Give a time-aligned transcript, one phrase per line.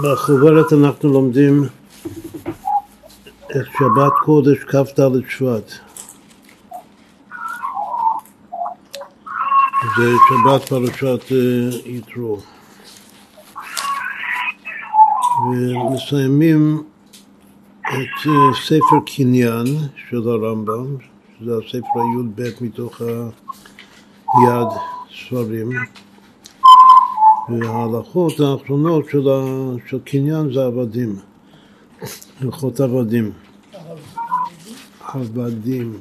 [0.00, 1.64] בחוברת אנחנו לומדים
[3.50, 5.72] את שבת קודש כ"ד שבט.
[9.96, 11.36] זה שבת פרשת אה,
[11.84, 12.38] יתרו.
[15.50, 16.82] ומסיימים
[17.80, 18.32] את אה,
[18.64, 19.66] ספר קניין
[20.10, 20.96] של הרמב"ם,
[21.38, 23.00] שזה הספר הי"ב מתוך
[24.34, 24.68] היד
[25.26, 25.70] ספרים.
[27.48, 31.16] וההלכות האחרונות של, קניין זה עבדים,
[32.40, 33.32] הלכות עבדים.
[35.08, 35.98] עבדים.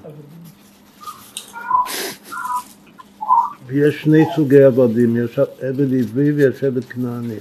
[3.67, 7.39] ויש שני סוגי עבדים, יש עבד עברי ויש עבד כנעני.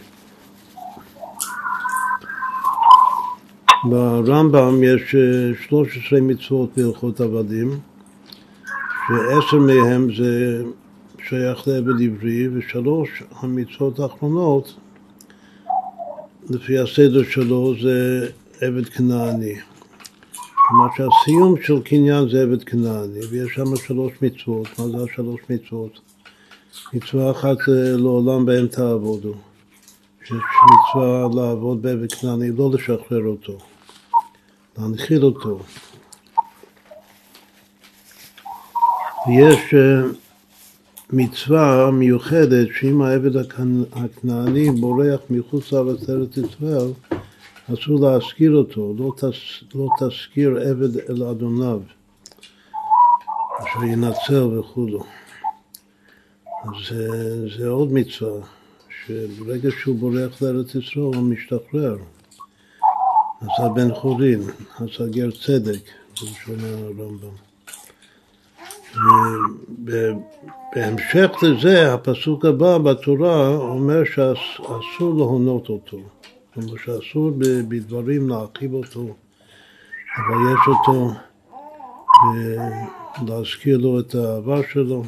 [3.84, 5.14] ברמב"ם יש
[5.69, 7.78] 13 אה, מצוות בהלכות עבדים,
[9.08, 10.62] שעשר מהם זה
[11.30, 14.75] שייך לעבד עברי, ושלוש המצוות האחרונות,
[16.51, 18.29] לפי הסדר שלו, זה
[18.61, 19.55] עבד כנעני.
[20.69, 24.78] כלומר שהסיום של קניין זה עבד כנעני, ויש שם שלוש מצוות.
[24.78, 26.00] מה זה השלוש מצוות?
[26.92, 29.34] מצווה אחת זה לעולם בהם תעבודו.
[30.25, 33.59] יש מצווה לעבוד בעבד כנעני, לא לשחרר אותו,
[34.78, 35.59] להנחיל אותו.
[39.27, 40.03] ויש אה,
[41.12, 43.36] מצווה מיוחדת שאם העבד
[43.92, 46.92] הכנעני בורח מחוץ לארץ ארץ ישראל,
[47.75, 51.81] אסור להשכיר אותו, לא, תס, לא תשכיר עבד אל אדוניו,
[53.58, 55.05] אשר ינצל וכולו.
[56.64, 57.08] אז זה,
[57.58, 58.47] זה עוד מצווה,
[59.05, 61.97] שברגע שהוא בורח לארץ ישראל הוא משתחרר.
[63.41, 64.42] אז הבן חורין,
[64.78, 65.83] אז הגר צדק,
[66.20, 67.50] בלשון הרמב"ם.
[69.84, 75.98] ובהמשך לזה, הפסוק הבא בתורה אומר שאסור להונות אותו.
[76.55, 77.30] כלומר שאסור
[77.69, 79.14] בדברים להרחיב אותו,
[80.19, 81.10] לבייש אותו,
[83.27, 85.03] להזכיר לו את העבר שלו.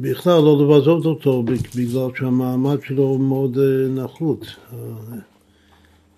[0.00, 4.46] בכלל לא לבזות אותו בגלל שהמעמד שלו הוא מאוד אה, נחות,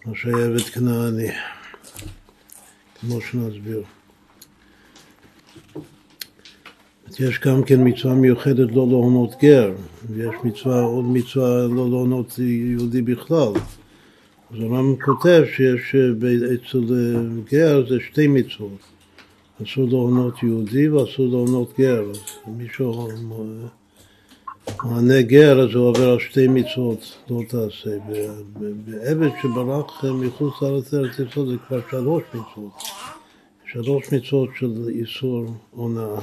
[0.06, 1.28] מה שהיה עבד כנעני,
[3.00, 3.82] כמו שנסביר.
[7.20, 9.72] יש גם כן מצווה מיוחדת לא להונות גר,
[10.10, 13.52] ויש מצווה, עוד מצווה לא להונות יהודי בכלל.
[14.50, 17.20] אז הרמב"ם כותב שיש אה, אצל אה,
[17.50, 18.78] גר זה שתי מצוות.
[19.62, 22.04] אסור להונות יהודי ואסור להונות גר.
[22.10, 23.08] אז מישהו
[25.20, 27.90] גר אז הוא עובר על שתי מצוות, לא תעשה.
[28.86, 32.72] ועבד שברח מחוץ לארץ ארץ ישראל זה כבר שלוש מצוות.
[33.72, 36.20] שלוש מצוות של איסור הונאה.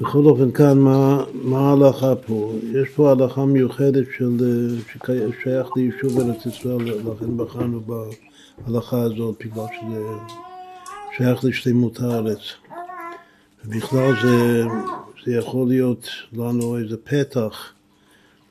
[0.00, 2.52] בכל אופן כאן, מה, מה ההלכה פה?
[2.72, 4.38] יש פה הלכה מיוחדת של,
[4.92, 10.00] ששייך ליישוב ארץ ישראל, לכן בחרנו בהלכה הזאת, בגלל שזה
[11.16, 12.38] שייך לשלמות הארץ.
[13.64, 14.64] ובכלל זה,
[15.24, 17.72] זה יכול להיות לנו איזה פתח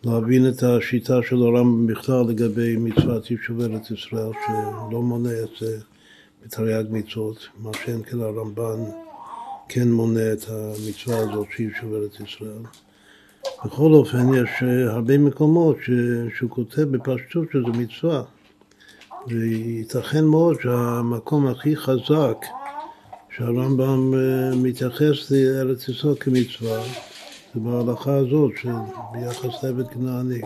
[0.03, 5.77] להבין את השיטה של הרמב"ם בכלל לגבי מצוות יישוב ארץ ישראל, שלא מונה את זה
[6.45, 8.83] בתרי"ג מצוות, מה שאין כן הרמב"ן
[9.69, 12.63] כן מונה את המצווה הזאת שהיא שוברת ישראל.
[13.65, 15.89] בכל אופן, יש אה, הרבה מקומות ש...
[16.37, 18.23] שהוא כותב בפשטות שזו מצווה.
[19.27, 22.45] וייתכן מאוד שהמקום הכי חזק
[23.37, 26.83] שהרמב"ם אה, מתייחס לארץ ישראל כמצווה
[27.53, 28.53] זה בהלכה הזאת,
[29.13, 30.41] ביחס לעבד כנעני.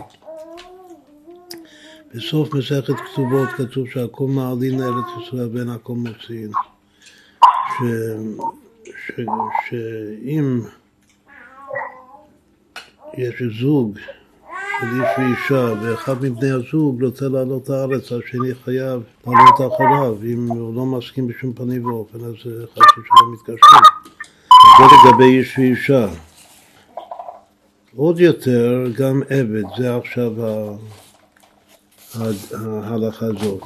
[2.14, 6.50] בסוף מסכת כתובות כתוב שהכל מעלין לארץ ישראל ואין הכל מוציאים.
[9.68, 10.60] שאם
[13.14, 13.98] יש זוג
[14.80, 20.74] של איש ואישה ואחד מבני הזוג רוצה לעלות לארץ, השני חייב לעלות אחריו, אם הוא
[20.74, 23.82] לא מסכים בשום פנים ואופן, אז חשוב שלא מתקשרים.
[24.78, 26.08] זה לגבי איש ואישה.
[27.96, 30.32] עוד יותר, גם עבד, זה עכשיו
[32.84, 33.62] ההלכה הזאת.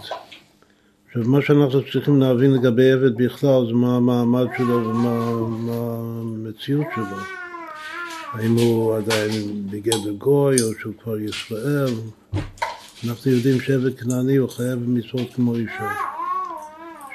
[1.07, 7.17] עכשיו, מה שאנחנו צריכים להבין לגבי עבד בכלל זה מה המעמד שלו ומה המציאות שלו.
[8.33, 11.95] האם הוא עדיין בגדר גוי או שהוא כבר ישראל.
[13.09, 15.91] אנחנו יודעים שעבד כנעני הוא חייב במצוות כמו אישה.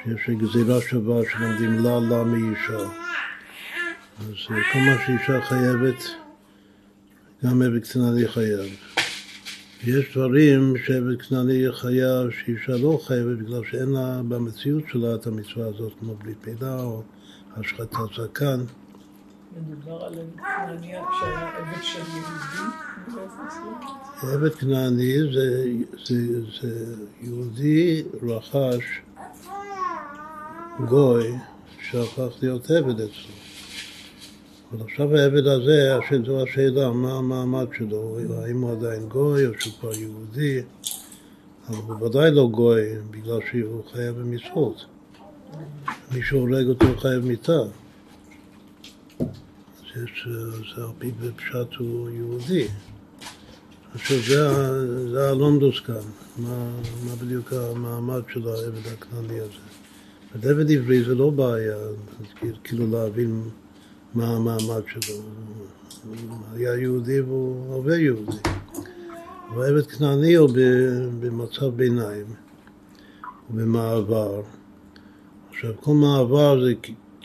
[0.04, 2.88] שיש גזירה שווה שלומדים לה לה מאישה.
[4.18, 4.34] אז
[4.72, 6.04] כל מה שאישה חייבת,
[7.44, 8.89] גם עבד כנעני חייב.
[9.84, 15.66] יש דברים שעבד כנעני חייב, שאישה לא חייבת בגלל שאין לה במציאות שלה את המצווה
[15.66, 17.02] הזאת, כמו בלי פילה או
[17.56, 18.60] השחטת זקן.
[19.56, 20.14] מדובר על
[20.68, 22.76] נניח שהיה עבד של יהודי?
[24.22, 25.64] עבד כנעני זה,
[26.04, 28.84] זה, זה יהודי רכש
[30.88, 31.32] גוי
[31.90, 33.49] שהפך להיות עבד אצלו.
[34.72, 39.74] אבל עכשיו העבד הזה, זו השאלה, מה המעמד שלו, האם הוא עדיין גוי או שהוא
[39.80, 40.60] כבר יהודי,
[41.68, 42.80] אבל הוא ודאי לא גוי
[43.10, 44.84] בגלל שהוא חייב במצוות.
[46.12, 47.60] מי שהורג אותו חייב מיתה.
[49.94, 50.04] אז
[50.76, 52.66] זה על פי בפשט הוא יהודי.
[53.94, 54.48] עכשיו זה,
[55.10, 55.94] זה הלונדוס כאן,
[56.36, 56.70] מה,
[57.06, 59.70] מה בדיוק המעמד של העבד הכנעני הזה.
[60.34, 61.76] עבד עברי זה לא בעיה,
[62.64, 63.42] כאילו להבין
[64.14, 65.14] מה המעמד שלו.
[66.04, 68.36] הוא היה יהודי והוא הרבה יהודי.
[69.50, 70.50] אבל עבד כנעני הוא
[71.20, 72.26] במצב ביניים,
[73.50, 74.42] במעבר.
[75.50, 76.72] עכשיו, כל מעבר זה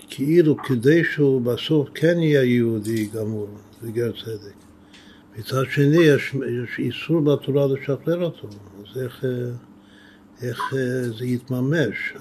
[0.09, 3.47] כאילו כדי שהוא בסוף כן יהיה יהודי גמור,
[3.85, 4.53] גר צדק.
[5.37, 9.23] מצד שני, יש, יש איסור בתורה לשחרר אותו, אז איך,
[10.41, 10.73] איך
[11.17, 12.13] זה יתממש,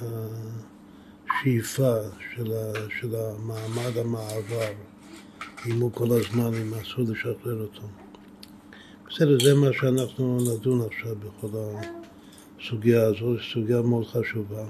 [1.41, 1.97] השאיפה
[2.35, 4.73] של, ה, של המעמד המעבר,
[5.81, 7.83] הוא כל הזמן, אם אסור לשחרר אותו.
[9.09, 11.49] בסדר, זה מה שאנחנו נדון עכשיו בכל
[12.61, 14.65] הסוגיה הזו, זו סוגיה מאוד חשובה.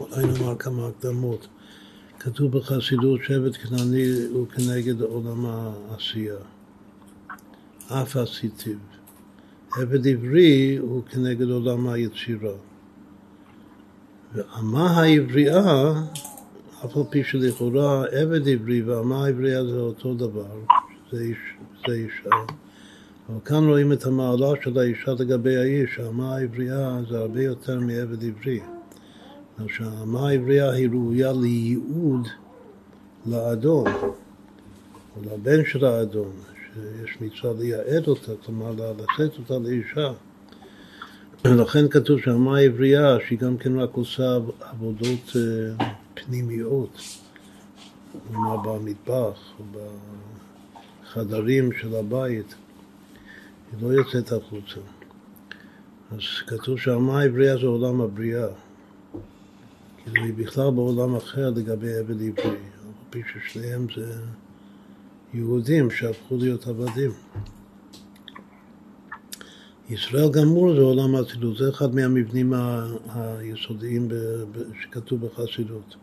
[0.00, 1.46] אולי נאמר כמה הקדמות.
[2.18, 6.36] כתוב בחסידות שבט כנעני הוא כנגד עולם העשייה.
[7.88, 8.78] אף עשיתיו.
[9.76, 12.71] עבד עברי הוא כנגד עולם היצירה.
[14.34, 15.92] ואמה העברייה,
[16.84, 20.56] אף על פי שלכאורה עבד עברי ואמה העברייה זה אותו דבר,
[21.12, 21.38] זה, איש,
[21.86, 22.36] זה אישה.
[23.28, 28.24] אבל כאן רואים את המעלה של האישה לגבי האיש, האמה העברייה זה הרבה יותר מעבד
[28.24, 28.60] עברי.
[29.68, 32.28] שהאמה העברייה היא ראויה לייעוד
[33.26, 33.86] לאדון,
[35.16, 40.12] או לבן של האדון, שיש מצווה לייעד אותה, כלומר לשאת אותה לאישה.
[41.44, 47.00] ולכן כתוב שהאמה העברייה, שהיא גם כן רק עושה עבודות אה, פנימיות,
[48.28, 49.52] כלומר במטבח,
[51.04, 52.54] בחדרים של הבית,
[53.72, 54.80] היא לא יוצאת החוצה.
[56.10, 58.48] אז כתוב שהאמה העברייה זה עולם הבריאה.
[60.04, 64.14] כאילו היא בכלל בעולם אחר לגבי עבד עברי, על פי ששניהם זה
[65.34, 67.10] יהודים שהפכו להיות עבדים.
[69.92, 72.52] ישראל גמור זה עולם האצילות, זה אחד מהמבנים
[73.14, 74.08] היסודיים
[74.82, 75.96] שכתוב בחסידות.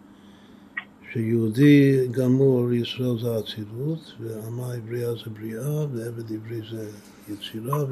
[1.14, 6.90] שיהודי גמור, ישראל זה אצילות, ואמה עברייה זה בריאה, ועבד עברי זה
[7.30, 7.84] יצירה,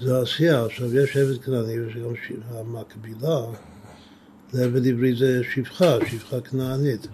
[0.00, 0.64] זה עשייה.
[0.64, 3.40] עכשיו יש עבד כנעני, ויש גם המקבילה,
[4.54, 7.08] לעבד עברי זה שפחה, שפחה כנענית.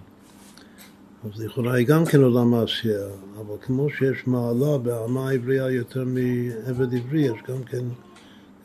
[1.23, 3.07] אז לכאורה היא גם כן עולם מעשייה,
[3.39, 7.85] אבל כמו שיש מעלה באמה העברייה יותר מעבד עברי, יש גם כן,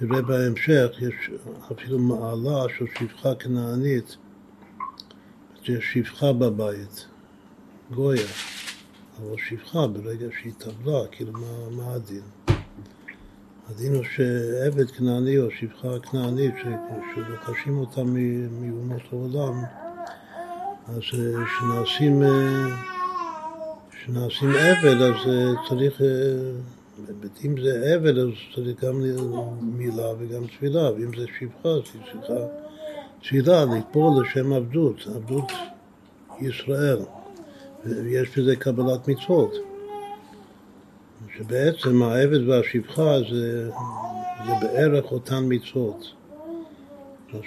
[0.01, 1.31] נראה בהמשך, יש
[1.73, 4.17] אפילו מעלה של שפחה כנענית,
[5.65, 7.07] יש שפחה בבית,
[7.95, 8.27] גויה,
[9.19, 12.23] אבל שפחה ברגע שהיא טבלה, כאילו מה, מה הדין?
[13.69, 16.55] הדין הוא שעבד כנעני או שפחה כנענית,
[17.15, 19.63] שרוכשים אותה מאומות העולם,
[20.89, 22.67] אז אה, שנעשים, אה,
[24.05, 26.01] שנעשים עבד, אז אה, צריך,
[27.45, 29.03] אם זה עבד, אז צריך גם
[29.63, 32.35] מילה וגם תפילה, ואם זה שפחה, אז היא צריכה
[33.23, 35.53] תפילה, לטפול לשם עבדות, עבדות
[36.41, 36.99] ישראל,
[37.85, 39.55] ויש בזה קבלת מצוות.
[41.37, 43.71] שבעצם העבד והשפחה זה,
[44.47, 46.13] זה בערך אותן מצוות.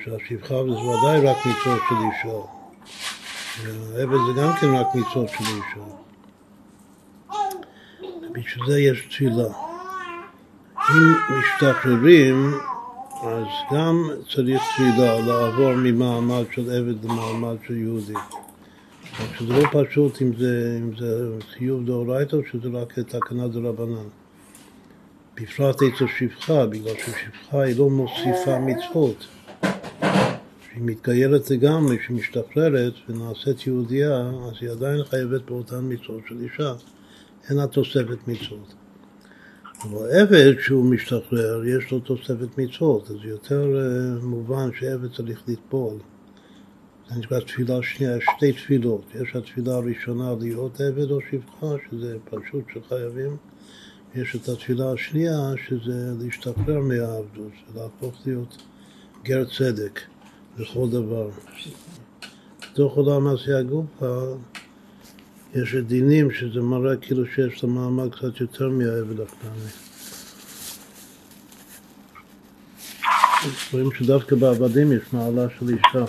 [0.03, 2.61] שהשפחה זה ודאי רק מצוות של אישה.
[3.67, 5.85] העבד זה גם כן רק מצוות של אישה.
[8.31, 9.47] בשביל זה יש תפילה.
[10.89, 12.53] אם משתחררים,
[13.23, 18.13] אז גם צריך תפילה לעבור ממעמד של עבד למעמד של יהודי.
[18.13, 24.07] רק שזה לא פשוט אם זה, אם זה חיוב דאורייתא או שזה רק תקנה דרבנן.
[25.35, 29.27] בפרט אצל שפחה, בגלל ששפחה היא לא מוסיפה מצוות.
[30.71, 36.73] כשהיא מתגיירת לגמרי, כשהיא משתחררת ונעשית יהודייה, אז היא עדיין חייבת באותן מצוות של אישה.
[37.49, 38.73] אין לה תוספת מצוות.
[39.83, 45.93] אבל עבד, כשהוא משתחרר, יש לו תוספת מצוות, אז יותר uh, מובן שעבד צריך לטבול.
[47.09, 49.05] זה נקרא תפילה שנייה, שתי תפילות.
[49.21, 53.37] יש התפילה הראשונה להיות עבד או שפחה, שזה פשוט שחייבים.
[54.15, 58.57] יש את התפילה השנייה, שזה להשתחרר מהעבדות, להפוך להיות
[59.23, 59.99] גר צדק
[60.57, 61.29] לכל דבר.
[62.61, 64.35] בתוך עולם עשייה גופה
[65.55, 69.71] יש דינים שזה מראה כאילו שיש לו מעמד קצת יותר מהעבד הכנעני.
[73.73, 76.05] רואים שדווקא בעבדים יש מעלה של אישה.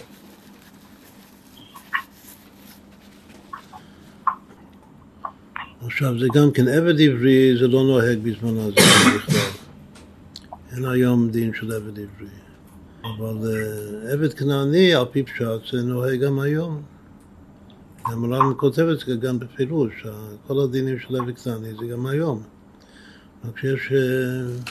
[5.86, 8.80] עכשיו זה גם כן עבד עברי זה לא נוהג בזמן הזה
[9.16, 9.40] בכלל.
[10.72, 12.41] אין היום דין של עבד עברי.
[13.04, 16.82] אבל uh, עבד כנעני על פי פשט זה נוהג גם היום.
[18.04, 20.06] המר"ן כותב את זה גם בפירוש,
[20.46, 22.42] כל הדינים של עבד כנעני זה גם היום.
[23.44, 24.70] רק שיש uh,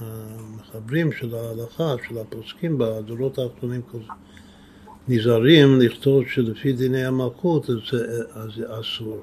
[0.00, 3.80] המחברים של ההלכה, של הפוסקים בדורות האחרונים
[5.08, 9.22] נזהרים לכתוב שלפי דיני המלכות אז זה אסור.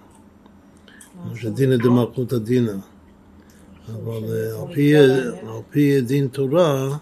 [1.42, 2.72] זה דינא דמלכותא דינא.
[3.94, 4.62] אבל אה,
[5.48, 6.98] על פי דין תורה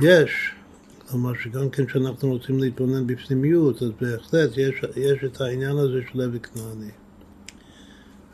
[0.00, 0.54] יש,
[1.08, 6.18] כלומר שגם כן כשאנחנו רוצים להתבונן בפנימיות, אז בהחלט יש, יש את העניין הזה של
[6.18, 6.90] לוי כנעני.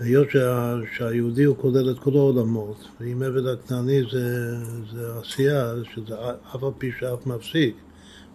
[0.01, 4.57] היות שה, שהיהודי הוא כולל את כל העולמות, ואם עבד הכנעני זה,
[4.93, 6.15] זה עשייה, שזה
[6.55, 7.77] אף על פי שאף מפסיק,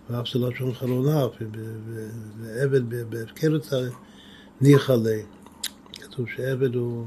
[0.10, 1.26] ואף זה לשון חלונה,
[2.42, 3.68] ועבד בהפקרת
[4.62, 5.26] ניחא ליה.
[5.94, 7.06] כתוב שעבד הוא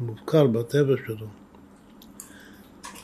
[0.00, 1.43] מופקר בטבע שלו.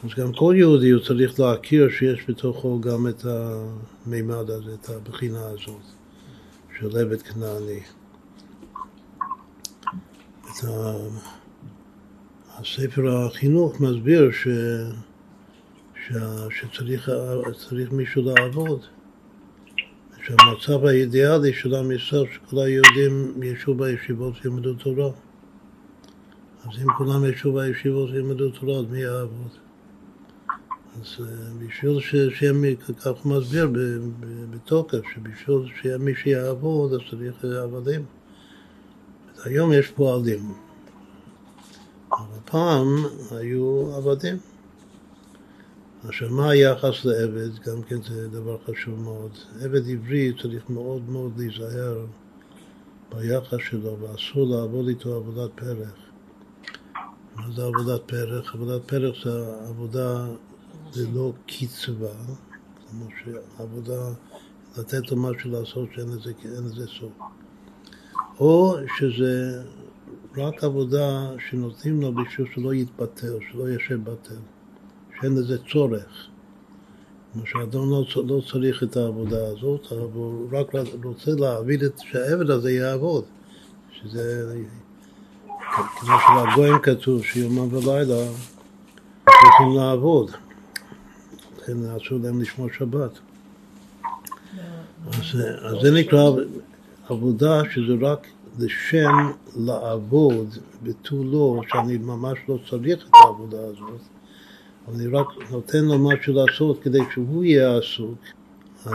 [0.05, 5.47] אז גם כל יהודי הוא צריך להכיר שיש בתוכו גם את המימד הזה, את הבחינה
[5.47, 5.83] הזאת
[6.79, 7.81] של עבד כנעני.
[10.43, 10.93] את ה...
[12.59, 14.49] הספר החינוך מסביר ש...
[15.95, 16.13] ש...
[16.51, 18.81] שצריך מישהו לעבוד.
[20.25, 25.11] שהמצב האידיאלי של עם ישראל, שכל היהודים ישבו בישיבות וילמדו תורה.
[26.63, 29.60] אז אם כולם ישבו בישיבות וילמדו תורה, אז מי יעבוד?
[30.95, 31.27] אז אה,
[31.59, 33.71] בשביל שיהיה מי, כך הוא מסביר
[34.51, 38.05] בתוקף, שבשביל שיהיה מי שיעבוד, אז צריך עבדים.
[39.45, 40.55] היום יש פועלים,
[42.13, 42.87] אבל פעם
[43.31, 44.39] היו עבדים.
[46.05, 47.59] עכשיו, מה היחס לעבד?
[47.67, 49.31] גם כן זה דבר חשוב מאוד.
[49.61, 52.07] עבד עברי צריך מאוד מאוד להיזהר
[53.15, 55.95] ביחס שלו, ואסור לעבוד איתו עבודת פרח.
[57.37, 58.55] מה זה עבודת פרח?
[58.55, 59.31] עבודת פרח זה
[59.69, 60.27] עבודה,
[60.93, 62.15] זה לא קצבה,
[62.91, 64.11] כמו שעבודה,
[64.79, 67.13] לתת לו משהו לעשות שאין לזה, לזה סוף.
[68.41, 69.63] או שזה
[70.37, 74.35] רק עבודה שנותנים לו בשביל שלא יתבטל, שלא ישב בטל.
[75.21, 76.27] שאין לזה צורך.
[77.33, 80.67] כמו שאדון לא, לא צריך את העבודה הזאת, אבל הוא רק
[81.05, 83.25] רוצה להעביד את שהעבד הזה יעבוד.
[83.93, 84.55] שזה,
[86.01, 88.27] כמו שלגויים כתוב שיומם ולילה
[89.25, 90.31] צריכים לעבוד.
[91.63, 93.19] לכן אסור להם לשמור שבת.
[95.07, 96.31] אז, אז זה נקרא
[97.09, 98.27] עבודה שזה רק
[98.59, 100.49] לשם לעבוד
[100.83, 104.01] ותו לא, שאני ממש לא צריך את העבודה הזאת.
[104.89, 108.19] אני רק נותן לו משהו לעשות כדי שהוא יהיה עסוק,
[108.85, 108.93] אז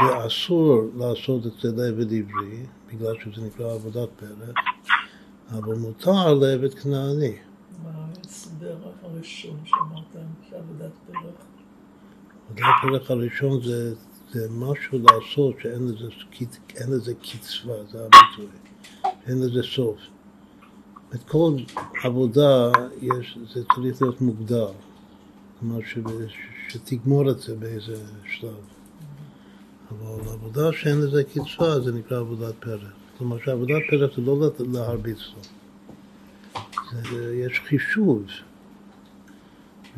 [0.00, 4.56] זה אסור לעשות את זה לעבד עברי, בגלל שזה נקרא עבודת פרק,
[5.50, 7.36] אבל מותר לעבד כנעני.
[7.84, 11.57] מה ההסבר הראשון שאמרת שעבודת פרק?
[12.48, 13.94] עבודת פרק הראשון זה,
[14.32, 16.08] זה משהו לעשות שאין לזה,
[16.90, 18.46] לזה קצבה, זה הביטוי,
[19.26, 19.98] אין לזה סוף.
[21.14, 21.52] את כל
[22.04, 22.70] עבודה
[23.02, 24.72] יש, זה צריך להיות מוגדר.
[25.60, 25.78] כלומר
[26.68, 28.50] שתגמור את זה באיזה שלב.
[29.90, 32.80] אבל עבודה שאין לזה קצבה זה נקרא עבודת פרק.
[33.18, 35.42] כלומר שעבודת פרק זה לא להרביץ לו.
[37.10, 38.24] זה, יש חישוב.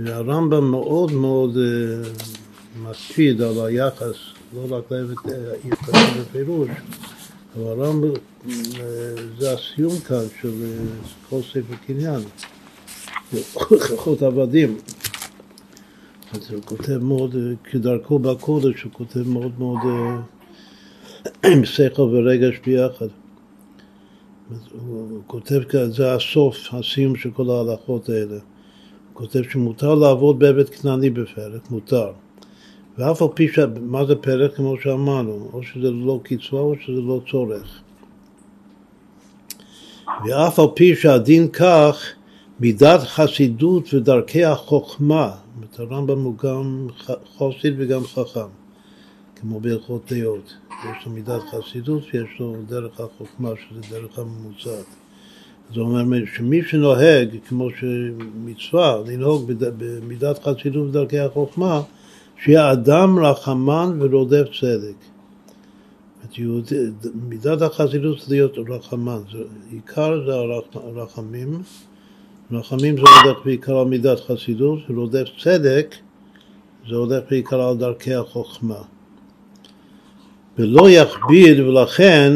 [0.05, 4.17] והרמב"ם מאוד מאוד uh, מקפיד על היחס,
[4.55, 5.15] לא רק לעבד
[5.71, 6.69] כתוב בפירוש,
[7.57, 8.51] אבל הרמב"ם, uh,
[9.39, 10.53] זה הסיום כאן של
[11.29, 12.21] כל ספר קניין.
[13.57, 14.77] הלכות עבדים.
[16.33, 23.07] אז הוא כותב מאוד, כדרכו בקודש, הוא כותב מאוד מאוד אה, עם שכל ורגש ביחד.
[24.73, 28.39] הוא כותב, זה הסוף, הסיום של כל ההלכות האלה.
[29.21, 32.13] כותב שמותר לעבוד בעבד כנעני בפרק, מותר.
[32.99, 33.59] ואף על פי ש...
[33.81, 34.55] מה זה פרק?
[34.57, 37.81] כמו שאמרנו, או שזה לא קצבה או שזה לא צורך.
[40.25, 41.97] ואף על פי שהדין כך,
[42.61, 46.87] מידת חסידות ודרכי החוכמה אומרת, הרמב"ם הוא גם
[47.39, 48.51] חסיד וגם חכם,
[49.37, 50.55] כמו בהלכות דעות.
[50.71, 55.00] יש לו מידת חסידות ויש לו דרך החוכמה, שזה דרך הממוצעת.
[55.77, 61.83] הוא אומר שמי שנוהג, כמו שמצווה, לנהוג במידת חסידות ודרכי החוכמה,
[62.45, 65.11] שיהיה אדם רחמן ורודף צדק.
[67.29, 69.39] מידת החסידות זה להיות רחמן, זה,
[69.71, 70.33] עיקר זה
[70.75, 71.63] הרחמים,
[72.53, 75.95] רחמים זה הולך בעיקר על מידת חסידות, ורודף צדק
[76.89, 78.83] זה הולך בעיקר על דרכי החוכמה.
[80.59, 82.33] ולא יכביד, ולכן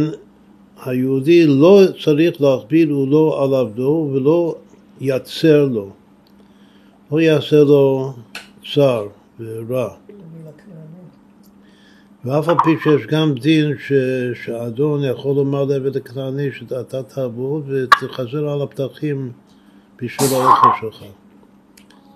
[0.85, 4.57] היהודי לא צריך להכביד הוא לא על עבדו ולא
[5.01, 5.91] יצר לו,
[7.13, 8.13] לא יעשה לו
[8.75, 9.07] צר
[9.41, 9.89] ורע.
[12.25, 13.73] ואף על פי שיש גם דין
[14.35, 19.33] שאדון יכול לומר לעבד הכנעני שאתה תעבוד ותחזר על הפתחים
[20.03, 21.05] בשביל האוכל שלך.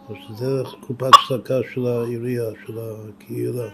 [0.08, 3.68] אז זה קופת צדקה של העירייה, של הקהילה.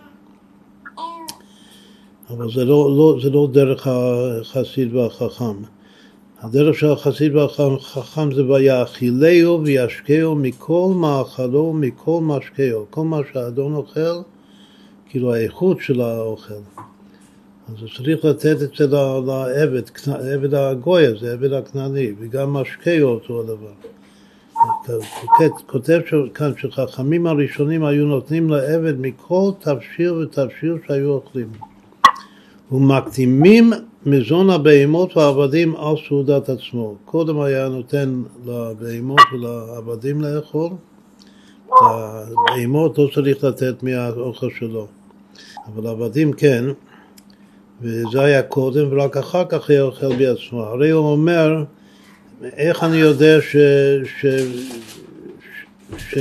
[2.31, 5.57] אבל זה לא, לא, זה לא דרך החסיד והחכם.
[6.41, 12.87] הדרך של החסיד והחכם זה ויאכילהו וישקהו מכל מאכלו, מכל משקהו.
[12.91, 14.21] כל מה שהאדון אוכל,
[15.09, 16.55] כאילו האיכות של האוכל.
[17.69, 18.87] אז צריך לתת את זה
[19.27, 19.83] לעבד,
[20.35, 23.73] עבד הגוי הזה, עבד הכנעני, וגם משקהו אותו הדבר.
[25.67, 26.01] כותב
[26.35, 31.74] כאן שחכמים הראשונים היו נותנים לעבד מכל תבשיר ותבשיר שהיו אוכלים.
[32.75, 33.73] ומקדימים
[34.07, 36.95] מזון הבהמות והעבדים על סעודת עצמו.
[37.05, 40.71] קודם היה נותן לבהמות ולעבדים לאכול,
[41.67, 44.87] את הבהמות לא צריך לתת מהאוכל שלו,
[45.67, 46.65] אבל עבדים כן,
[47.83, 50.63] וזה היה קודם, ורק אחר כך היה אוכל בעצמו.
[50.63, 51.65] הרי הוא אומר,
[52.43, 53.57] איך אני יודע ש...
[54.05, 54.27] ש...
[55.99, 56.19] ש...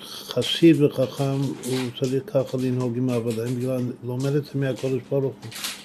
[0.00, 5.75] שחסיד וחכם הוא צריך ככה לנהוג עם העבודה, בגלל לומד את זה מהקודש ברוך הוא.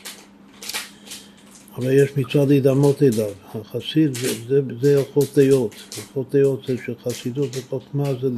[1.78, 3.30] אבל יש מצווה להידמות אליו.
[3.56, 4.18] החסיד
[4.82, 5.76] זה, הלכות דעות.
[5.98, 8.30] הלכות דעות זה שחסידות וחוכמה זה,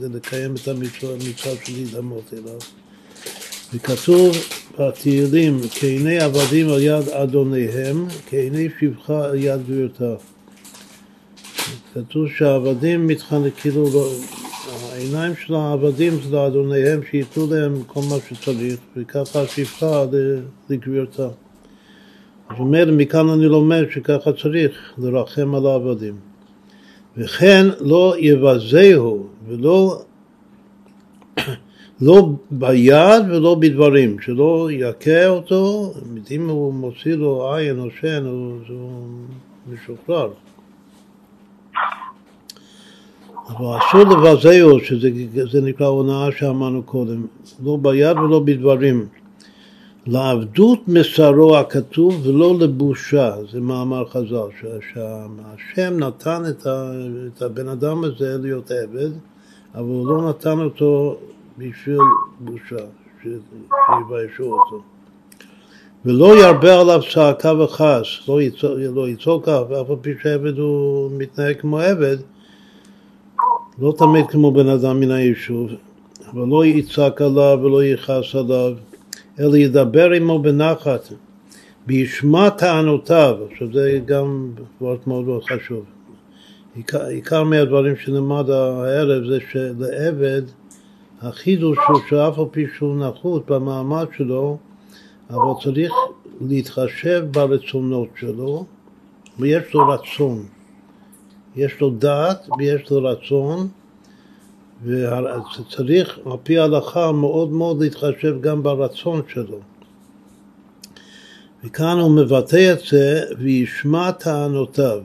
[0.00, 2.58] זה לקיים את המצווה, המצווה של להידמות אליו.
[3.74, 4.36] וכתוב
[4.78, 10.14] בתהילים, כעיני עבדים על יד אדוניהם, כעיני שפחה על יד גבירתה.
[11.94, 14.10] כתוב שהעבדים מתחנכים, כאילו, לא,
[14.92, 20.04] העיניים של העבדים זה לאדוניהם, שייתנו להם כל מה שצריך, וככה השפחה
[20.70, 21.28] לגבירתה.
[22.50, 26.14] זאת אומרת, מכאן אני לומד שככה צריך לרחם על העבדים.
[27.16, 30.02] וכן לא יבזהו ולא
[32.06, 35.92] לא ביד ולא בדברים, שלא יכה אותו,
[36.30, 39.08] אם הוא מוציא לו עין או שן, הוא, הוא
[39.72, 40.30] משוחרר.
[43.48, 47.26] אבל אסור לבזהו, שזה נקרא הונאה שאמרנו קודם,
[47.64, 49.06] לא ביד ולא בדברים.
[50.06, 58.70] לעבדות מסרו הכתוב ולא לבושה, זה מאמר חז"ל, שהשם נתן את, הבן אדם הזה להיות
[58.70, 59.10] עבד,
[59.74, 61.16] אבל הוא לא נתן אותו
[61.58, 61.98] בשביל
[62.40, 62.84] בושה,
[63.22, 64.82] שיביישו אותו.
[66.04, 71.10] ולא ירבה עליו צעקה וכעס, לא יצעוק, לא יצעוק אף, אף על פי שעבד הוא
[71.18, 72.16] מתנהג כמו עבד,
[73.78, 75.70] לא תמיד כמו בן אדם מן היישוב,
[76.32, 78.72] אבל לא יצעק עליו ולא יכעס עליו.
[79.40, 81.08] אלא ידבר עמו בנחת,
[81.86, 85.84] וישמע טענותיו, עכשיו זה גם דבר מאוד מאוד חשוב.
[87.08, 90.42] עיקר, מהדברים שנלמד הערב זה שלעבד
[91.22, 94.58] החידוש הוא שאף על פי שהוא נחות במעמד שלו,
[95.30, 95.92] אבל צריך
[96.40, 98.64] להתחשב ברצונות שלו,
[99.38, 100.42] ויש לו רצון.
[101.56, 103.68] יש לו דעת ויש לו רצון,
[104.84, 109.58] וצריך על פי ההלכה מאוד מאוד להתחשב גם ברצון שלו.
[111.64, 115.00] וכאן הוא מבטא את זה וישמע טענותיו.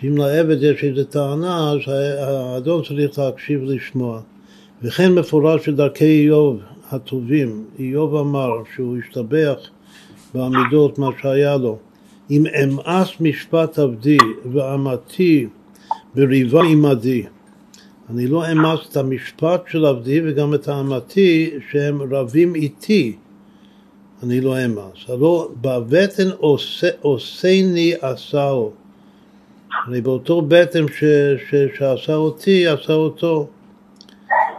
[0.00, 1.78] שאם לעבד יש איזו טענה, אז
[2.18, 4.20] האדון צריך להקשיב לשמוע.
[4.82, 9.58] וכן מפורש בדרכי איוב הטובים, איוב אמר שהוא השתבח
[10.34, 11.78] בעמידות מה שהיה לו.
[12.30, 14.18] אם אמאס משפט עבדי
[14.52, 15.46] ואמתי
[16.14, 17.24] בריבה עמדי
[18.10, 23.16] אני לא אמץ את המשפט של עבדי וגם את האמתי שהם רבים איתי,
[24.22, 25.08] אני לא אמץ.
[25.08, 26.28] הלא בבטן
[27.00, 28.72] עושני עשהו.
[29.88, 31.04] אני באותו בטן ש,
[31.50, 33.48] ש, שעשה אותי, עשה אותו.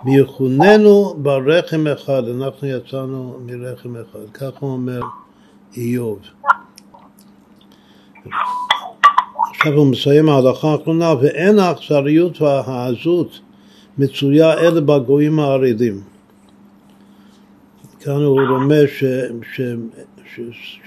[0.05, 5.01] ויחוננו ברחם אחד, אנחנו יצאנו מרחם אחד, הוא אומר
[5.77, 6.19] איוב.
[9.67, 13.39] עכשיו הוא מסיים ההלכה האחרונה, ואין האכזריות והעזות
[13.97, 16.01] מצויה אלא בגויים הערידים.
[17.99, 18.87] כאן הוא רומז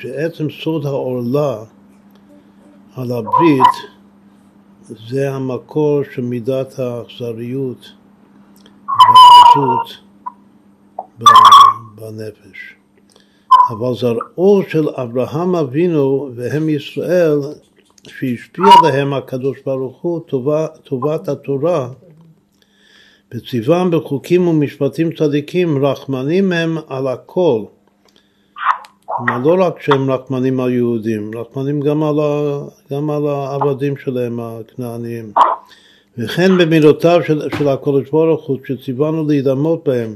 [0.00, 1.56] שעצם סוד העורלה
[2.96, 3.74] על הברית
[5.08, 7.92] זה המקור של מידת האכזריות
[8.88, 9.90] והעזות
[11.94, 12.74] בנפש.
[13.70, 17.38] אבל זרעו של אברהם אבינו והם ישראל,
[18.08, 20.20] שהשפיע להם הקדוש ברוך הוא
[20.84, 21.88] טובת התורה,
[23.34, 27.64] בצבעם בחוקים ומשפטים צדיקים, רחמנים הם על הכל.
[29.04, 32.60] כלומר, לא רק שהם רחמנים על יהודים, רחמנים גם על, ה,
[32.92, 35.32] גם על העבדים שלהם, הכנעניים.
[36.18, 40.14] וכן במילותיו של, של הקדוש ברוך הוא, שציוונו להידמות בהם,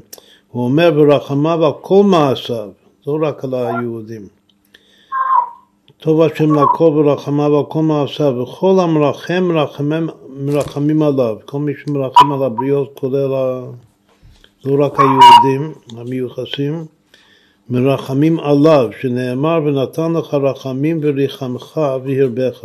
[0.51, 2.69] הוא אומר ברחמיו על כל מעשיו,
[3.07, 4.29] לא רק על היהודים.
[6.05, 12.33] טוב השם לכל ורחמיו על כל מעשיו, וכל המרחם מרחמים, מרחמים עליו, כל מי שמרחם
[12.33, 13.65] על הבריות, כולל ה...
[14.65, 16.85] לא רק היהודים המיוחסים,
[17.71, 22.65] מרחמים עליו, שנאמר ונתן לך רחמים וריחמך והרבך.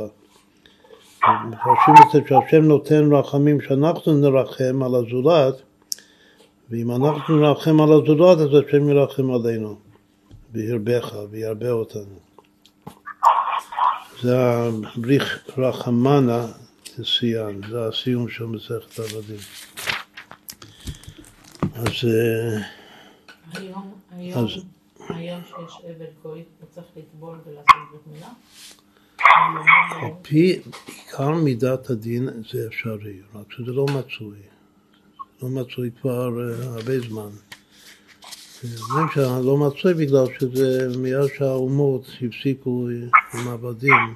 [1.23, 5.61] מפרשים את זה שהשם נותן רחמים שאנחנו נרחם על הזולת,
[6.69, 9.75] ואם אנחנו נרחם על הזולת אז השם ירחם עלינו,
[10.53, 12.28] והרבך, וירבה אותנו.
[14.21, 16.45] זה הבריך רחמנה
[16.97, 19.39] לסיין, זה הסיום של מסכת עבדים.
[21.73, 21.91] אז...
[22.03, 22.61] אה,
[23.53, 24.49] היום, היום, אז,
[25.09, 28.29] היום שיש עבד גוי, הוא צריך לטבול ולעשות ברית מילה?
[30.01, 34.37] על פי עיקר מידת הדין זה אפשרי, רק שזה לא מצוי.
[35.41, 37.29] לא מצוי כבר uh, הרבה זמן.
[38.63, 42.87] אומרים שלא מצוי בגלל שזה מיד שהאומות הפסיקו
[43.33, 44.13] עם עבדים,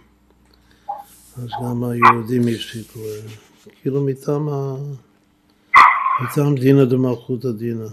[1.37, 2.99] אז גם היהודים הפסיקו,
[3.81, 4.47] כאילו מטעם,
[6.23, 7.87] מטעם דינא דמלכות הדינא,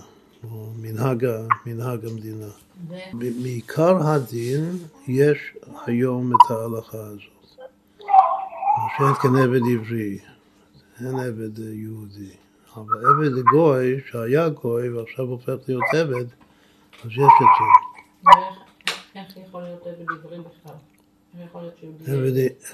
[0.44, 1.26] או מנהג,
[1.66, 2.48] מנהג המדינה.
[3.12, 5.38] מעיקר הדין יש
[5.86, 7.68] היום את ההלכה הזאת.
[8.98, 10.18] שאין כאן עבד עברי,
[11.00, 12.30] אין עבד יהודי.
[12.76, 16.39] אבל עבד גוי, שהיה גוי ועכשיו הופך להיות עבד,
[17.04, 18.30] אז יש את זה.
[19.14, 20.74] איך יכול להיות עבד עברי בכלל?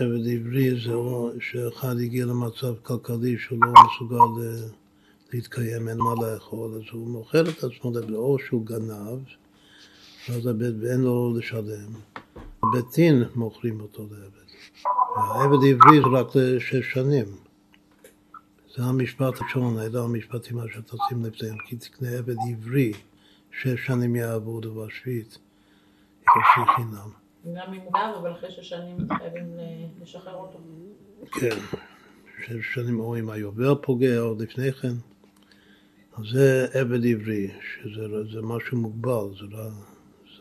[0.01, 4.69] עבד עברי זה לא שאחד הגיע למצב כלכלי שהוא לא מסוגל אה,
[5.33, 9.19] להתקיים, אין מה לאכול, אז הוא מוכר את עצמו או שהוא גנב,
[10.29, 11.93] ואז הבית ואין לו לשלם.
[12.73, 14.47] בית דין מוכרים אותו לעבד.
[15.17, 17.27] העבד עברי זה רק לשש שנים.
[18.77, 22.93] זה המשפט הראשון, אלה המשפטים אשר תשים לפניהם, כי תקנה עבד עברי,
[23.61, 25.39] שש שנים יעבוד ובשביעית
[26.23, 27.11] יחופשי חינם.
[27.55, 29.59] גם גר, אבל אחרי שש שנים חייבים
[30.03, 30.59] לשחרר אותו.
[31.33, 31.57] כן,
[32.45, 34.93] שש שנים או אם היובל פוגע או לפני כן.
[36.17, 37.51] אז זה עבד עברי,
[37.83, 39.69] שזה משהו מוגבל, זה לא...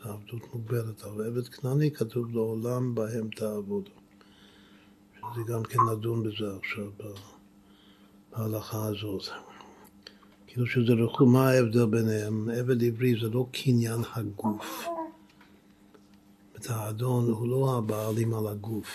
[0.03, 3.91] זה עבדות מוגבלת, אבל עבד כנעני כתוב לעולם בהם תעבודו.
[5.17, 6.91] שזה גם כן נדון בזה עכשיו
[8.31, 9.23] בהלכה הזאת.
[10.55, 12.49] כאילו שזה רכו, מה ההבדל ביניהם?
[12.49, 14.87] עבד עברי זה לא קניין הגוף.
[16.55, 18.87] את האדון הוא לא הבעלים על הגוף.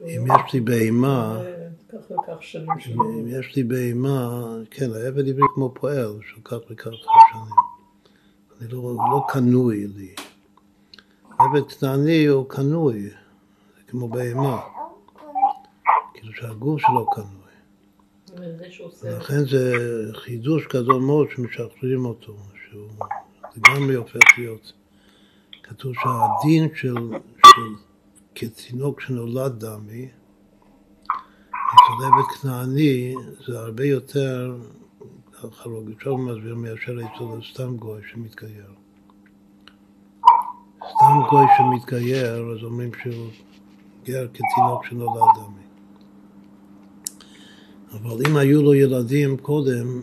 [0.00, 1.40] אם יש לי בהמה,
[2.98, 6.90] אם יש לי בהמה, כן, העבד עברי כמו פועל של כך וכך
[7.30, 7.54] שנים.
[8.60, 10.14] אני לא, לא קנוי לי.
[11.38, 14.60] עבד קטני הוא קנוי, זה כמו בהמה.
[16.14, 17.41] כאילו שהגוף שלו קנוי.
[19.02, 19.74] ולכן זה
[20.12, 22.36] חידוש גדול מאוד שמשחררים אותו,
[22.70, 22.88] שהוא
[23.56, 24.72] לגמרי הופך להיות.
[25.62, 26.94] כתוב שהדין של,
[27.46, 27.74] של
[28.34, 30.08] כתינוק שנולד דמי,
[32.02, 33.14] עבד כנעני
[33.46, 34.56] זה הרבה יותר,
[35.42, 35.50] לא
[35.96, 38.72] עכשיו מסביר מאשר אצל סתם גוי שמתגייר.
[40.78, 43.28] סתם גוי שמתגייר, אז אומרים שהוא
[44.04, 45.61] גר כתינוק שנולד דמי.
[47.92, 50.02] אבל אם היו לו ילדים קודם,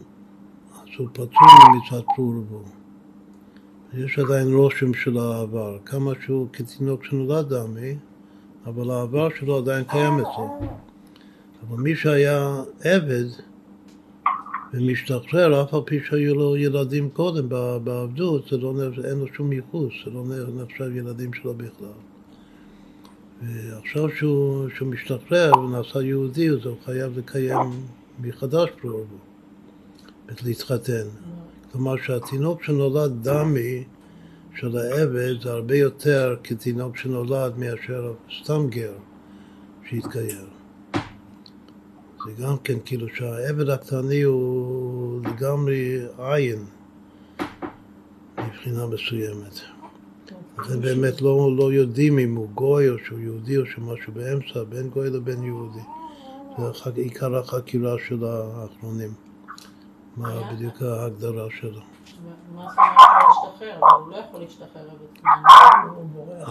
[0.73, 2.63] אז הוא פטור ממצוות פרו ורבו.
[3.93, 7.95] יש עדיין רושם של העבר, כמה שהוא כתינוק שנולד דמי,
[8.65, 10.60] אבל העבר שלו עדיין קיים אצלו.
[11.67, 13.25] אבל מי שהיה עבד
[14.73, 17.49] ומשתחרר, אף על פי שהיו לו ילדים קודם
[17.84, 18.73] בעבדות, לא,
[19.04, 20.23] אין לו שום ייחוס, זה לא
[20.56, 22.09] נחשב ילדים שלו בכלל.
[23.41, 27.71] ועכשיו שהוא, שהוא משתחרר ונעשה יהודי, אז הוא חייב לקיים
[28.21, 29.17] מחדש פרובו,
[30.45, 31.08] להתחתן.
[31.71, 33.84] כלומר שהתינוק שנולד דמי
[34.56, 38.93] של העבד זה הרבה יותר כתינוק שנולד מאשר סתם גר
[39.89, 40.45] שהתגייר.
[42.25, 46.65] זה גם כן כאילו שהעבד הקטני הוא לגמרי עין
[48.38, 49.79] מבחינה מסוימת.
[50.60, 54.89] לכן באמת לא, לא יודעים אם הוא גוי או שהוא יהודי או שמשהו באמצע, בין
[54.89, 55.80] גוי לבין יהודי.
[56.58, 59.13] זה עיקר החקירה של האחרונים.
[60.17, 61.80] מה בדיוק ההגדרה שלו.
[62.56, 62.63] לא.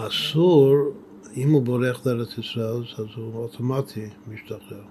[0.07, 0.75] אסור,
[1.37, 4.83] אם הוא בורח לארץ ישראל, אז הוא אוטומטי משתחרר.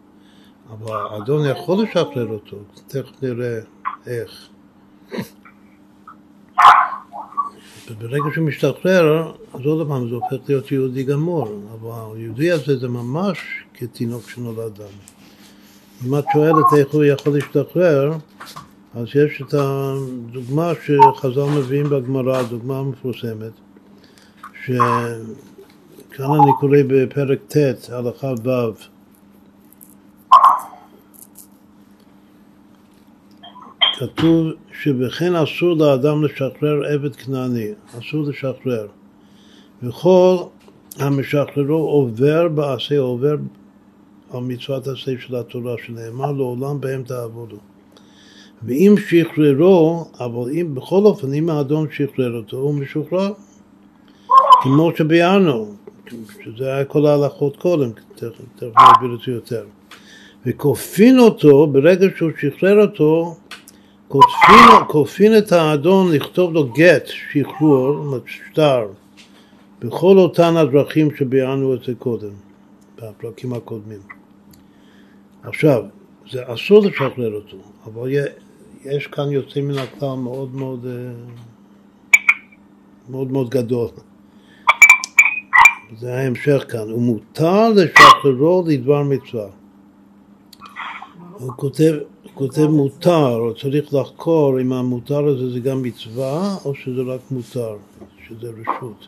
[0.70, 3.58] אבל האדון יכול לשחרר אותו, תכף נראה
[4.06, 4.48] איך.
[7.90, 12.88] וברגע שהוא משתחרר, אז עוד פעם זה הופך להיות יהודי גמור, אבל היהודי הזה זה
[12.88, 13.38] ממש
[13.74, 14.88] כתינוק שנולד לנו.
[16.06, 18.12] אם את שואלת איך הוא יכול להשתחרר,
[18.94, 23.52] אז יש את הדוגמה שחז"ל מביאים בגמרא, הדוגמה המפורסמת,
[24.64, 25.20] שכאן
[26.18, 28.97] אני קורא בפרק ט', הלכה ו',
[33.98, 34.46] כתוב
[34.82, 38.86] שבכן אסור לאדם לשחרר עבד כנעני, אסור לשחרר.
[39.82, 40.36] וכל
[40.98, 43.36] המשחררו עובר בעשה, עובר
[44.30, 47.56] על מצוות עשה של התורה, שנאמר לעולם בהם תעבודו.
[48.62, 53.32] ואם שחררו, אבל אם בכל אופן, אם האדון שחרר אותו, הוא משוחרר.
[54.62, 55.74] כמו שביארנו,
[56.44, 59.64] שזה היה כל ההלכות קודם, תכף נסביר את זה יותר.
[60.46, 63.36] וכופין אותו, ברגע שהוא שחרר אותו,
[64.88, 68.86] כופין, את האדון לכתוב לו גט, שחרור, שטר,
[69.78, 72.32] בכל אותן הדרכים שביארנו את זה קודם,
[72.96, 74.00] בפרקים הקודמים.
[75.42, 75.82] עכשיו,
[76.30, 78.10] זה אסור לשחרר אותו, אבל
[78.84, 81.12] יש כאן יוצא מן הכלל מאוד מאוד אה,
[83.08, 83.88] מאוד מאוד גדול.
[85.98, 89.46] זה ההמשך כאן, ומותר לשחררו לדבר מצווה.
[91.38, 91.94] הוא כותב,
[92.38, 97.76] כותב מותר, הוא צריך לחקור אם המותר הזה זה גם מצווה או שזה רק מותר,
[98.28, 99.06] שזה רשות.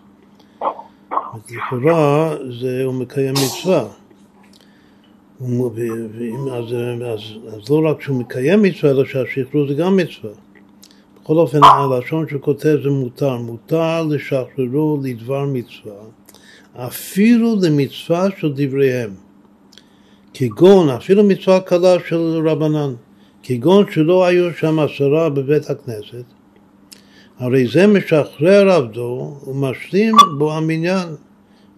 [1.51, 3.89] לכאורה זה הוא מקיים מצווה.
[5.41, 6.65] ואם, אז,
[7.05, 7.21] אז,
[7.55, 10.33] אז לא רק שהוא מקיים מצווה, אלא שהשחרור זה גם מצווה.
[11.23, 13.37] בכל אופן, הלשון שכותב זה מותר.
[13.37, 15.95] מותר לשחררו לדבר מצווה,
[16.75, 19.11] אפילו למצווה של דבריהם.
[20.35, 22.95] כגון, אפילו מצווה קלה של רבנן,
[23.43, 26.25] כגון שלא היו שם עשרה בבית הכנסת,
[27.39, 31.09] הרי זה משחרר עבדו ומשלים בו המניין,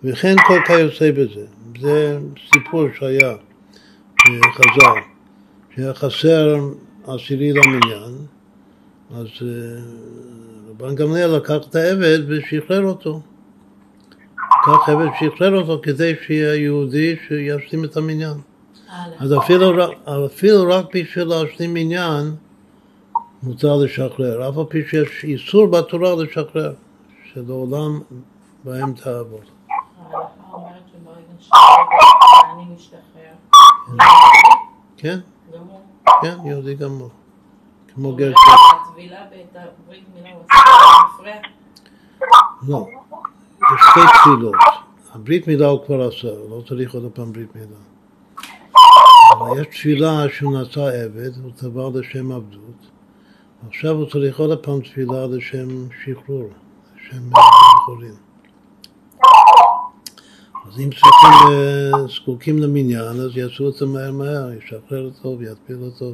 [0.05, 1.47] וכן כל כיוצא בזה.
[1.81, 2.19] זה
[2.53, 3.35] סיפור שהיה
[4.21, 5.01] בחז"ל,
[5.75, 6.59] שהיה חסר
[7.07, 8.13] עשירי למניין,
[9.15, 9.83] אז אה,
[10.71, 13.21] רבן גמליאל לקח את העבד ושחרר אותו.
[14.63, 18.37] לקח עבד ושחרר אותו כדי שיהיה יהודי שישלים את המניין.
[19.19, 19.85] אז אפילו,
[20.27, 22.35] אפילו רק בשביל להשלים עניין
[23.43, 26.73] מותר לשחרר, אף על פי שיש איסור בתורה לשחרר,
[27.33, 28.01] שלעולם
[28.65, 29.41] בהם תעבוד.
[34.97, 35.19] כן.
[36.23, 37.11] כן, יהודי גמור.
[37.95, 40.61] כמו גר הטבילה בעת הברית מילה הוא עשה
[41.15, 41.35] מפריע.
[42.69, 42.87] לא,
[43.75, 44.55] יש שתי תפילות.
[45.15, 47.92] הברית מילה הוא כבר עשה, לא צריך עוד פעם ברית מילה.
[49.33, 52.87] אבל יש תפילה שהוא נשא עבד, הוא טבע לשם עבדות.
[53.69, 55.69] עכשיו הוא צריך עוד פעם תפילה לשם
[56.05, 56.51] שחרור,
[56.97, 58.15] לשם בחורים.
[60.67, 65.77] אז אם צריכים, אה, זקוקים למניין, אז יעשו את זה מהר מהר, ישחרר אותו ויטפיל
[65.83, 66.13] אותו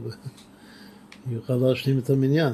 [1.27, 2.53] ויוכל להשלים את המניין.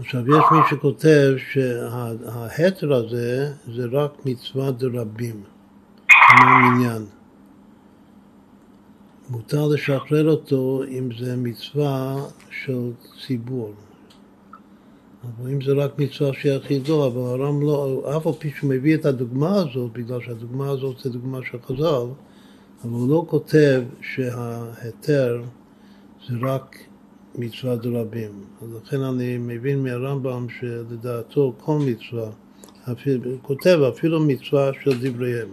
[0.00, 5.42] עכשיו, יש מי שכותב שההתר הזה זה רק מצווה דרבים,
[6.08, 7.06] כמו מניין.
[9.30, 12.16] מותר לשחרר אותו אם זה מצווה
[12.50, 12.90] של
[13.26, 13.72] ציבור.
[15.22, 19.04] אבל אם זה רק מצווה שיחידו, אבל הרם לא, אף על פי שהוא מביא את
[19.04, 22.06] הדוגמה הזאת, בגלל שהדוגמה הזאת זה דוגמה של חז"ל,
[22.84, 25.42] אבל הוא לא כותב שההיתר
[26.28, 26.76] זה רק
[27.34, 28.32] מצווה דרבים.
[28.62, 32.30] אז לכן אני מבין מהרמב"ם שלדעתו כל מצווה,
[32.92, 35.48] אפילו, כותב אפילו מצווה של דבריהם.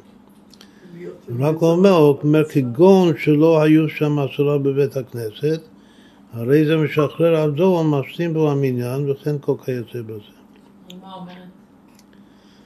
[1.06, 5.62] הוא רק אומר, הוא אומר כגון שלא היו שם עשרה בבית הכנסת,
[6.34, 10.14] הרי זה משחרר עבדו ומשלים בו המניין וכן כל כיוצא בזה.
[11.02, 11.36] מה אומרת?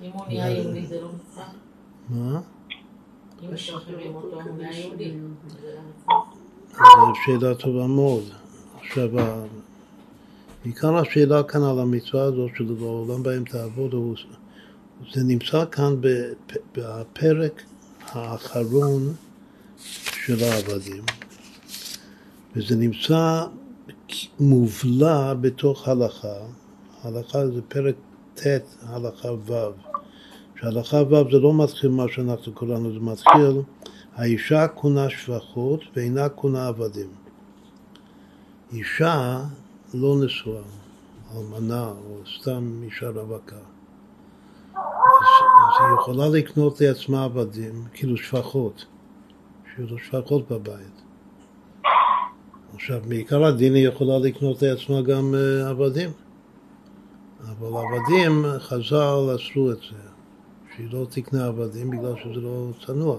[0.02, 1.46] אם הוא נהיה יהודי זה לא מצווה?
[2.10, 2.42] מה?
[3.44, 5.12] אם משחררים אותו הוא נהיה יהודי,
[5.62, 5.68] זה
[6.10, 6.24] לא.
[6.74, 8.24] זו שאלה טובה מאוד.
[8.82, 9.44] עכשיו, ה-
[10.64, 13.96] עיקר השאלה כאן על המצווה הזאת של לעולם בהם תעבוד,
[15.14, 17.64] זה נמצא כאן בפ- בפרק
[18.10, 19.14] האחרון
[20.26, 21.04] של העבדים,
[22.56, 23.46] וזה נמצא
[24.40, 26.38] מובלע בתוך הלכה,
[27.04, 27.96] הלכה זה פרק
[28.36, 28.48] ט',
[28.82, 29.72] הלכה ו',
[30.60, 33.62] שהלכה ו' זה לא מתחיל מה שאנחנו קראנו, זה מתחיל
[34.16, 37.10] האישה קונה שפחות ואינה קונה עבדים.
[38.74, 39.44] אישה
[39.94, 40.62] לא נשואה,
[41.36, 43.56] אלמנה או סתם אישה רווקה,
[44.76, 45.31] אז,
[45.72, 48.86] אז היא יכולה לקנות לעצמה עבדים, כאילו שפחות,
[49.76, 51.02] שיהיו לו שפחות בבית.
[52.74, 56.10] עכשיו, בעיקר הדין היא יכולה לקנות לעצמה גם אה, עבדים,
[57.42, 59.98] אבל עבדים, חז"ל אסרו את זה,
[60.76, 63.18] שהיא לא תקנה עבדים בגלל שזה לא צנוע,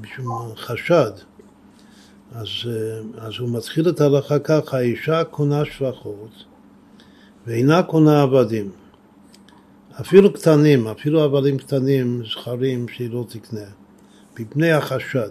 [0.00, 1.12] משום חשד.
[2.32, 6.44] אז, אה, אז הוא מתחיל את ההלכה ככה, האישה קונה שפחות
[7.46, 8.70] ואינה קונה עבדים.
[10.00, 13.60] אפילו קטנים, אפילו עבדים קטנים, זכרים, שהיא לא תקנה,
[14.38, 15.30] מפני החשד.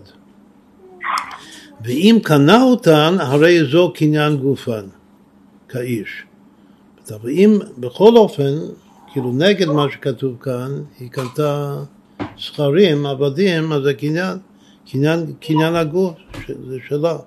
[1.82, 4.86] ואם קנה אותן, הרי זו קניין גופן,
[5.70, 6.24] כאיש.
[7.16, 8.54] אבל אם בכל אופן,
[9.12, 11.84] כאילו נגד מה שכתוב כאן, היא קנתה
[12.40, 14.38] זכרים, עבדים, אז זה קניין.
[14.92, 16.16] קניין, קניין הגוף,
[16.48, 17.18] זה שלה.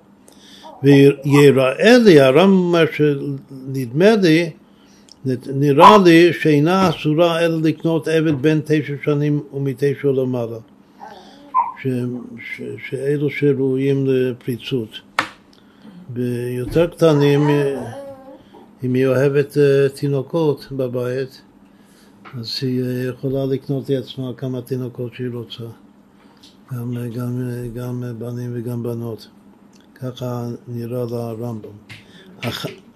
[0.83, 4.49] ויראה לי, הרמב"ם אומר שנדמה לי,
[5.55, 10.57] נראה לי שאינה אסורה אלא לקנות עבד בין תשע שנים ומתשע למעלה.
[11.81, 11.87] ש,
[12.39, 14.89] ש, שאלו שראויים לפריצות.
[16.09, 17.41] ביותר קטנים,
[18.83, 21.41] אם היא אוהבת אה, תינוקות בבית,
[22.39, 25.63] אז היא אה, יכולה לקנות לעצמה כמה תינוקות שהיא רוצה.
[26.73, 29.27] גם, גם, גם בנים וגם בנות.
[29.95, 31.69] ככה נראה לרמב"ם.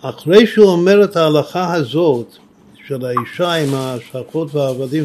[0.10, 2.36] אח, אחרי שהוא אומר את ההלכה הזאת
[2.88, 5.04] של האישה עם השפחות והעבדים,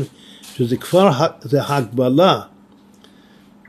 [0.55, 1.11] שזה כבר,
[1.43, 2.41] זה הגבלה,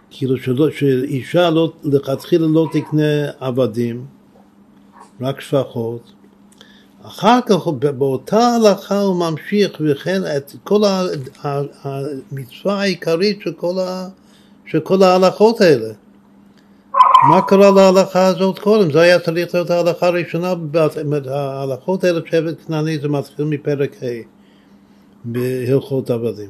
[0.10, 4.06] כאילו שלא, שאישה לא, לכתחילה לא תקנה עבדים,
[5.22, 6.12] רק שפחות.
[7.04, 10.82] אחר כך באותה הלכה הוא ממשיך וכן את כל
[11.84, 13.40] המצווה העיקרית.
[14.66, 15.94] של כל ההלכות האלה.
[17.30, 18.92] מה קרה להלכה הזאת קודם?
[18.92, 20.54] זה היה צריך להיות ההלכה הראשונה,
[21.30, 24.06] ההלכות האלה שבט כנעני זה מתחיל מפרק ה'
[25.26, 26.50] בהלכות עבדים.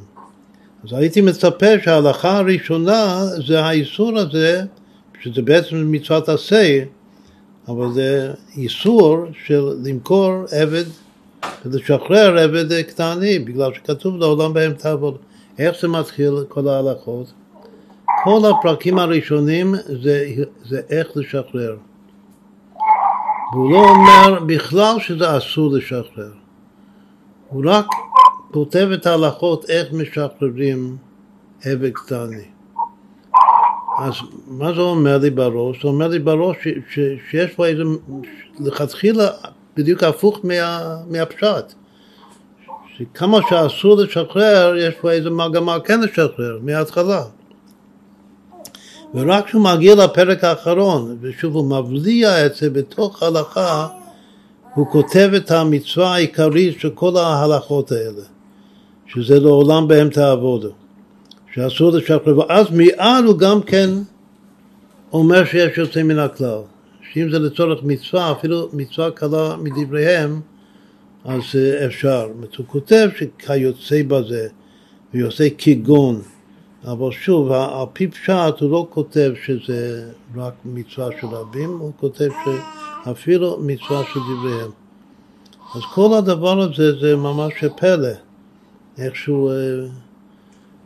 [0.84, 4.63] אז הייתי מצפה שההלכה הראשונה זה האיסור הזה,
[5.21, 6.84] שזה בעצם מצוות עשה,
[7.67, 10.86] אבל זה איסור של למכור עבד
[11.65, 15.17] ולשחרר עבד כנעני, בגלל שכתוב לעולם בהם תעבוד.
[15.60, 17.31] איך זה מתחיל כל ההלכות?
[18.23, 20.25] כל הפרקים הראשונים זה,
[20.65, 21.77] זה איך לשחרר.
[23.53, 26.31] והוא לא אומר בכלל שזה אסור לשחרר.
[27.49, 27.86] הוא רק
[28.51, 30.97] כותב את ההלכות איך משחררים
[31.65, 32.45] עבד קטני.
[33.99, 34.13] אז
[34.47, 35.81] מה זה אומר לי בראש?
[35.81, 36.99] זה אומר לי בראש ש, ש,
[37.31, 37.84] שיש פה איזה,
[38.60, 39.27] לכתחילה
[39.77, 41.73] בדיוק הפוך מה, מהפשט.
[42.97, 47.23] שכמה שאסור לשחרר, יש פה איזה מגמה כן לשחרר, מההתחלה.
[49.15, 53.88] ורק כשהוא מגיע לפרק האחרון, ושוב הוא מבליע את זה בתוך ההלכה,
[54.74, 58.24] הוא כותב את המצווה העיקרית של כל ההלכות האלה,
[59.08, 60.69] שזה לעולם בהם תעבודו,
[61.54, 63.89] שאסור לשחרר, ואז מיד הוא גם כן
[65.13, 66.62] אומר שיש יוצא מן הכלל,
[67.13, 70.41] שאם זה לצורך מצווה, אפילו מצווה קלה מדבריהם,
[71.26, 71.41] אז
[71.86, 72.28] אפשר.
[72.58, 74.47] הוא כותב שכיוצא בזה,
[75.13, 76.21] ויוצא כגון
[76.86, 82.30] אבל שוב, על פי פשט הוא לא כותב שזה רק מצווה של רבים, הוא כותב
[82.46, 84.72] שאפילו מצווה של דבריהם.
[85.76, 88.10] אז כל הדבר הזה זה ממש פלא,
[88.98, 89.56] איכשהו, אה,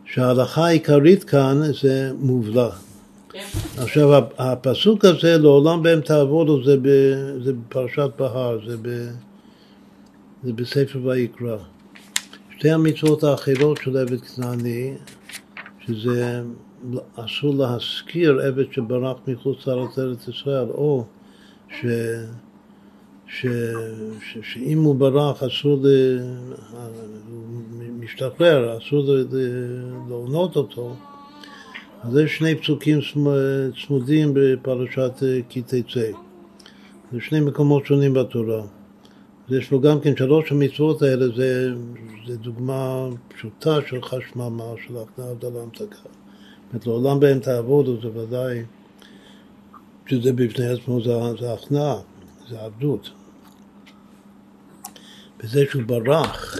[0.06, 2.70] שההלכה העיקרית כאן זה מובלע.
[3.30, 3.46] כן.
[3.78, 6.76] עכשיו, הפסוק הזה, לעולם בהם תעבודו, זה,
[7.44, 8.88] זה בפרשת בהר, זה, ב,
[10.44, 11.58] זה בספר ויקרא.
[12.58, 14.94] שתי המצוות האחרות של עבד כנעני,
[15.88, 16.41] שזה
[17.15, 21.06] אסור להזכיר עבד שברח מחוץ לארץ ארץ ישראל, או
[21.69, 21.86] ש,
[23.28, 23.45] ש,
[24.21, 25.88] ש, שאם הוא ברח אסור, ל,
[28.00, 29.06] משתחרר, אסור
[30.10, 30.95] לעונות אותו.
[32.04, 33.00] אז יש שני פסוקים
[33.86, 35.13] צמודים בפרשת
[35.50, 36.12] כי תצא.
[37.12, 38.62] זה שני מקומות שונים בתורה.
[39.50, 41.74] יש לו גם כן שלוש המצוות האלה, זה,
[42.28, 46.10] זה דוגמה פשוטה של חשממה, של הכנעה הבדלה המתקה.
[46.74, 48.64] זאת לעולם בהם תעבודו זה ודאי,
[50.08, 51.96] שזה בפני עצמו זה, זה הכנעה,
[52.50, 53.10] זה עבדות.
[55.39, 56.58] בזה שהוא ברח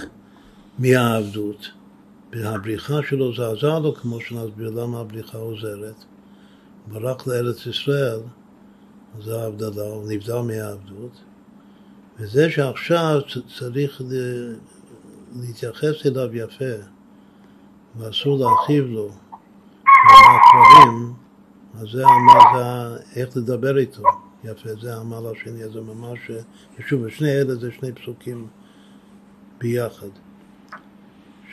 [0.80, 1.68] מהעבדות,
[2.34, 6.04] והבריחה שלו זה עזר לו, כמו שנסביר למה הבריחה עוזרת.
[6.88, 8.20] ברח לארץ ישראל,
[9.22, 11.25] זה ההבדלה, הוא נבדל מהעבדות.
[12.20, 13.22] וזה שעכשיו
[13.60, 14.02] צריך
[15.36, 16.76] להתייחס אליו יפה
[17.98, 19.10] ואסור להרחיב לו
[19.86, 21.14] על הדברים,
[21.80, 24.04] אז זה, מה זה, איך לדבר איתו.
[24.44, 26.20] יפה, זה המעלה השני, זה ממש,
[26.88, 28.48] שוב, שני אלה זה שני פסוקים
[29.58, 30.08] ביחד.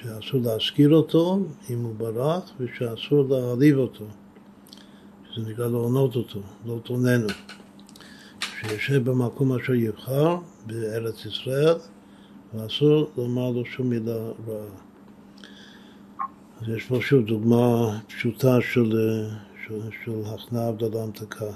[0.03, 1.41] שאסור להזכיר אותו
[1.71, 4.05] אם הוא ברח, ושאסור להעליב אותו,
[5.33, 7.29] שזה נקרא להונות אותו, לא תוננו.
[8.69, 10.37] שיושב במקום אשר יבחר
[10.67, 11.75] בארץ ישראל,
[12.55, 14.67] ואסור לומר לו שום מילה רעה.
[16.61, 18.93] אז יש פה שוב דוגמה פשוטה של,
[19.67, 21.51] של, של הכנעה הבדלה המתקה,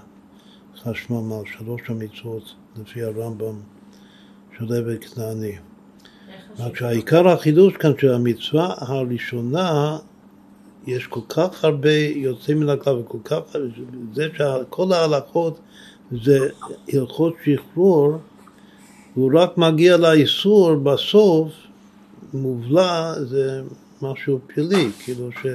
[0.82, 3.60] חשמם על שלוש המצוות לפי הרמב"ם
[4.58, 5.56] של עבד כנעני.
[6.58, 9.98] רק שהעיקר החידוש כאן שהמצווה הראשונה
[10.86, 13.40] יש כל כך הרבה יוצאים מן הכלל וכל כך,
[14.14, 15.60] זה שכל ההלכות
[16.12, 16.48] זה
[16.92, 18.18] הלכות שחרור,
[19.14, 21.48] הוא רק מגיע לאיסור בסוף,
[22.34, 23.62] מובלע זה
[24.02, 25.46] משהו פלילי, כאילו, ש,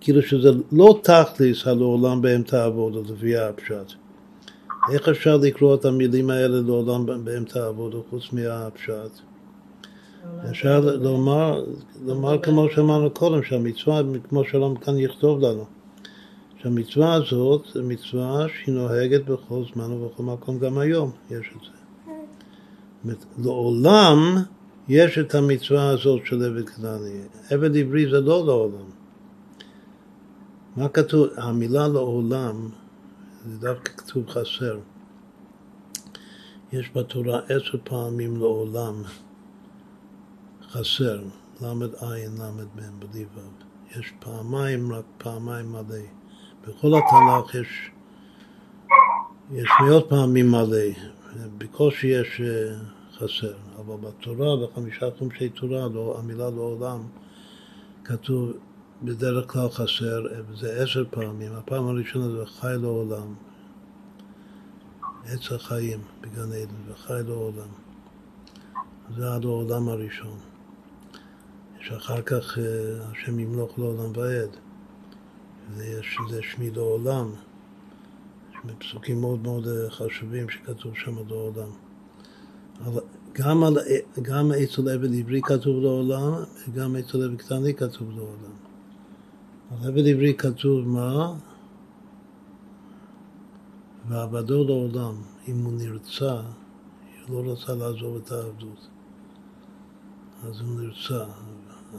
[0.00, 3.92] כאילו שזה לא תכליס הלעולם באמצע העבודה, לפי הפשט.
[4.92, 9.20] איך אפשר לקרוא את המילים האלה לעולם באמצע העבודה חוץ מהפשט?
[10.50, 11.64] אפשר לומר,
[12.06, 15.64] לומר כמו שאמרנו קודם, שהמצווה, כמו שהרמב"ם כאן יכתוב לנו,
[16.62, 21.76] שהמצווה הזאת זו מצווה שהיא נוהגת בכל זמן ובכל מקום גם היום, יש את זה.
[23.38, 24.36] לעולם
[24.88, 27.20] יש את המצווה הזאת של עבד כנעני.
[27.50, 28.90] עבד עברי זה לא לעולם.
[30.76, 31.28] מה כתוב?
[31.36, 32.68] המילה לעולם,
[33.46, 34.78] זה דווקא כתוב חסר.
[36.72, 39.02] יש בתורה עשר פעמים לעולם.
[40.70, 41.22] חסר,
[41.60, 43.26] ל"ע, ל"ב, בלי.
[43.96, 46.15] יש פעמיים, רק פעמיים מלא.
[46.66, 47.90] בכל התנ"ך יש,
[49.50, 50.86] יש מאות פעמים מלא,
[51.58, 52.76] בקושי יש אה,
[53.16, 57.02] חסר, אבל בתורה, בחמישה חומשי תורה, לא, המילה לעולם,
[58.04, 58.52] כתוב
[59.02, 61.52] בדרך כלל חסר, וזה עשר פעמים.
[61.52, 63.34] הפעם הראשונה זה חי לעולם,
[65.24, 67.68] עץ החיים בגן עדן, וחי לעולם.
[69.16, 70.38] זה עד העולם הראשון.
[71.80, 72.64] שאחר כך אה,
[73.12, 74.65] השם ימלוך לעולם ועד.
[75.70, 77.30] איזה שמי לעולם.
[78.54, 81.68] יש פסוקים מאוד מאוד אה, חשובים שכתוב שם לעולם.
[82.84, 83.02] אבל
[83.32, 83.78] גם, על,
[84.22, 86.32] גם אצל עבד עברי כתוב לעולם,
[86.68, 88.54] וגם אצל עבד קטני כתוב לעולם.
[89.70, 91.34] על עבד עברי כתוב מה?
[94.08, 95.14] ועבדו לעולם,
[95.48, 96.40] אם הוא נרצה,
[97.28, 98.88] הוא לא רצה לעזוב את העבדות.
[100.42, 101.24] אז הוא נרצה,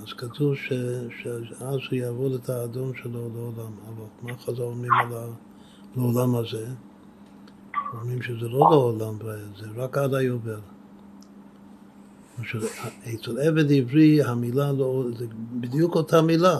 [0.03, 0.73] אז כתוב ש,
[1.21, 3.71] שאז הוא יעבוד את האדון שלו לעולם.
[3.87, 5.07] אבל מה חז"ל אומרים על
[5.95, 6.67] העולם הזה?
[7.93, 9.17] אומרים שזה לא לעולם,
[9.59, 10.59] זה רק עד היובל.
[13.15, 15.25] אצל עבד עברי המילה לא, זה
[15.59, 16.59] בדיוק אותה מילה.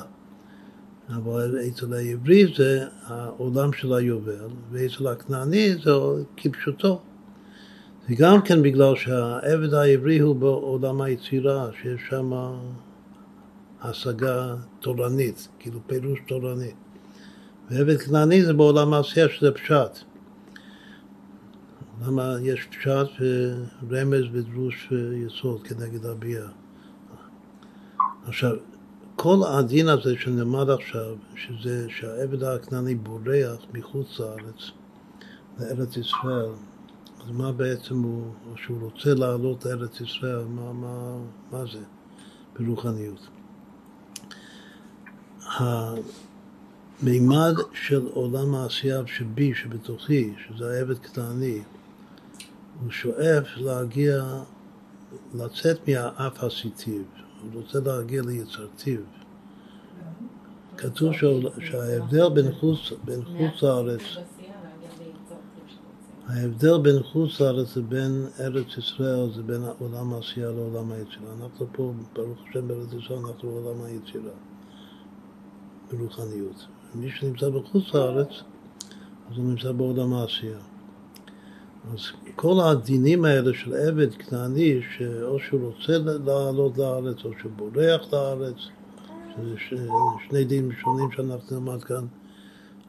[1.10, 5.92] אבל אצל העברי זה העולם של היובל, ואצל הכנעני זה
[6.38, 7.02] כפשוטו.
[8.10, 12.32] זה גם כן בגלל שהעבד העברי הוא בעולם היצירה, שיש שם
[13.82, 16.72] השגה תורנית, כאילו פירוש תורני.
[17.70, 20.00] ועבד כנעני זה בעולם העשייה שזה פשט.
[22.06, 23.24] למה יש פשט
[23.88, 24.90] ורמז ודרוש
[25.26, 26.48] יסוד כנגד הביאה.
[28.28, 28.52] עכשיו,
[29.16, 34.72] כל הדין הזה שנלמד עכשיו, שזה שהעבד הכנעני בורח מחוץ לארץ,
[35.60, 36.52] לארץ ישראל,
[37.26, 41.18] אז מה בעצם הוא, או שהוא רוצה לעלות לארץ ישראל, מה, מה,
[41.52, 41.80] מה זה
[42.60, 43.28] ברוחניות?
[45.50, 51.62] המימד של עולם העשייה שבי, שבתוכי, שזה העבד כנעני,
[52.82, 54.24] הוא שואף להגיע,
[55.36, 57.04] לצאת מהאף הסיטיב,
[57.42, 59.00] הוא רוצה להגיע ליצרתיו.
[60.78, 61.14] כתוב
[61.60, 64.02] שההבדל בין חוץ, בין חוץ לארץ,
[66.28, 71.34] ההבדל בין חוץ לארץ לבין ארץ ישראל זה בין עולם העשייה לעולם היצירה.
[71.42, 74.32] אנחנו פה, ברוך השם בארץ ישראל, אנחנו בעולם היצירה.
[75.92, 76.66] ברוחניות.
[76.96, 78.30] מי שנמצא בחוץ לארץ,
[79.32, 80.60] אז הוא נמצא בעולם העשייה.
[81.94, 82.00] אז
[82.36, 88.56] כל הדינים האלה של עבד כנעני, שאו שהוא רוצה לעלות לארץ או שהוא בורח לארץ,
[89.36, 89.56] שזה
[90.30, 92.06] שני דינים שונים שאנחנו נלמד כאן,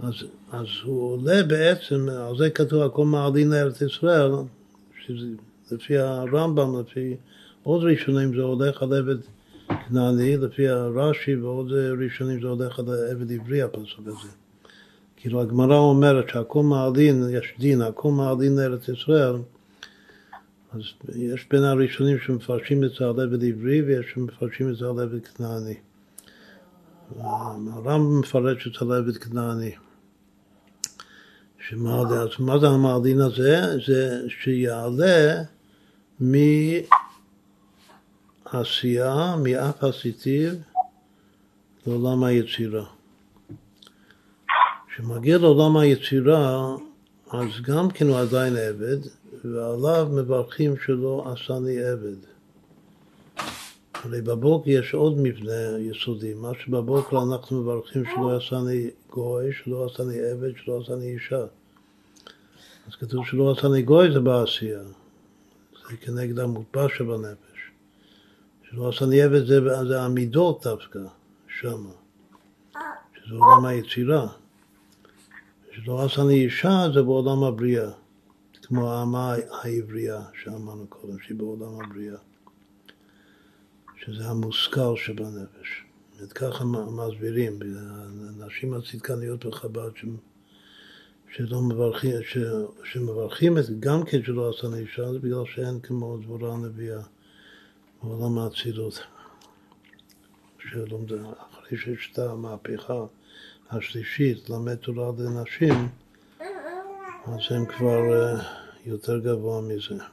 [0.01, 0.15] אז,
[0.53, 4.33] אז הוא עולה בעצם, על זה כתוב הכל מעלין לארץ ישראל,
[5.07, 5.27] שזה
[5.71, 7.17] לפי הרמב"ם, לפי
[7.63, 9.17] עוד ראשונים זה הולך על עבד
[9.89, 14.29] כנעני, לפי הרש"י ועוד ראשונים זה הולך על עבד עברי הפסוק הזה.
[15.17, 19.35] כאילו הגמרא אומרת שהכל מעלין, יש דין, הכל מעלין לארץ ישראל,
[20.73, 20.81] אז
[21.15, 25.27] יש בין הראשונים שמפרשים את זה על עבד עברי ויש שמפרשים את זה על עבד
[25.27, 25.75] כנעני.
[27.21, 29.73] הרמב"ם מפרש את על עבד כנעני,
[31.69, 33.61] שמרדין, אז מה זה המרדין הזה?
[33.87, 35.43] זה שיעלה
[38.53, 40.55] מעשייה, מאף הסיטיב,
[41.87, 42.85] לעולם היצירה.
[44.89, 46.77] כשמגיע לעולם היצירה,
[47.31, 48.99] אז גם כן הוא עדיין עבד,
[49.45, 52.17] ועליו מברכים שלא עשני עבד.
[53.95, 60.21] הרי בבוקר יש עוד מבנה יסודי, מה שבבוקר אנחנו מברכים שלא עשני גוי, שלא עשני
[60.21, 61.45] עבד, שלא עשני אישה.
[62.89, 64.83] אז כתוב שלא עשני גוי זה בעשייה,
[65.91, 67.48] זה כנגד המוטבע שבנפש.
[68.71, 70.99] שלא עשני עבד זה, זה המידות דווקא,
[71.61, 71.91] שמה,
[73.15, 74.29] שזה עולם היצירה.
[75.73, 77.91] שלא עשני אישה זה בעולם הבריאה,
[78.63, 82.19] כמו האמה העברייה שאמרנו קודם, שהיא בעולם הבריאה.
[83.97, 85.85] שזה המושכל שבנפש.
[86.23, 87.59] את ככה מסבירים,
[88.39, 89.91] הנשים הצדקניות בחב"ד
[91.35, 92.39] שלא מברכים, ש,
[92.85, 97.03] שמברכים את גם כן שלא עשה אישה, זה בגלל שאין כמו דבורה הנביאה
[98.03, 99.07] בעולם האצילות.
[100.59, 103.05] אחרי שיש את המהפכה
[103.71, 105.89] השלישית, למד תורה לנשים,
[107.25, 108.43] אז הם כבר אה,
[108.87, 110.05] יותר גבוה מזה.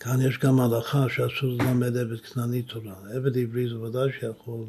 [0.00, 2.94] כאן יש גם הלכה שאסור ללמד עבד כנעני תורה.
[3.14, 4.64] עבד עברי זה ודאי שיכול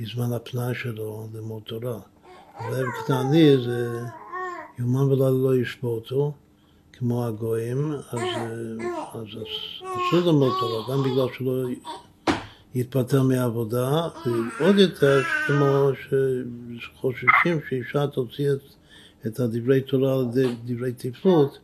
[0.00, 2.00] בזמן הפנאי שלו ללמוד תורה.
[2.58, 4.00] אבל עבד כנעני זה
[4.78, 6.34] יומן ולילה לא ישבותו,
[6.98, 8.20] כמו הגויים, אז,
[9.14, 9.26] אז
[9.80, 11.68] אסור ללמוד תורה, גם בגלל שלא
[12.74, 14.08] יתפטר מעבודה,
[14.60, 15.90] ועוד יותר כמו
[16.80, 18.58] שחוששים שאישה תוציא את,
[19.26, 21.58] את הדברי תורה לדברי תפלות,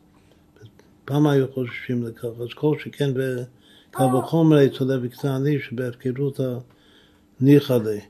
[1.04, 6.40] פעם היו חוששים לכך, אז כל שכן בקו וחומר אצל וקטני שבהפקרות
[7.40, 8.00] הניחא לי.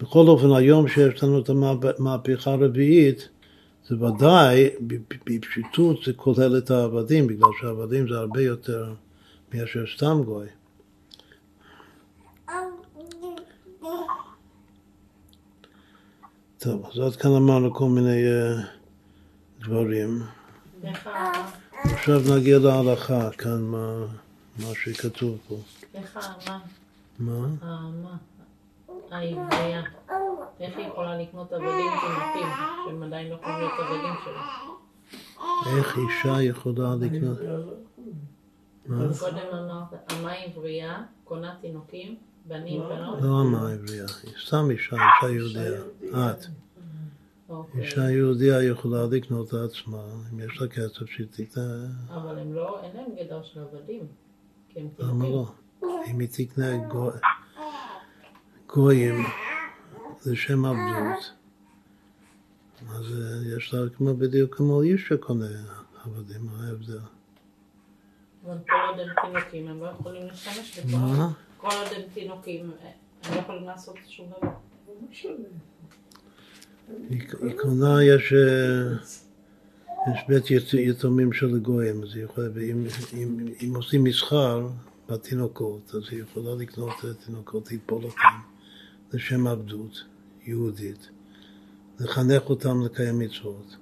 [0.00, 1.50] בכל אופן, היום שיש לנו את
[1.98, 3.28] המהפכה הרביעית,
[3.88, 4.68] זה ודאי,
[5.26, 8.94] בפשיטות זה כולל את העבדים, בגלל שהעבדים זה הרבה יותר
[9.54, 10.46] מאשר סתם גוי.
[16.58, 18.66] טוב, אז עד כאן אמרנו כל מיני uh,
[19.60, 20.22] דברים.
[21.74, 24.06] עכשיו נגיע להלכה, כאן מה,
[24.58, 25.60] מה שכתוב פה.
[27.18, 27.46] האמה?
[28.02, 28.16] מה?
[29.10, 29.82] העברייה.
[30.60, 32.48] איך היא יכולה לקנות עבדים תינוקים,
[32.86, 34.42] שהם עדיין לא יכולים להיות עבדים שלה?
[35.76, 37.38] איך אישה יכולה לקנות?
[39.18, 43.22] קודם אמרת, אמה עברייה, קונה תינוקים, בנים בנות.
[43.22, 45.80] לא אמה עברייה, היא סתם אישה, אישה יהודיה.
[46.12, 46.46] את.
[47.48, 47.80] אוקיי.
[47.82, 50.02] אישה יהודיה יכולה לקנות לעצמה,
[50.32, 54.06] אם יש לה כסף שהיא תקנה, אבל הם לא, אין להם גדר של עבדים.
[54.68, 55.24] כי הם למה.
[55.24, 55.52] לא?
[55.82, 56.76] אם היא תקנה
[58.68, 59.24] גו- גויים
[60.26, 61.32] לשם עבדות,
[62.90, 63.04] אז
[63.56, 65.46] יש לה כמו בדיוק כמו איש שקונה
[66.04, 66.98] עבדים, מה ההבדל?
[68.46, 70.96] אבל כל עוד הם תינוקים, הם לא יכולים להשתמש בכל...
[70.96, 71.32] מה?
[71.56, 72.70] כל עוד הם תינוקים,
[73.24, 74.50] הם לא יכולים לעשות שום דבר.
[77.10, 78.92] היא היא קונה, יש, אה,
[80.14, 84.68] יש בית ית- יתומים של גויים, אז היא יכולה, ואם אם, אם עושים מסחר
[85.08, 88.18] בתינוקות, אז היא יכולה לקנות אה, תינוקות, לטפול אותם
[89.12, 90.04] לשם עבדות
[90.46, 91.08] יהודית,
[92.00, 93.76] לחנך אותם לקיים מצוות.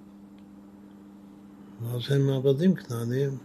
[1.83, 3.39] ואז הם עבדים כנעניים.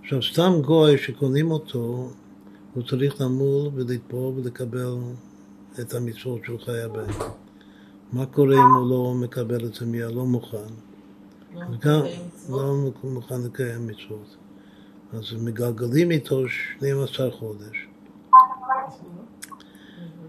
[0.00, 2.10] עכשיו, סתם גוי שקונים אותו,
[2.74, 4.96] הוא צריך למול ולטפול ולקבל
[5.80, 7.12] את המצוות של חיי הבן.
[8.12, 10.56] מה קורה אם הוא לא מקבל את זה מיד, לא מוכן?
[11.54, 12.60] לא גם מקיים מצוות.
[13.04, 14.36] לא מוכן לקיים מצוות.
[15.12, 17.88] אז מגלגלים איתו 12 חודש.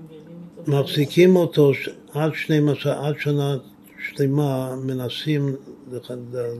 [0.09, 1.71] מגלים איתו מחזיקים אותו
[2.13, 3.55] עד 12, עד שנה
[3.97, 5.55] שלמה, מנסים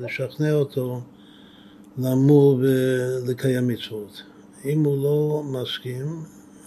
[0.01, 1.01] לשכנע אותו
[1.97, 4.23] לאמור ולקיים מצוות.
[4.65, 6.05] אם הוא לא מסכים,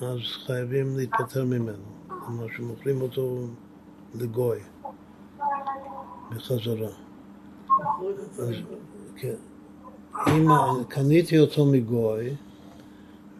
[0.00, 1.84] אז חייבים להתפטר ממנו.
[2.08, 3.46] כלומר שמוכרים אותו
[4.14, 4.58] לגוי
[6.30, 6.88] בחזרה.
[8.38, 8.54] אז,
[9.16, 9.34] כן.
[10.28, 10.48] אם
[10.88, 12.34] קניתי אותו מגוי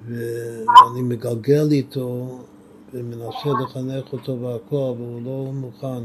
[0.07, 2.38] ואני מגלגל איתו
[2.93, 6.05] ומנסה לחנך אותו והכל והוא לא מוכן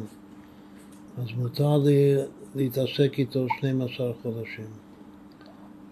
[1.18, 2.16] אז מותר לי
[2.56, 4.66] להתעסק איתו 12 חודשים.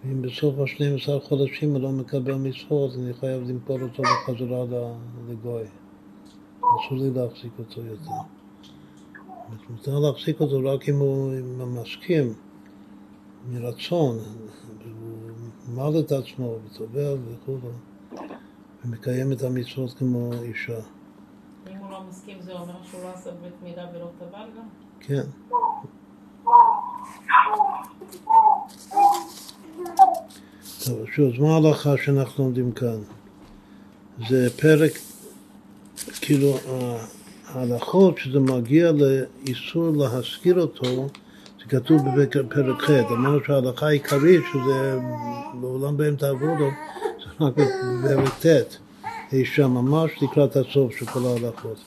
[0.04, 4.64] ואם בסוף ה-12 חודשים הוא לא מקבל מצוות, אני חייב למכור אותו בחזרה
[5.28, 5.62] לגוי.
[6.58, 8.20] אסור לי להחזיק אותו יותר.
[9.28, 12.34] אז מותר להחזיק אותו רק אם הוא הוא מסכים,
[13.50, 14.18] מרצון,
[14.78, 17.58] והוא מל את עצמו וטובל וכו',
[18.84, 20.80] ומקיים את המצוות כמו אישה.
[21.70, 24.68] אם הוא לא מסכים זה אומר שהוא לא עשה בית מידה ולא טבל גם?
[25.00, 25.22] כן.
[30.84, 32.98] טוב, שוב, אז מה ההלכה שאנחנו לומדים כאן?
[34.28, 34.92] זה פרק,
[36.20, 36.56] כאילו,
[37.46, 41.08] ההלכות שזה מגיע לאיסור להשכיר אותו,
[41.58, 44.98] זה כתוב בפרק ח', אמרנו שההלכה העיקרית שזה
[45.60, 46.68] לעולם בהם תעבודו,
[47.40, 48.76] זה רק בפרק ט',
[49.32, 51.78] אי שם ממש לקראת הסוף של כל ההלכות,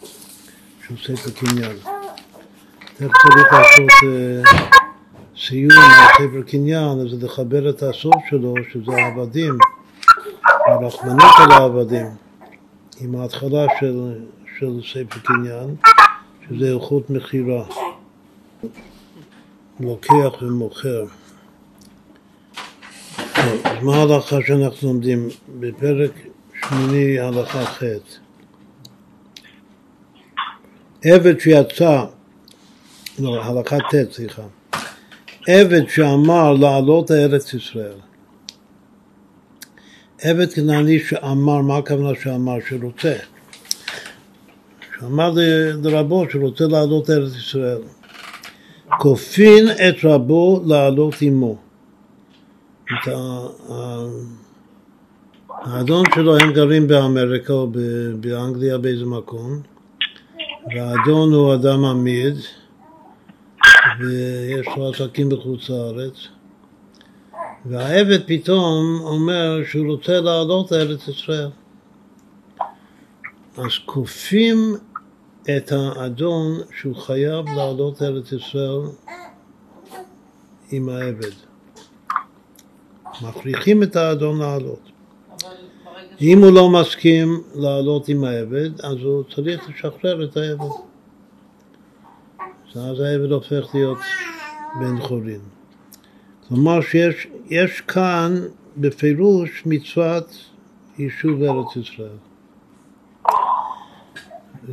[0.87, 1.77] של ספר קניין.
[2.93, 4.49] תכף צריך לעשות uh,
[5.37, 5.71] סיום
[6.13, 9.57] ספר קניין, אז לחבר את הסוף שלו, שזה העבדים,
[10.67, 12.07] הרחמנות על העבדים,
[13.01, 14.13] עם ההתחלה של,
[14.59, 15.75] של ספר קניין,
[16.49, 17.63] שזה איכות מכירה,
[19.79, 21.05] לוקח ומוכר.
[23.63, 25.29] אז מה ההלכה שאנחנו לומדים?
[25.59, 26.11] בפרק
[26.61, 27.83] שמיני הלכה ח'
[31.05, 32.05] עבד שיצא,
[33.19, 34.41] לא, הלכה ט', סליחה,
[35.47, 37.97] עבד שאמר לעלות לארץ ישראל.
[40.21, 42.57] עבד כנעני שאמר, מה הכוונה שאמר?
[42.69, 43.15] שרוצה.
[44.99, 45.33] שאמר
[45.83, 47.81] לרבו שרוצה לעלות לארץ ישראל.
[48.99, 51.62] כופין את רבו לעלות עמו.
[52.93, 53.13] את
[55.49, 57.67] האדון שלו, הם גרים באמריקה או
[58.19, 59.61] באנגליה באיזה מקום,
[60.75, 62.35] והאדון הוא אדם עמיד,
[63.99, 66.13] ויש לו עסקים בחוץ לארץ,
[67.65, 71.49] והעבד פתאום אומר שהוא רוצה לעלות לארץ ישראל.
[73.57, 74.57] אז כופים
[75.57, 78.81] את האדון שהוא חייב לעלות לארץ ישראל
[80.71, 81.52] עם העבד.
[83.21, 84.91] מכריחים את האדון לעלות.
[86.21, 90.73] אם הוא לא מסכים לעלות עם העבד, אז הוא צריך לשחרר את העבד.
[92.75, 93.97] אז העבד הופך להיות
[94.79, 95.41] בן חורין.
[96.47, 98.35] כלומר שיש יש כאן
[98.77, 100.35] בפירוש מצוות
[100.97, 102.17] יישוב ארץ ישראל.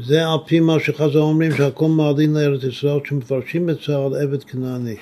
[0.00, 4.44] זה על פי מה שחז"ל אומרים שהכל מעלין לארץ ישראל, שמפרשים את זה על עבד
[4.44, 4.96] כנעני.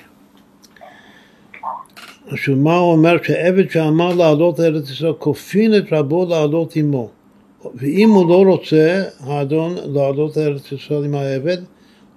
[2.31, 3.15] עכשיו מה הוא אומר?
[3.23, 7.09] שעבד שאמר לעלות לארץ ישראל, כופין את רבו לעלות עמו.
[7.75, 11.57] ואם הוא לא רוצה, האדון, לעלות לארץ ישראל עם העבד,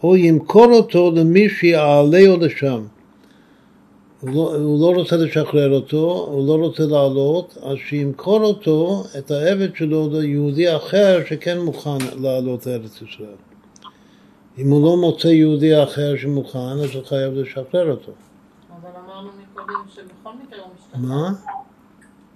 [0.01, 2.83] הוא ימכור אותו למי שיעלהו לשם.
[4.23, 9.77] לא, הוא לא רוצה לשחרר אותו, הוא לא רוצה לעלות, אז שימכור אותו, את העבד
[9.77, 13.37] שלו, ליהודי אחר שכן מוכן לעלות לארץ ישראל.
[14.59, 18.13] אם הוא לא מוצא יהודי אחר שמוכן, אז הוא חייב לשחרר אותו.
[19.65, 21.01] אבל אמרנו מקודם שבכל מקרה הוא משתחרר.
[21.01, 21.33] מה?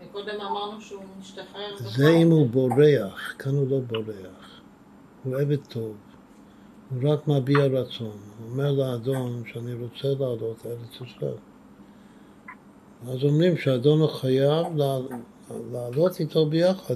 [0.05, 1.77] מקודם אמרנו שהוא משתחרר.
[1.97, 4.61] זה אם הוא בורח, כאן הוא לא בורח.
[5.25, 5.95] הוא עבד טוב.
[6.91, 8.07] הוא רק מביע רצון.
[8.39, 11.35] הוא אומר לאדון שאני רוצה לעלות לארץ ישראל.
[13.09, 15.09] אז אומרים שהאדון הוא חייב לעל-
[15.73, 16.95] לעלות איתו ביחד.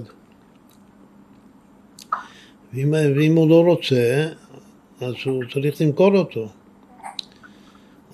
[2.73, 4.29] ואם, ואם הוא לא רוצה,
[5.01, 6.47] אז הוא צריך למכור אותו.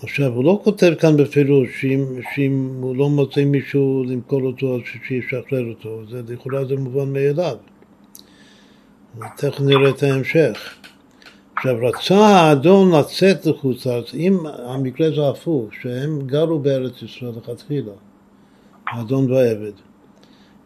[0.04, 4.82] עכשיו, הוא לא כותב כאן בפירוש שאם, שאם הוא לא מוצא מישהו למכור אותו, אז
[5.08, 6.02] שישחרר אותו.
[6.10, 7.58] זה, לכאורה זה מובן מאליו.
[9.38, 10.76] תכף נראה את ההמשך.
[11.56, 17.91] עכשיו, רצה האדון לצאת לחוץ לארץ, אם המקרה זה הפוך, שהם גרו בארץ ישראל לכתחילה,
[18.88, 19.72] האדון והעבד.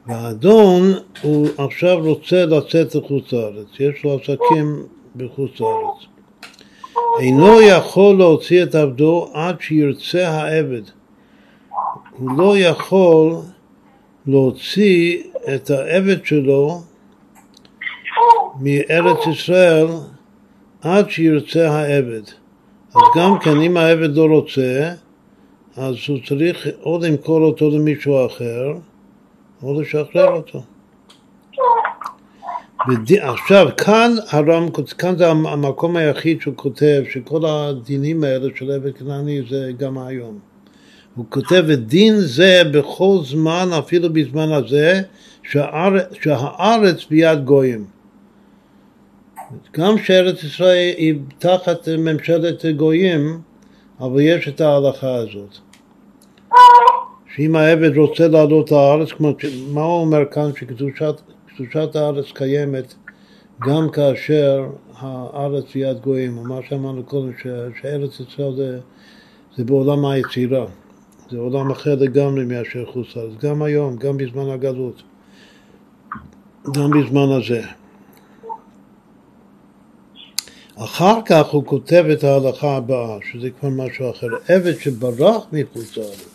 [0.08, 0.82] והאדון
[1.22, 4.84] הוא עכשיו רוצה לצאת לחוץ לארץ, יש לו עסקים
[5.16, 6.12] בחוץ לארץ.
[7.20, 10.82] אינו יכול להוציא את עבדו עד שירצה העבד.
[12.18, 13.36] הוא לא יכול
[14.28, 15.24] להוציא
[15.56, 16.82] את העבד שלו
[18.60, 19.88] מארץ ישראל
[20.82, 22.24] עד שירצה העבד.
[22.96, 24.94] אז גם כן, אם העבד לא רוצה,
[25.76, 28.74] אז הוא צריך או למכור אותו למישהו אחר,
[29.64, 30.64] או לשחרר אותו.
[33.22, 34.68] עכשיו, כאן הרם,
[34.98, 40.40] כאן זה המקום היחיד שהוא כותב שכל הדינים האלה של עבד כנעני זה גם היום.
[41.16, 45.02] הוא כותב, ודין זה בכל זמן, אפילו בזמן הזה,
[45.44, 47.86] שהארץ, שהארץ ביד גויים.
[49.78, 53.42] גם שארץ ישראל היא תחת ממשלת גויים,
[54.00, 55.58] אבל יש את ההלכה הזאת.
[57.36, 59.10] שאם העבד רוצה לעלות לארץ,
[59.72, 60.50] מה הוא אומר כאן?
[60.60, 61.22] שקדושת
[61.66, 62.94] קדושת הארץ קיימת
[63.68, 67.32] גם כאשר הארץ ביד גויים, או מה שאמרנו קודם,
[67.82, 68.80] שארץ ישראל זה,
[69.58, 70.66] זה בעולם היצירה,
[71.32, 75.02] זה עולם אחר לגמרי מאשר חוץ לארץ, גם היום, גם בזמן הגלות,
[76.76, 77.62] גם בזמן הזה.
[80.76, 84.28] אחר כך הוא כותב את ההלכה הבאה, שזה כבר משהו אחר.
[84.48, 86.26] עבד שברח מחוץ לארץ,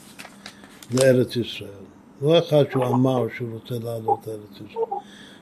[0.94, 1.75] לארץ ישראל,
[2.22, 4.84] לא אחד שהוא אמר שהוא רוצה לעלות לארץ ישראל.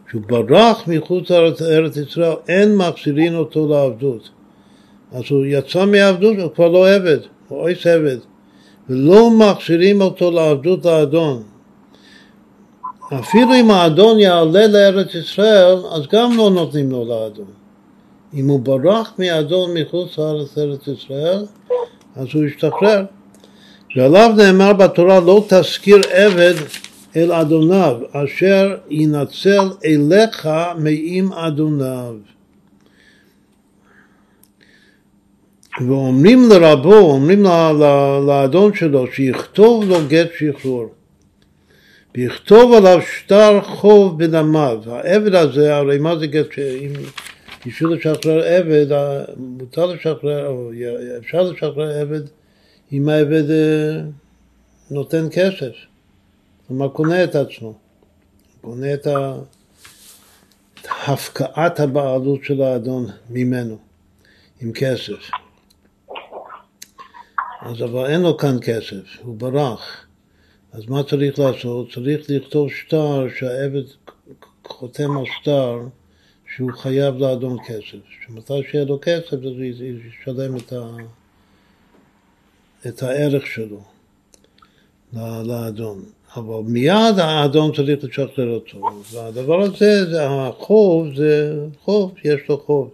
[0.07, 4.31] כשהוא ברח מחוץ לארץ ישראל, אין מחזירין אותו לעבדות.
[5.13, 7.19] אז הוא יצא מעבדות, הוא כבר לא עבד,
[7.49, 8.19] הוא אויס עבד.
[8.89, 11.43] ולא מחזירים אותו לעבדות האדון.
[13.21, 17.51] אפילו אם האדון יעלה לארץ ישראל, אז גם לא נותנים לו לאדון.
[18.35, 21.45] אם הוא ברח מאדון מחוץ לארץ ארץ ישראל,
[22.17, 23.05] אז הוא ישתחרר.
[23.97, 26.55] ועליו נאמר בתורה לא תזכיר עבד
[27.17, 32.15] אל אדוניו, אשר ינצל אליך מעם אדוניו.
[35.89, 37.43] ואומרים לרבו, אומרים
[38.27, 40.89] לאדון שלו, שיכתוב לו גט שחרור.
[42.15, 44.79] ויכתוב עליו שטר חוב בדמיו.
[44.87, 46.93] העבד הזה, הרי מה זה גט, אם
[47.67, 48.87] בשביל לשחרר עבד,
[49.37, 50.71] מותר לשחרר, או
[51.19, 52.21] אפשר לשחרר עבד
[52.97, 54.01] אם העבד אה,
[54.91, 55.75] נותן כסף.
[56.67, 57.75] כלומר, קונה את עצמו,
[58.61, 59.07] קונה את
[61.07, 63.79] הפקעת הבעלות של האדון ממנו,
[64.61, 65.31] עם כסף.
[67.63, 70.07] אז אבל אין לו כאן כסף, הוא ברח.
[70.73, 71.93] אז מה צריך לעשות?
[71.95, 73.83] צריך לכתוב שטר שהעבד
[74.67, 75.79] חותם על שטר
[76.57, 77.99] שהוא חייב לאדון כסף.
[78.27, 80.97] שמתי שיהיה לו כסף אז הוא ישלם את, ה...
[82.87, 83.81] את הערך שלו
[85.45, 86.03] לאדון.
[86.37, 88.79] אבל מיד האדון צריך לשחרר אותו.
[89.13, 92.91] והדבר הזה, זה החוב, זה חוב, יש לו חוב.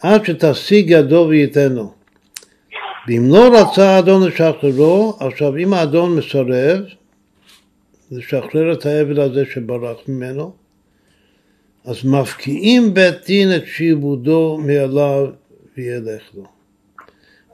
[0.00, 1.92] עד שתשיג ידו וייתנו.
[3.08, 6.84] ואם לא רצה האדון לשחררו, עכשיו אם האדון מסרב
[8.10, 10.52] לשחרר את העבד הזה שברח ממנו,
[11.84, 15.26] אז מפקיעים בית דין את שיבודו מעליו
[15.76, 16.59] וילך לו.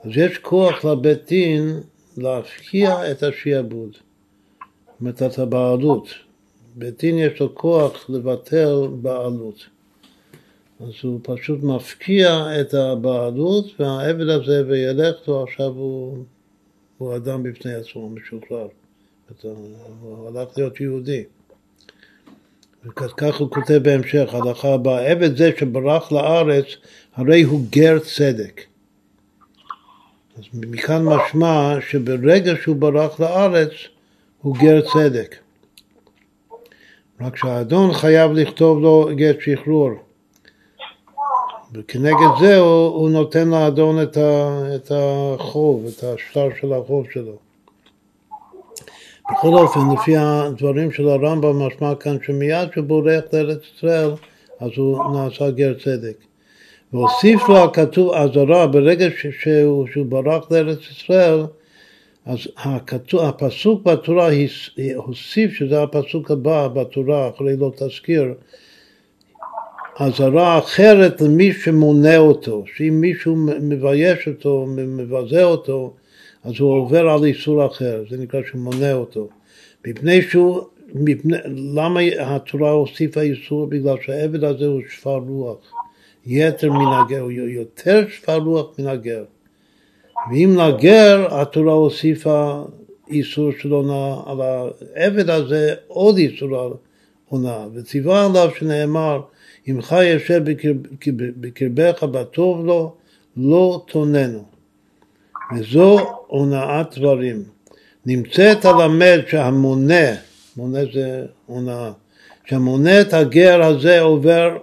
[0.03, 1.79] אז יש כוח לבית דין
[2.17, 6.07] להפקיע את השיעבוד, זאת אומרת את הבעלות.
[6.75, 9.65] בית דין יש לו כוח לבטל בעלות.
[10.79, 16.23] אז הוא פשוט מפקיע את הבעלות והעבד הזה וילך לו עכשיו הוא,
[16.97, 18.67] הוא אדם בפני עצמו, משוחרר.
[20.01, 21.23] הוא הלך להיות יהודי.
[22.85, 26.65] וכך הוא כותב בהמשך, הלכה הבאה, עבד זה שברח לארץ,
[27.15, 28.61] הרי הוא גר צדק.
[30.37, 33.71] אז מכאן משמע שברגע שהוא ברח לארץ,
[34.41, 35.35] הוא גר צדק.
[37.21, 39.91] רק שהאדון חייב לכתוב לו גט שחרור.
[41.73, 47.37] וכנגד זה הוא, הוא נותן לאדון את, ה, את החוב, את השטר של החוב שלו.
[49.31, 54.11] בכל אופן, לפי הדברים של הרמב"ם, משמע כאן שמיד שהוא בורח לארץ ישראל,
[54.59, 56.17] אז הוא נעשה גר צדק.
[56.93, 61.39] והוסיף לו הכתוב אזהרה, ברגע שהוא, שהוא ברח לארץ ישראל,
[62.25, 64.29] אז הכתוב, הפסוק בתורה
[64.95, 68.33] הוסיף, שזה הפסוק הבא בתורה, אחרי לא תזכיר,
[69.99, 75.93] אזהרה אחרת למי שמונה אותו, שאם מישהו מבייש אותו, מבזה אותו,
[76.43, 79.29] אז הוא עובר על איסור אחר, זה נקרא שהוא מונה אותו.
[79.87, 80.61] מפני שהוא,
[80.93, 81.37] מפני,
[81.75, 83.67] למה התורה הוסיפה איסור?
[83.67, 85.57] בגלל שהעבד הזה הוא שפר רוח,
[86.27, 89.23] יתר מן הגר, הוא יותר שפר רוח מן הגר.
[90.31, 92.63] ואם לגר, התורה הוסיפה
[93.09, 94.37] איסור של הונאה, על
[94.95, 96.71] העבד הזה עוד איסור על
[97.29, 99.21] הונאה, וציווה עליו שנאמר
[99.81, 100.41] חי יושב
[101.39, 102.93] בקרבך בטוב לו,
[103.37, 104.43] לא תוננו.
[105.55, 105.97] וזו
[106.27, 107.43] הונאת דברים.
[108.05, 110.15] נמצאת הלמד שהמונה,
[110.57, 111.91] מונה זה הונאה,
[112.45, 114.57] שהמונה את הגר הזה עובר,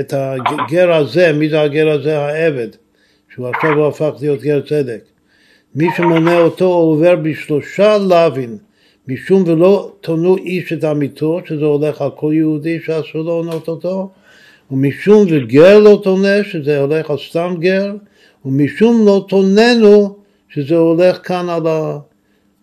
[0.00, 2.18] את הגר הזה, מי זה הגר הזה?
[2.18, 2.68] העבד,
[3.34, 5.04] שהוא עכשיו הוא הפך להיות גר צדק.
[5.74, 8.58] מי שמונה אותו עובר בשלושה לאווין,
[9.08, 14.10] משום ולא תונו איש את עמיתו, שזה הולך על כל יהודי שאסור לו עונות אותו,
[14.70, 17.92] ומשום וגר לא תונה, שזה הולך על סתם גר,
[18.44, 20.16] ומשום לא תוננו,
[20.48, 21.98] שזה הולך כאן על, ה,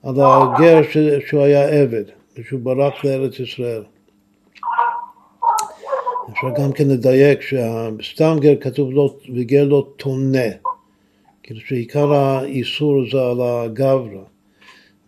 [0.04, 0.98] על הגר ש,
[1.28, 2.04] שהוא היה עבד,
[2.38, 3.82] ושהוא ברח לארץ ישראל.
[6.42, 10.50] אפשר גם כן לדייק שבסתם גר כתוב לא, וגר לא תונה,
[11.44, 14.24] כאילו שעיקר האיסור זה על הגברא.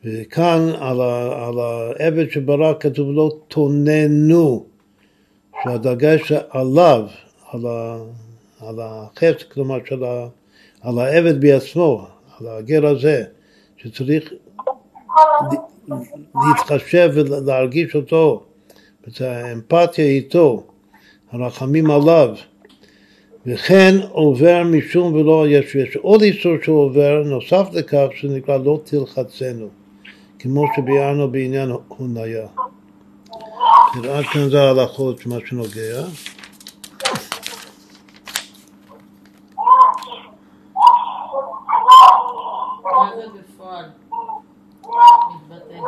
[0.06, 4.66] וכאן על, על העבד שברח כתוב לא תוננו.
[5.64, 7.08] שהדגש עליו,
[7.52, 7.98] על, ה,
[8.60, 10.28] על החפץ, כלומר של ה,
[10.82, 12.08] על העבד בעצמו,
[12.40, 13.24] על הגר הזה,
[13.78, 14.34] שצריך
[16.36, 18.44] להתחשב ולהרגיש אותו,
[19.08, 20.73] את האמפתיה איתו,
[21.34, 22.30] הרחמים עליו,
[23.46, 29.70] וכן עובר משום ולא יש, יש עוד איסור שעובר, נוסף לכך, שנקרא לא תלחצנו.
[30.40, 32.48] כמו שביארנו בעניין הוניה.
[34.14, 36.04] עד כאן זה ההלכות, מה שנוגע.
[42.84, 43.86] מה זה בפועל?
[44.82, 45.80] מתבטא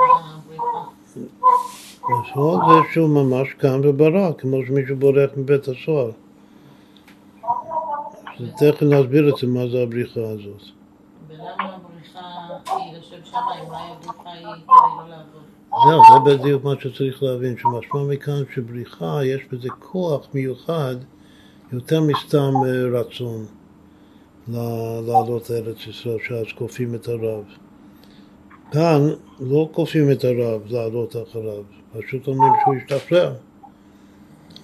[0.48, 0.80] בבריחה.
[2.10, 6.12] נכון, זה שהוא ממש קם וברא, כמו שמישהו בורח מבית הסוהר.
[8.40, 10.62] אז תכף נסביר את זה, מה זה הבריחה הזאת.
[11.28, 12.20] ולמה הבריחה
[12.68, 13.66] היא לשם שמיים?
[13.68, 15.46] אולי הבריחה היא כדי לא לעבוד.
[15.90, 20.96] זהו, זה בדיוק מה שצריך להבין, שמשמע מכאן שבריחה יש בזה כוח מיוחד
[21.72, 23.46] יותר מסתם אה, רצון
[24.48, 27.44] לעלות לארץ ישראל, שאז כופים את הרב.
[28.72, 29.02] כאן
[29.40, 31.64] לא כופים את הרב לעלות אחריו,
[32.02, 33.34] פשוט אומרים שהוא ישתחרר.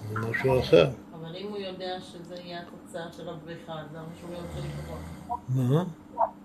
[0.09, 0.89] זה משהו אחר.
[1.19, 4.99] אבל אם הוא יודע שזה יהיה התוצאה של הבריחה, אז למה שהוא לא ירצה לברוח?
[5.49, 5.83] מה?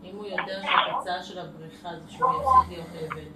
[0.04, 3.30] אם הוא יודע שהתוצאה של הבריחה זה שהוא יפסיק להיות עבד,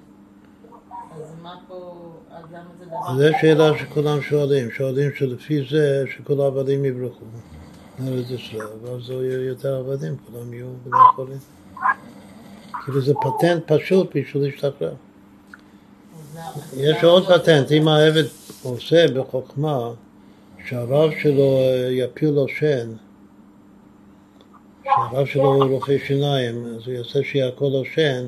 [1.15, 3.15] אז מה פה, אז למה זה דבר...
[3.17, 7.25] זו שאלה שכולם שואלים, שואלים שלפי זה שכל העבדים יברחו
[7.99, 11.39] לארץ ישראל, ואז לא יהיו יותר עבדים, כולם יהיו בני חולים.
[12.85, 14.95] כאילו זה פטנט פשוט בשביל להשתחרר.
[16.77, 18.25] יש עוד פטנט, אם העבד
[18.63, 19.91] עושה בחוכמה
[20.69, 22.93] שהרב שלו אה, יפיל לו שן,
[24.85, 28.27] שהרב שלו הוא רופא שיניים, אז הוא יעשה שיעקור לו שן,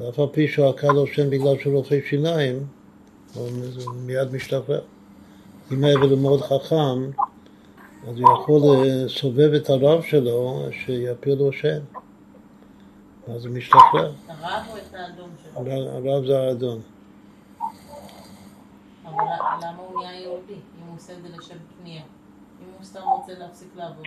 [0.00, 2.66] ואף על פי שהוא עקר לו שן בגלל שהוא רופא שיניים,
[3.34, 3.48] הוא
[4.06, 4.80] מיד משתחרר.
[5.72, 7.10] אם העבד הוא מאוד חכם,
[8.08, 11.78] אז הוא יכול לסובב את הרב שלו שיפיל לו שן,
[13.28, 14.12] אז הוא משתחרר.
[14.44, 15.70] הרב או את האדום שלו?
[15.70, 16.80] הרב זה האדון.
[19.04, 19.24] אבל
[19.62, 22.02] למה הוא נהיה יהודי, אם הוא עושה את זה לשם קנייה?
[22.60, 24.04] אם הוא סתם רוצה להפסיק לעבוד,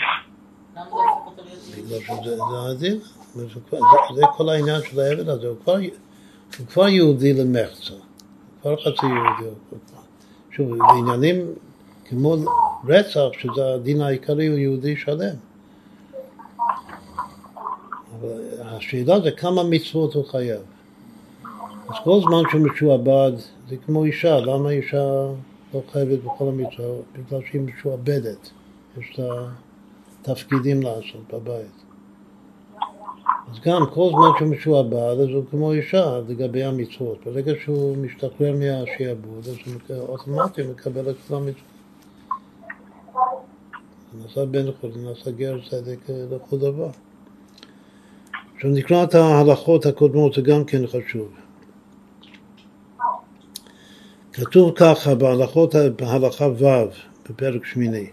[0.76, 1.60] למה זה הופך אותו להיות
[2.48, 3.00] יהודי?
[4.16, 5.58] זה כל העניין של העבד הזה, הוא
[6.68, 7.94] כבר, יהודי למחצה,
[8.62, 9.56] כבר חצי יהודי.
[10.52, 11.54] שוב, בעניינים
[12.06, 12.36] כמו
[12.88, 15.36] רצח, שזה הדין העיקרי, הוא יהודי שלם.
[18.62, 20.62] השאלה זה כמה מצוות הוא חייב.
[21.90, 23.32] אז כל זמן שהוא משועבד,
[23.70, 25.28] זה כמו אישה, למה אישה
[25.74, 27.04] לא חייבת בכל המצוות?
[27.14, 28.50] בגלל שהיא משועבדת,
[28.98, 29.50] יש לה
[30.22, 31.84] תפקידים לעשות בבית.
[33.52, 37.18] אז גם כל זמן שהוא משועבד, אז הוא כמו אישה לגבי המצוות.
[37.26, 39.56] ברגע שהוא משתחרר מהשעבוד, אז
[39.88, 41.78] הוא אוטומטית מקבל את כל המצוות.
[44.22, 46.90] נעשה בן זה נעשה גר צדק לכל דבר.
[48.58, 51.28] עכשיו נקרא את ההלכות הקודמות, זה גם כן חשוב.
[54.34, 56.66] כתוב ככה בהלכות, בהלכה ו'
[57.30, 58.08] בפרק שמיני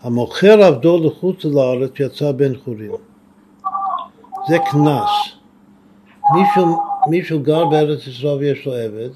[0.00, 2.90] המוכר עבדו לחוץ לארץ יצא בן חורין.
[4.48, 5.10] זה קנס.
[6.34, 6.78] מישהו,
[7.10, 9.10] מישהו גר בארץ ישראל ויש לו עבד,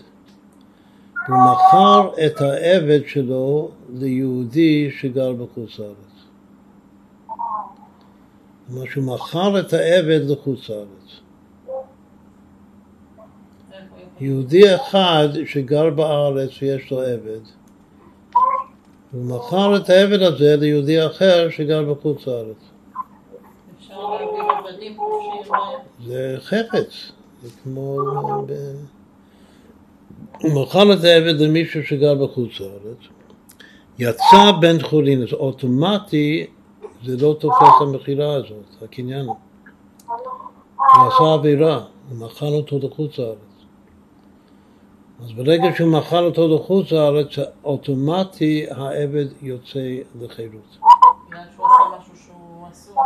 [1.29, 6.10] והוא מכר את העבד שלו ליהודי שגר בחוץ לארץ.
[8.71, 11.21] כלומר שהוא מכר את העבד לחוץ לארץ.
[14.21, 17.41] יהודי אחד שגר בארץ ויש לו עבד,
[19.13, 22.57] הוא מכר את העבד הזה ליהודי אחר שגר בחוץ לארץ.
[26.07, 27.13] זה חפץ,
[27.43, 27.97] זה כמו...
[30.41, 32.99] הוא מכר את העבד למישהו שגר בחוץ לארץ,
[33.99, 36.47] יצא בן חורין, אז אוטומטי
[37.05, 39.27] זה לא תופס המכירה הזאת, הקניין.
[39.27, 43.39] הוא עשה עבירה, הוא מכר אותו לחוץ לארץ.
[45.23, 47.29] אז ברגע שהוא מכר אותו לחוץ לארץ,
[47.65, 50.79] אוטומטי העבד יוצא לחירות.
[51.29, 52.97] בגלל שהוא עשה משהו שהוא אסור.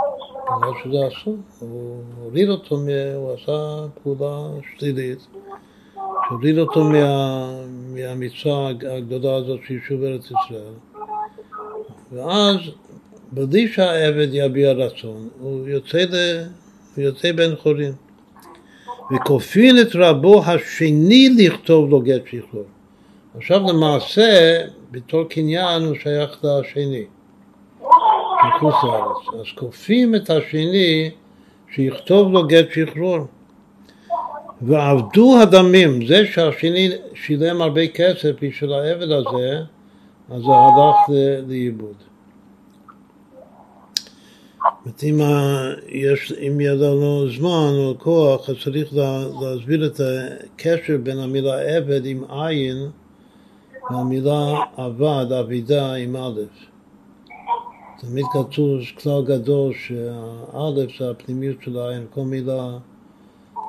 [0.59, 2.77] בגלל שזה אסור, הוא הוריד אותו,
[3.17, 5.27] הוא עשה פעולה שלילית,
[6.29, 7.47] שהוריד אותו מה,
[7.95, 10.75] מהמצווה הגדולה הזאת של יישוב ארץ ישראל,
[12.13, 12.57] ואז
[13.35, 16.45] בלי שהעבד יביע רצון, הוא יוצא, ל,
[16.97, 17.93] הוא יוצא בן חורין.
[19.15, 22.65] וכופין את רבו השני לכתוב לו גט שחרור.
[23.37, 24.61] עכשיו למעשה,
[24.91, 27.05] בתור קניין הוא שייך לשני.
[28.47, 29.41] מחוץ לארץ.
[29.41, 31.11] אז כופים את השני
[31.75, 33.19] שיכתוב לו גט שחרור.
[34.63, 39.61] ועבדו הדמים, זה שהשני שילם הרבה כסף בשביל העבד הזה,
[40.31, 40.97] אז זה הלך
[41.49, 42.14] לאיבוד.
[44.65, 45.05] זאת אומרת,
[46.39, 52.07] אם, יהיה לנו זמן או כוח, אז צריך לה, להסביר את הקשר בין המילה עבד
[52.07, 52.77] עם עין
[53.91, 56.41] והמילה עבד, אבידה עם א'.
[57.99, 62.79] תמיד כתוב כלל גדול שהאלף זה הפנימיות של העין, כל מילה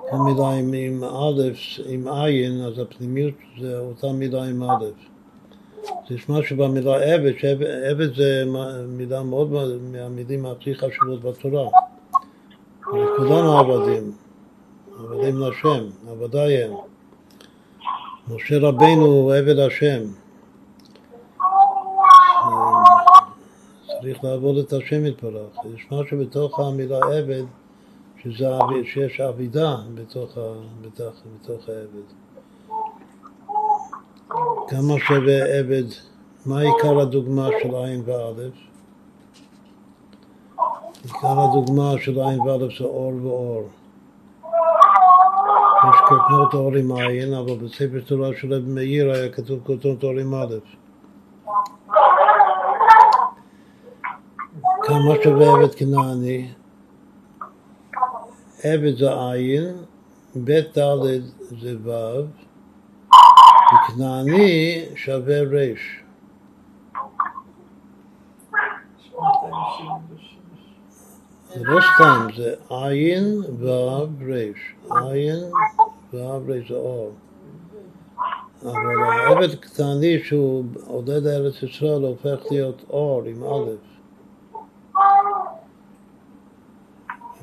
[0.09, 1.41] כל מילה עם, עם א',
[1.85, 5.14] עם עין, אז הפנימיות זה אותה מילה עם א'.
[6.09, 8.43] יש משהו במילה עבד, שעבד זה
[8.87, 9.49] מילה מאוד
[9.91, 11.69] מהמילים הכי חשובות בתורה.
[13.17, 14.11] כולנו עבדים,
[14.99, 16.73] עבדים לשם, עבדיי הם.
[18.27, 20.01] משה רבנו הוא עבד השם.
[24.01, 25.57] צריך לעבוד את השם יתברך.
[25.75, 27.43] יש משהו בתוך המילה עבד,
[28.23, 28.49] שזה,
[28.93, 30.37] שיש אבידה בתוך,
[30.81, 32.24] בתוך, בתוך העבד.
[34.67, 35.83] כמה שווה עבד,
[36.45, 38.53] מה עיקר הדוגמה של עין ואלף?
[41.03, 43.69] עיקר הדוגמה של עין ואלף זה אור ואור.
[45.89, 50.19] יש קוטנות אור עם עין, אבל בספר תורה של אבן מאיר היה כתוב קוטנות אור
[50.19, 50.55] עם א'.
[54.81, 56.51] כמה שווה עבד כנעני?
[58.63, 59.75] עבד זה עין,
[60.35, 61.21] בית ד'
[61.61, 62.21] זה ו',
[63.73, 65.73] וכנעני שווה ר'.
[71.55, 74.51] זה לא סתם, זה עין ו' ר',
[75.11, 75.43] עין
[76.13, 77.11] ו' ר' זה אור.
[78.61, 83.75] אבל העבד קטני שהוא עודד ארץ ישראל הופך להיות אור עם א'.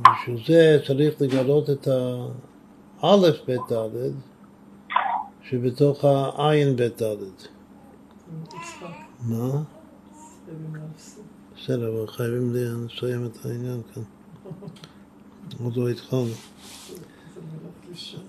[0.00, 1.88] בשביל זה צריך לגלות את
[3.02, 4.31] האלף בית ד'
[5.50, 7.16] שבתוך העין בית ד'.
[9.26, 9.62] מה?
[11.56, 14.02] בסדר, אבל חייבים לסיים את העניין כאן.
[15.64, 16.32] עוד לא התחלנו.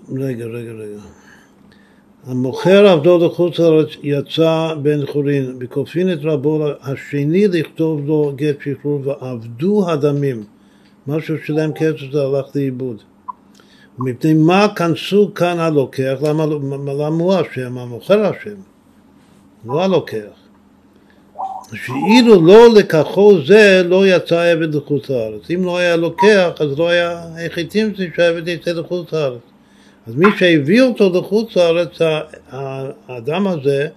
[0.08, 1.00] רגע, רגע, רגע.
[2.26, 9.00] המוכר עבדו לחוץ לארץ יצא בן חורין, וכופין את רבו השני לכתוב לו גט שחרור
[9.04, 10.44] ועבדו הדמים.
[11.06, 13.02] מה שהוא שילם כסף זה הלך לאיבוד.
[13.98, 16.14] ומפני מה כנסו כאן הלוקח?
[16.22, 16.46] למה,
[16.86, 17.78] למה הוא אשם?
[17.78, 18.56] המוכר אשם,
[19.64, 20.44] לא הלוקח.
[21.72, 25.50] שאילו לא לקחו זה לא יצא עבד לחוץ לארץ.
[25.50, 29.40] אם לא היה לוקח אז לא היה החליטים שהעבד יצא לחוץ לארץ.
[30.06, 31.98] אז מי שהביא אותו לחוץ לארץ,
[33.08, 33.88] האדם הזה,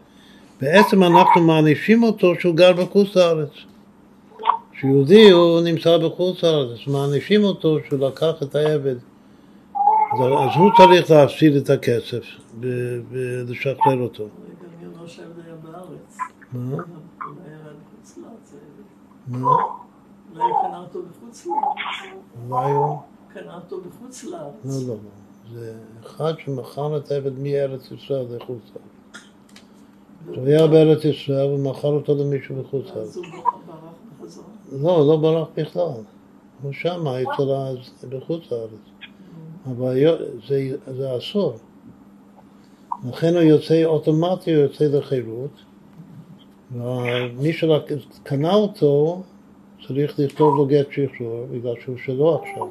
[0.61, 3.49] בעצם אנחנו מענישים אותו שהוא גר בחוץ לארץ.
[4.79, 8.95] שיהודי הוא נמצא בחוץ לארץ, מענישים אותו שהוא לקח את העבד.
[10.13, 12.23] אז, אז הוא צריך להפסיד את הכסף
[13.11, 14.27] ולשחרר אותו.
[16.53, 16.77] מה?
[19.27, 19.49] מה?
[20.35, 21.59] אולי קנה אותו בחוץ לארץ.
[22.49, 22.97] אולי הוא?
[23.33, 24.53] קנה אותו בחוץ לארץ.
[24.65, 25.53] לא, לא, לא.
[25.53, 25.73] זה
[26.05, 30.37] אחד שמכר את העבד מארץ ישראל לחוץ לארץ.
[30.37, 32.97] הוא היה בארץ ישראל ומכר אותו למישהו בחוץ לארץ.
[32.97, 33.25] אז הוא
[33.67, 34.45] ברח בחזרה.
[34.71, 36.01] לא, לא ברח בכלל.
[36.61, 38.96] הוא שם, אצל בחוץ לארץ.
[39.71, 41.57] אבל זה, זה אסור.
[43.09, 45.51] לכן הוא יוצא אוטומטי, הוא יוצא לחירות.
[46.71, 49.21] ומי שקנה אותו
[49.87, 52.67] צריך לכתוב לו גט שחרור בגלל שהוא שלו עכשיו.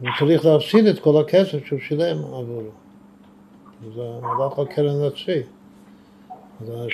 [0.00, 2.70] הוא צריך להפסיד את כל הכסף שהוא שילם עבורו.
[3.94, 5.42] זה הלך לקרן הצבי.
[6.60, 6.88] אז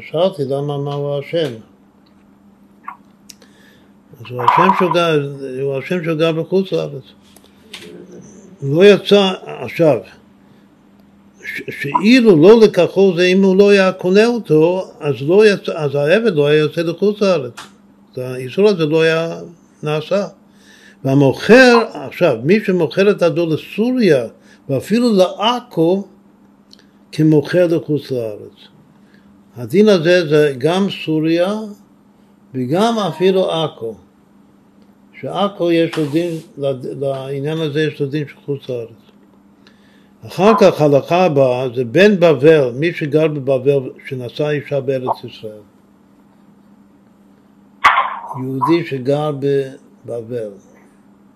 [0.00, 1.52] שאלתי למה מה הוא אשם.
[4.20, 5.28] אז הוא אשם שהוא גר,
[5.62, 7.02] הוא אשם שהוא גר בחוץ לארץ.
[8.62, 9.98] לא יצא, עכשיו,
[11.70, 16.34] שאילו לא לקחו זה אם הוא לא היה קונה אותו, אז, לא יצא, אז העבד
[16.34, 17.52] לא היה יוצא לחוץ לארץ.
[18.16, 19.40] האיסור הזה לא היה
[19.82, 20.26] נעשה.
[21.04, 24.26] והמוכר, עכשיו, מי שמוכר את הדור לסוריה
[24.68, 26.04] ואפילו לעכו
[27.12, 28.56] כמוכר לחוץ לארץ.
[29.56, 31.54] הדין הזה זה גם סוריה
[32.54, 33.94] וגם אפילו עכו.
[35.24, 36.32] שעכו יש לו דין,
[37.00, 38.88] לעניין הזה יש לו דין של חוץ לארץ.
[40.26, 45.62] אחר כך הלכה הבאה זה בן בבל, מי שגר בבבל, שנשא אישה בארץ ישראל.
[48.42, 49.30] יהודי שגר
[50.04, 50.50] בבבל,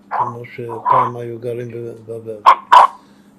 [0.09, 1.71] כמו שפעם היו גרים
[2.07, 2.41] בבבל.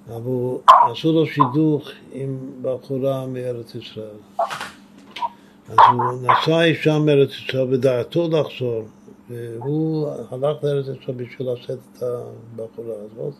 [0.07, 0.57] אבל
[0.91, 4.19] עשו לו שידוך עם בחורה מארץ ישראל.
[5.69, 8.83] אז הוא נסע אישה מארץ ישראל ודעתו לחזור,
[9.31, 13.33] והוא הלך לארץ ישראל בשביל לשאת את הבחורה הזאת.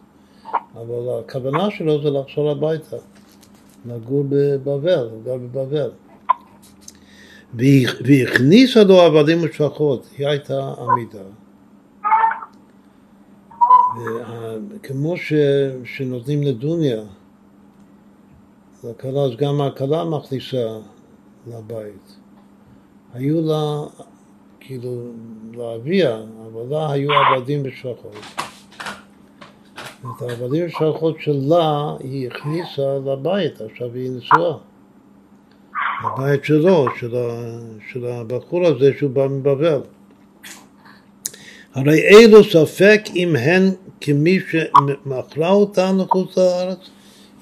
[0.75, 2.97] אבל הכוונה שלו זה לחזור הביתה,
[3.85, 5.91] לגור בבבל, הוא גר בבבל.
[8.05, 11.23] והכניסה לו עבדים ושפחות, היא הייתה עמידה.
[14.69, 15.33] וכמו ש,
[15.83, 17.01] שנותנים לדוניה,
[18.83, 20.77] לכלה, אז גם הכלה מכניסה
[21.47, 22.17] לבית.
[23.13, 23.83] היו לה,
[24.71, 25.01] כאילו,
[25.53, 28.15] לאביה, אבל לה היו עבדים ושפחות.
[30.01, 34.57] את העבדים השלחות שלה היא הכניסה לבית, עכשיו היא נשואה.
[36.03, 37.59] הבית שלו, של, ה,
[37.91, 39.81] של הבחור הזה שהוא בא מבבל.
[41.73, 43.69] הרי אילו ספק אם הן
[44.01, 46.89] כמי שמכרה אותן לחוץ לארץ,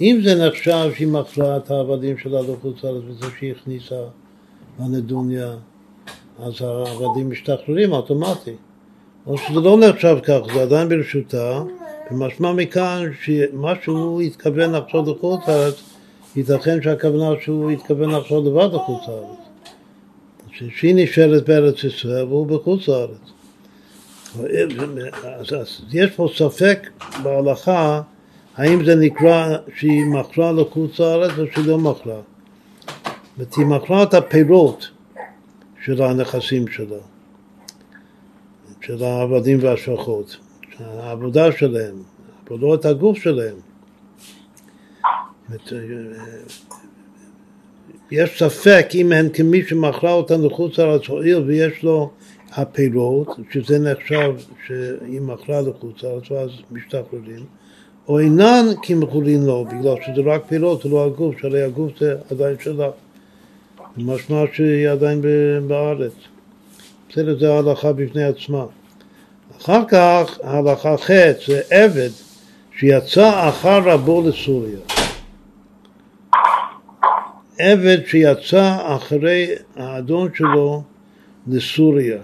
[0.02, 4.02] אם זה נחשב שהיא מכרה את העבדים שלה לחוץ לארץ וזה שהיא הכניסה
[4.80, 5.56] לנדוניה,
[6.42, 8.56] אז העבדים משתחררים אוטומטי.
[9.28, 11.64] או שזה לא נחשב כך, זה עדיין ברשותה,
[12.12, 15.76] ומשמע מכאן שמה שהוא התכוון לחזור לחוץ לארץ,
[16.36, 19.40] ייתכן שהכוונה שהוא התכוון לחזור לבד לחוץ לארץ.
[20.78, 23.32] שהיא נשארת בארץ ישראל והוא בחוץ לארץ.
[25.24, 26.90] אז, אז יש פה ספק
[27.24, 28.02] בהלכה
[28.58, 32.20] האם זה נקרא שהיא מכרה לחוץ לארץ או שהיא לא מכרה.
[33.38, 34.90] זאת היא מכרה את הפירות
[35.96, 36.98] של הנכסים שלה,
[38.82, 40.38] של העבדים והשפחות,
[40.80, 41.96] העבודה שלהם,
[42.74, 43.56] את הגוף שלהם.
[48.12, 52.12] יש ספק אם הן כמי שמכרה אותן לחוץ לארץ, הואיל ויש לו
[52.52, 54.32] הפירות, שזה נחשב
[54.68, 57.46] שהיא מכרה לחוץ לארץ, ואז משתחררים,
[58.08, 62.56] או אינן כמכורים לו, בגלל שזה רק פירות, זה לא הגוף, שהרי הגוף זה עדיין
[62.60, 62.90] שלה.
[64.06, 65.22] משמע שהיא עדיין
[65.68, 66.14] בארץ.
[67.10, 68.66] בסדר, זה ההלכה בפני עצמה.
[69.62, 71.10] אחר כך, ההלכה ח'
[71.47, 72.10] זה עבד
[72.78, 74.80] שיצא אחר רבו לסוריה.
[77.60, 80.84] עבד שיצא אחרי האדון שלו
[81.47, 82.18] לסוריה.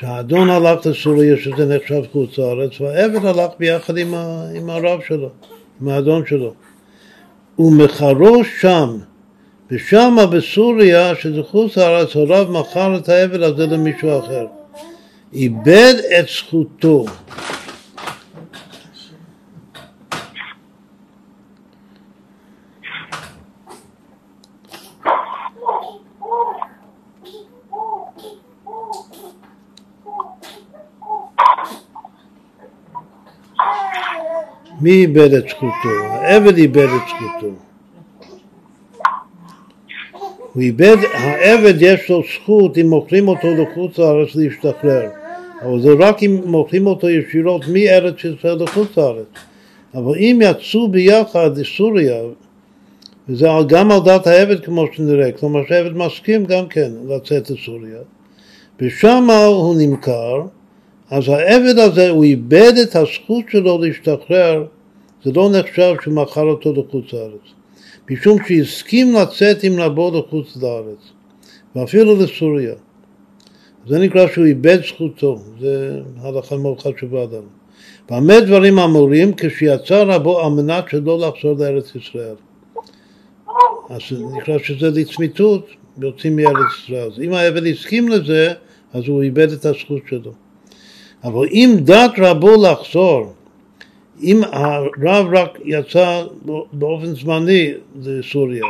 [0.00, 5.30] שהאדון הלך לסוריה, שזה נחשב חוץ לארץ, והעבד הלך ביחד עם, ה, עם הרב שלו,
[5.80, 6.54] עם האדון שלו.
[7.58, 8.98] ומחרו שם,
[9.70, 14.46] ושמה בסוריה, שזה חוץ לארץ, הרב מכר את העבד הזה למישהו אחר.
[15.32, 17.04] איבד את זכותו.
[34.86, 35.88] מי איבד את זכותו?
[36.10, 37.54] העבד איבד את זכותו.
[40.52, 45.08] הוא איבד, העבד יש לו זכות אם מוכרים אותו לחוץ לארץ להשתחרר.
[45.62, 49.26] אבל זה רק אם מוכרים אותו ישירות מארץ ישראל לחוץ לארץ.
[49.94, 52.22] אבל אם יצאו ביחד לסוריה,
[53.28, 57.98] וזה גם על דעת העבד כמו שנראה, כלומר שהעבד מסכים גם כן לצאת לסוריה,
[58.80, 60.42] ושם הוא נמכר,
[61.10, 64.64] אז העבד הזה, הוא איבד את הזכות שלו להשתחרר,
[65.26, 67.46] זה לא נחשב שהוא מכר אותו לחוץ לארץ.
[68.10, 70.98] משום שהסכים לצאת עם רבו לחוץ לארץ,
[71.76, 72.74] ואפילו לסוריה.
[73.88, 77.48] זה נקרא שהוא איבד זכותו, זה הלכה מאוד חשובה לנו.
[78.10, 79.32] במה דברים אמורים?
[79.36, 82.36] כשיצא רבו על מנת שלא לחזור לארץ ישראל.
[83.90, 84.00] אז
[84.36, 85.66] נקרא שזה לצמיתות,
[85.98, 87.10] יוצאים מארץ ישראל.
[87.12, 88.52] אז אם העבד הסכים לזה,
[88.92, 90.32] אז הוא איבד את הזכות שלו.
[91.24, 93.32] אבל אם דת רבו לחזור,
[94.22, 96.24] אם הרב רק יצא
[96.72, 98.64] באופן זמני לסוריה,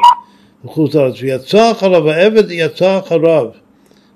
[0.65, 3.47] לחוץ לארץ, ויצא אחריו, העבד יצא אחריו,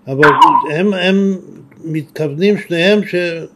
[0.07, 0.29] אבל
[0.75, 1.37] הם, הם
[1.85, 3.01] מתכוונים שניהם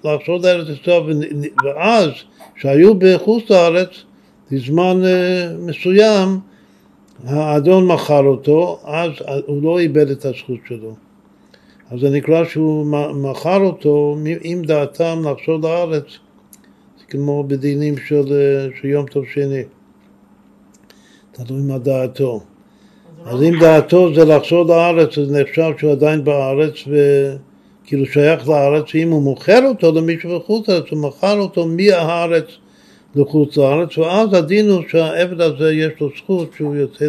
[0.05, 1.23] לחזור לארץ ישראל,
[1.65, 2.11] ואז,
[2.57, 3.89] שהיו בחוץ לארץ,
[4.51, 6.39] בזמן אה, מסוים,
[7.27, 9.11] האדון מכר אותו, אז
[9.47, 10.95] הוא לא איבד את הזכות שלו.
[11.91, 16.05] אז זה נקרא שהוא מכר אותו עם דעתם לחזור לארץ,
[17.09, 18.25] כמו בדינים של,
[18.81, 19.63] של יום טוב שני,
[21.33, 22.43] תלוי מה דעתו.
[23.25, 29.11] אז אם דעתו זה לחזור לארץ, אז נחשב שהוא עדיין בארץ וכאילו שייך לארץ, ואם
[29.11, 32.47] הוא מוכר אותו למישהו בחוץ לארץ, הוא מכר אותו מהארץ
[33.15, 37.09] לחוץ לארץ, ואז הדין הוא שהעבד הזה יש לו זכות שהוא יוצא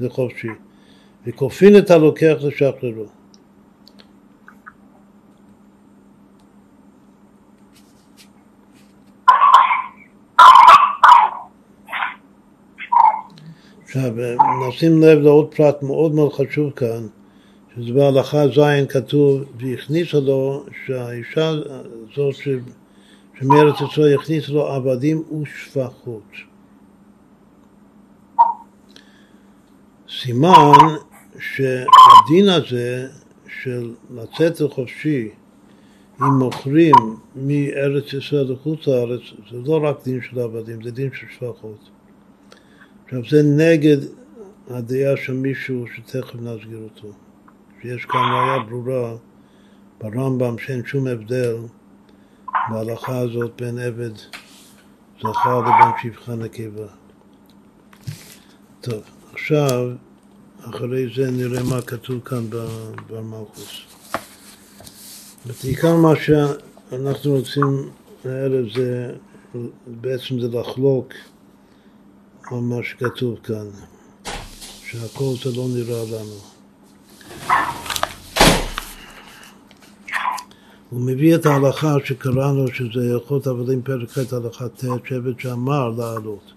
[0.00, 0.48] לחופשי.
[1.26, 3.21] וכופין את הלוקח לשחררו.
[13.94, 14.12] עכשיו,
[14.68, 17.06] נשים לב לעוד פרט מאוד מאוד חשוב כאן,
[17.74, 22.48] שזה בהלכה ז' כתוב, והכניסה לו שהאישה הזאת ש...
[23.38, 26.32] שמארץ ישראל הכניסה לו עבדים ושפחות.
[30.08, 30.72] סימן
[31.40, 33.08] שהדין הזה
[33.62, 35.28] של לצאת לחופשי
[36.20, 36.94] אם מוכרים
[37.36, 39.20] מארץ ישראל לחוץ לארץ,
[39.50, 42.01] זה לא רק דין של עבדים, זה דין של שפחות.
[43.12, 43.96] עכשיו זה נגד
[44.70, 47.08] הדעה של מישהו שתכף נסגיר אותו.
[47.82, 49.16] שיש כאן ראיה ברורה
[50.00, 51.56] ברמב"ם שאין שום הבדל
[52.70, 54.10] בהלכה הזאת בין עבד
[55.18, 56.86] זכר לבין שפחה נקבה.
[58.80, 59.02] טוב,
[59.32, 59.90] עכשיו,
[60.60, 62.44] אחרי זה נראה מה כתוב כאן
[63.10, 63.80] במלכוס.
[65.62, 67.90] בעיקר מה שאנחנו רוצים
[68.24, 69.12] הערב זה,
[69.86, 71.12] בעצם זה לחלוק
[72.52, 73.66] על מה שכתוב כאן,
[74.84, 76.36] שהכל זה לא נראה לנו.
[80.90, 86.52] הוא מביא את ההלכה שקראנו, שזה הלכות עבדים פרק ח' הלכה ט', שבט שאמר לעלות.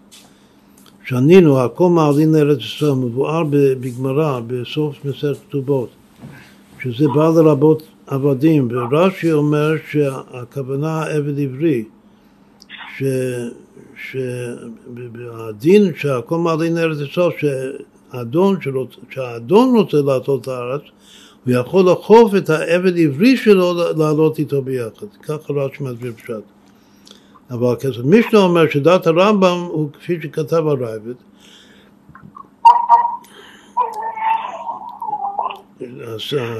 [1.05, 5.89] שנינו, הכל מעלין לארץ ישראל, מבואר בגמרא, בסוף מסכת כתובות,
[6.79, 11.83] שזה בא לרבות עבדים, ורש"י אומר שהכוונה עבד עברי,
[12.97, 13.03] ש...
[13.97, 18.57] שהדין שהכל מעלין לארץ ישראל, שהאדון,
[19.09, 19.97] שהאדון רוצה
[20.41, 20.81] את הארץ,
[21.45, 25.07] הוא יכול לחוף את העבד עברי שלו לעלות איתו ביחד.
[25.23, 26.33] ככה רש"י מסביר פשט.
[27.51, 31.13] אבל כסף משנה אומר שדת הרמב"ם הוא כפי שכתב הרייבד,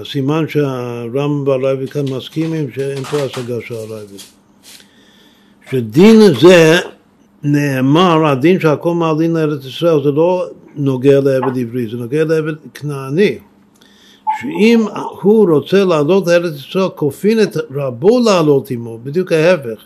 [0.01, 4.17] הסימן שהרמב"ם והרייבד כאן מסכימים שאין פה השגה של הרייבד.
[5.71, 6.79] שדין זה
[7.47, 10.45] נאמר, הדין שהכל מעלין לארץ ישראל זה לא
[10.75, 13.37] נוגע לעבד עברי, זה נוגע לעבד כנעני.
[14.39, 14.85] שאם
[15.21, 19.79] הוא רוצה לעלות לארץ ישראל, כופין את רבו לעלות עמו, בדיוק ההפך.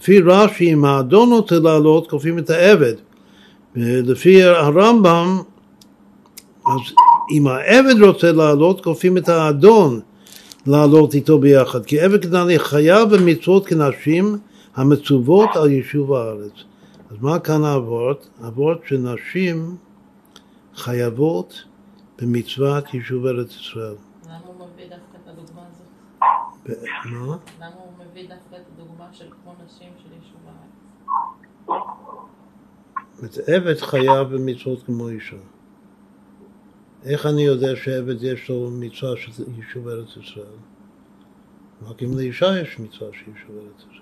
[0.00, 2.94] לפי רש"י, אם האדון רוצה לעלות, כופים את העבד.
[3.76, 5.42] ולפי הרמב"ם,
[6.66, 6.80] אז
[7.36, 10.00] אם העבד רוצה לעלות, כופים את האדון
[10.66, 11.84] לעלות איתו ביחד.
[11.84, 14.38] כי עבד כנעני חייב במצוות כנשים
[14.76, 16.67] המצוות על יישוב הארץ.
[17.10, 18.28] אז מה כאן האבות?
[18.40, 19.76] האבות שנשים
[20.74, 21.64] חייבות
[22.18, 23.94] במצוות יישוב ארץ ישראל.
[24.26, 25.86] למה הוא מביא דווקא את הדוגמה הזאת?
[27.04, 27.36] מה?
[27.60, 30.40] למה הוא מביא דווקא את הדוגמה של כמו נשים של יישוב
[33.22, 33.38] הארץ?
[33.48, 35.36] עבד חייב במצוות כמו אישה.
[37.04, 40.56] איך אני יודע שעבד יש לו מצווה של יישוב ארץ ישראל?
[41.82, 43.97] רק אם לאישה יש מצווה של יישוב ארץ ישראל.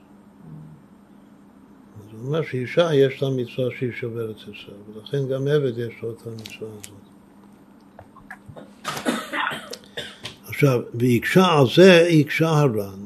[2.16, 5.94] אז הוא אומר שאישה יש לה מצווה של יישוב ארץ ישראל, ולכן גם עבד יש
[6.02, 7.06] לו את המצווה הזאת.
[10.48, 12.98] עכשיו, והקשה על זה, הקשה הר"ן.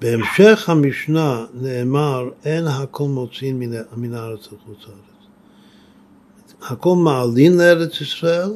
[0.00, 5.26] בהמשך המשנה נאמר, אין הכל מוציאים מן, מן הארץ לחוץ לארץ.
[6.62, 8.50] הכל מעלין לארץ ישראל,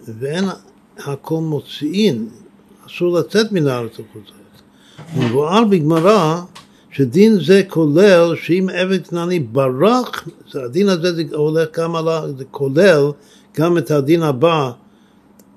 [0.00, 0.44] ואין
[0.98, 2.28] הכל מוציאים,
[2.86, 4.62] אסור לצאת מן הארץ לחוץ לארץ.
[5.16, 6.40] מבואר בגמרא
[6.96, 12.08] שדין זה כולל שאם עבד כנעני ברח, הדין הזה זה הולך גם על,
[12.38, 13.10] זה כולל
[13.56, 14.70] גם את הדין הבא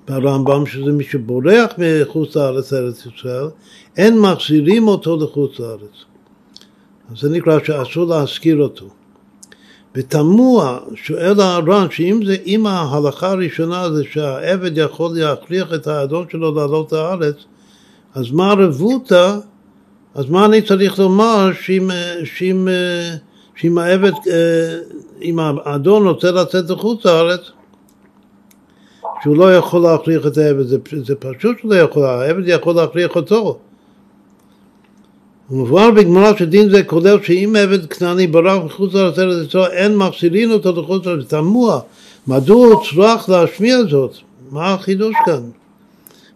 [0.08, 3.48] ברמב"ם, שזה מי שבורח מחוץ לארץ, ארץ ישראל,
[3.98, 5.98] אין מחזירים אותו לחוץ לארץ.
[7.12, 8.90] אז זה נקרא שאסור להזכיר אותו.
[9.96, 16.56] ותמוה, שואל הר"ן, שאם זה, אם ההלכה הראשונה זה שהעבד יכול להכריח את האדון שלו
[16.56, 17.36] לעלות לארץ,
[18.16, 19.40] אז מה רבותא,
[20.16, 21.90] אז מה אני צריך לומר שאם,
[22.24, 22.68] שאם,
[23.56, 24.12] שאם העבד,
[25.22, 27.42] אם האדון רוצה לצאת לחוץ לארץ,
[29.24, 33.16] שהוא לא יכול להכריח את העבד, זה, זה פשוט שהוא לא יכול, העבד יכול להכריח
[33.16, 33.60] אותו.
[35.52, 40.52] ומבואר בגמרא שדין זה כולל שאם עבד כנעני ברח מחוץ לארץ ארץ ישראל אין מחזירין
[40.52, 41.80] אותו לחוץ לארץ, תמוה,
[42.28, 44.16] מדוע הוא צריך להשמיע זאת?
[44.52, 45.50] מה החידוש כאן?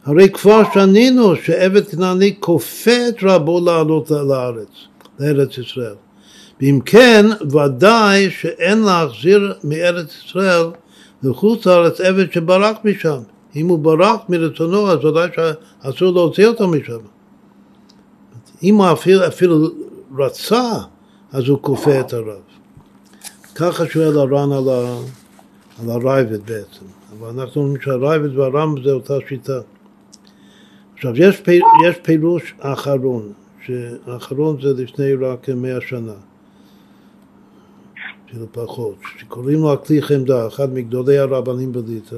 [0.06, 4.70] הרי כבר שנינו שעבד כנעני כופה את רבו לעלות לארץ,
[5.20, 5.96] לארץ ישראל.
[6.62, 10.66] ואם כן, ודאי שאין להחזיר מארץ ישראל
[11.24, 13.20] לחוץ לארץ עבד שברח משם.
[13.56, 16.98] אם הוא ברח מרצונו, אז ודאי שאסור להוציא אותו משם.
[18.64, 19.68] אם הוא אפילו, אפילו
[20.18, 20.72] רצה,
[21.32, 22.42] אז הוא כופה את הרב.
[23.56, 24.70] ככה שואל הר"ן על,
[25.84, 26.86] על הרייבד בעצם.
[27.20, 29.60] אבל אנחנו אומרים שהרייבד והר"ם זה אותה שיטה.
[31.06, 33.34] עכשיו, יש, פי, יש פירוש אחרון,
[33.66, 36.14] שהאחרון זה לפני רק מאה שנה.
[38.26, 42.16] אפילו פחות, שקוראים לו הכלי חמדה, אחד מגדולי הרבנים בליטא.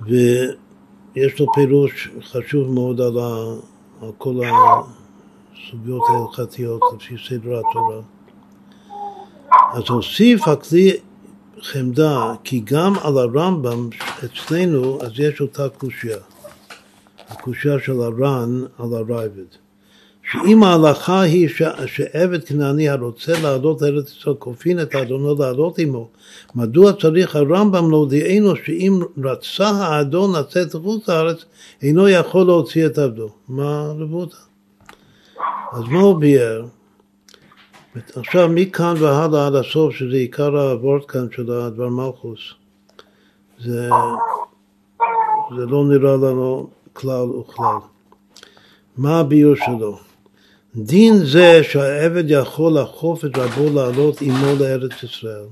[0.00, 3.54] ויש לו פירוש חשוב מאוד על, ה,
[4.02, 8.00] על כל הסוגיות ההלכתיות לפי סדר התורה.
[9.72, 10.92] אז הוסיף הכלי
[11.62, 13.88] חמדה, כי גם על הרמב"ם
[14.24, 16.18] אצלנו, אז יש אותה קושייה.
[17.28, 19.48] הקושייה של הר"ן על הרייבד.
[20.30, 21.62] שאם ההלכה היא ש...
[21.86, 26.08] שעבד כנעני הרוצה לעלות לארץ ישראל כופין את אדונו לעלות עמו,
[26.54, 31.44] מדוע צריך הרמב"ם להודיענו שאם רצה האדון לצאת לחוץ לארץ,
[31.82, 33.28] אינו יכול להוציא את עבדו?
[33.48, 34.36] מה רבותא?
[35.72, 36.64] אז מה הוא ביאר?
[38.16, 42.40] עכשיו מכאן והלאה עד הסוף, שזה עיקר הוורד כאן של הדבר מלכוס,
[43.60, 43.90] זה,
[45.56, 47.78] זה לא נראה לנו כלל וכלל.
[48.96, 49.98] מה הביור שלו?
[50.76, 55.46] דין זה שהעבד יכול לחוף את רבו לעלות עמו לארץ ישראל,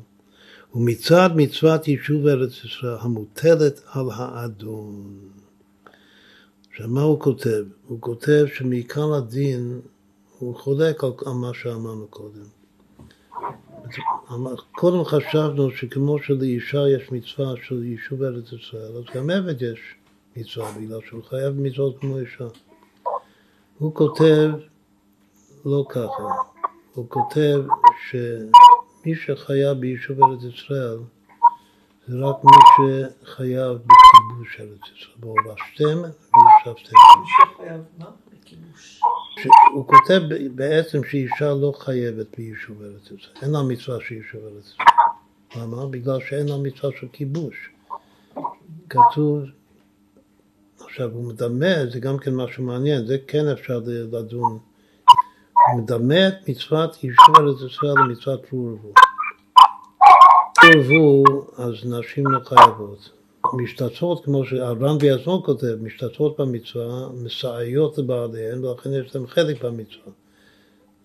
[0.74, 5.05] ומצד מצוות יישוב ארץ ישראל המוטלת על האדון.
[6.70, 7.64] עכשיו מה הוא כותב?
[7.86, 9.81] הוא כותב שמעיקר הדין
[10.38, 12.44] הוא חולק על, מה שאמרנו קודם.
[14.72, 19.80] קודם חשבנו שכמו שלאישה יש מצווה של יישוב ארץ ישראל, אז גם עבד יש
[20.36, 22.46] מצווה, בגלל שהוא חייב מצוות כמו אישה.
[23.78, 24.50] הוא כותב
[25.64, 26.22] לא ככה,
[26.94, 27.62] הוא כותב
[28.08, 30.98] שמי שחייב ביישוב ארץ ישראל
[32.08, 35.98] זה רק מי שחייב בכיבוש ארץ ישראל, והורשתם
[36.34, 36.96] וישבתם.
[37.20, 38.06] מי שחייב מה?
[38.32, 39.00] בכיבוש.
[39.74, 40.20] הוא כותב
[40.55, 44.86] בעצם שאישה לא חייבת ביישוב ארץ ישראל, אין לה מצווה של יישוב ארץ ישראל.
[45.56, 45.86] למה?
[45.86, 47.70] בגלל שאין לה מצווה של כיבוש.
[48.90, 49.43] כתוב,
[50.81, 54.59] עכשיו הוא מדמה, זה גם כן משהו מעניין, זה כן אפשר לדון.
[55.73, 58.93] הוא מדמה את מצוות יישוב ארץ ישראל למצוות פרו ורבו.
[60.55, 63.10] פרו ורבו, אז נשים לא חייבות.
[63.55, 70.12] משתתפות, כמו שהר"ן בעצמו כותב, משתתפות במצווה, מסעיות לבעליהן, ולכן יש להם חלק במצווה.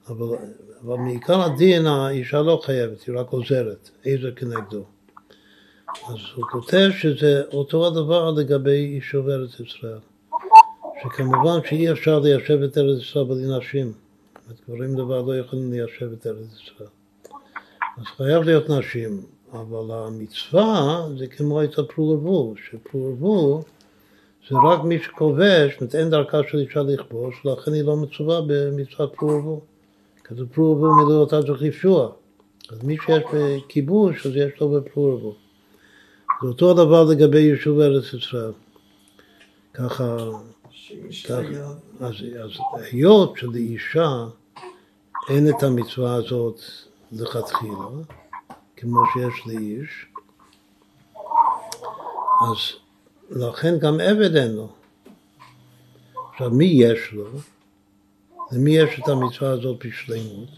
[0.07, 0.37] אבל,
[0.83, 4.83] אבל מעיקר הדין האישה לא חייבת, היא רק עוזרת, איזה כנגדו.
[6.07, 9.99] אז הוא כותב שזה אותו הדבר לגבי יישוב ארץ ישראל.
[11.03, 13.93] שכמובן שאי אפשר ליישב את ארץ ישראל בלי נשים.
[14.69, 16.89] גברים דבר לא יכולים ליישב את ארץ ישראל.
[17.97, 19.25] אז חייב להיות נשים.
[19.53, 23.63] אבל המצווה זה כמו אצל פרו שפרו
[24.49, 29.13] זה רק מי שכובש, זאת אין דרכה של אישה לכבוש, לכן היא לא מצווה במצוות
[29.15, 29.61] פרו
[30.23, 32.11] כתוב ורבו אותה צריך לפשוע.
[32.71, 35.35] אז מי שיש בכיבוש, אז יש לו בפרו
[36.41, 38.51] זה אותו הדבר לגבי יישוב ארץ ישראל.
[39.73, 40.17] ככה,
[41.29, 41.35] ככה
[41.99, 44.25] אז, אז היות שלאישה
[45.29, 46.59] אין את המצווה הזאת
[47.11, 47.87] לכתחילה,
[48.81, 50.05] כמו שיש לאיש,
[52.41, 52.57] אז
[53.29, 54.69] לכן גם עבד אין לו.
[56.31, 57.25] עכשיו, מי יש לו?
[58.51, 60.49] למי יש את המצווה הזאת בשלמות?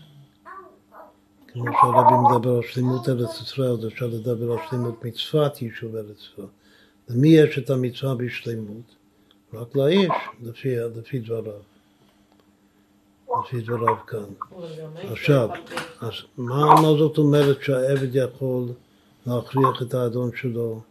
[1.48, 6.48] כמו שהרבי מדבר על שלמות ארץ ישראל, אפשר לדבר על שלמות מצוות יישוב ארץ ישראל.
[7.10, 8.96] למי יש את המצווה בשלמות?
[9.54, 10.12] רק לאיש,
[10.44, 11.73] לפי, לפי דבריו.
[13.40, 14.26] לפי דבריו כאן.
[15.12, 15.50] עכשיו,
[16.02, 18.68] אז מה, מה זאת אומרת שהעבד יכול
[19.26, 20.82] להכריח את האדון שלו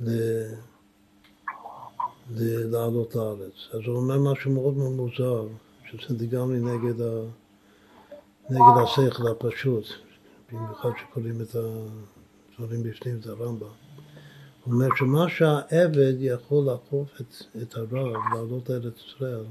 [0.00, 0.10] ל...
[2.70, 3.68] לעלות לארץ?
[3.72, 5.46] אז הוא אומר משהו מאוד מאוד מוזר,
[5.90, 7.20] שזה לגמרי נגד, ה...
[8.50, 9.84] נגד השכל הפשוט,
[10.52, 11.56] במיוחד שקוראים את
[12.58, 13.66] הדברים בפנים, את הרמב"ם.
[14.64, 19.44] הוא אומר שמה שהעבד יכול לאכוף את, את הרב, לעלות לארץ ישראל,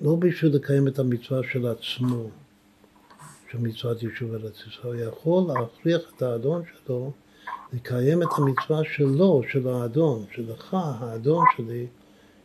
[0.00, 2.30] לא בשביל לקיים את המצווה של עצמו,
[3.50, 7.12] של מצוות יישוב ארץ ישראל, הוא יכול להכריח את האדון שלו
[7.72, 11.86] לקיים את המצווה שלו, של האדון, שלך, האדון שלי,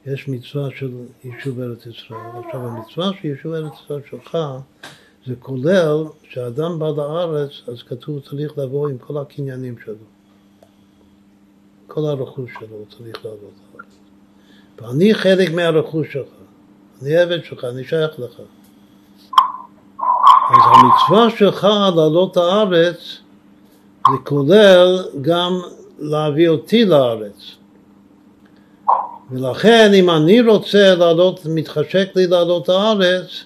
[0.06, 0.92] יש מצווה של
[1.24, 2.20] יישוב ארץ ישראל.
[2.46, 4.38] עכשיו המצווה של יישוב ארץ ישראל שלך
[5.26, 9.96] זה כולל שאדם בא לארץ, אז כתוב צריך לבוא עם כל הקניינים שלו.
[11.88, 13.86] כל הרכוש שלו הוא צריך לארץ.
[14.82, 16.41] ואני חלק מהרכוש שלך.
[17.02, 18.42] אני עבד שלך, אני שייך לך.
[20.50, 23.18] אז המצווה שלך לעלות לארץ
[24.08, 25.52] זה כולל גם
[26.00, 27.56] להביא אותי לארץ.
[29.32, 33.44] ולכן אם אני רוצה לעלות, מתחשק לי לעלות לארץ,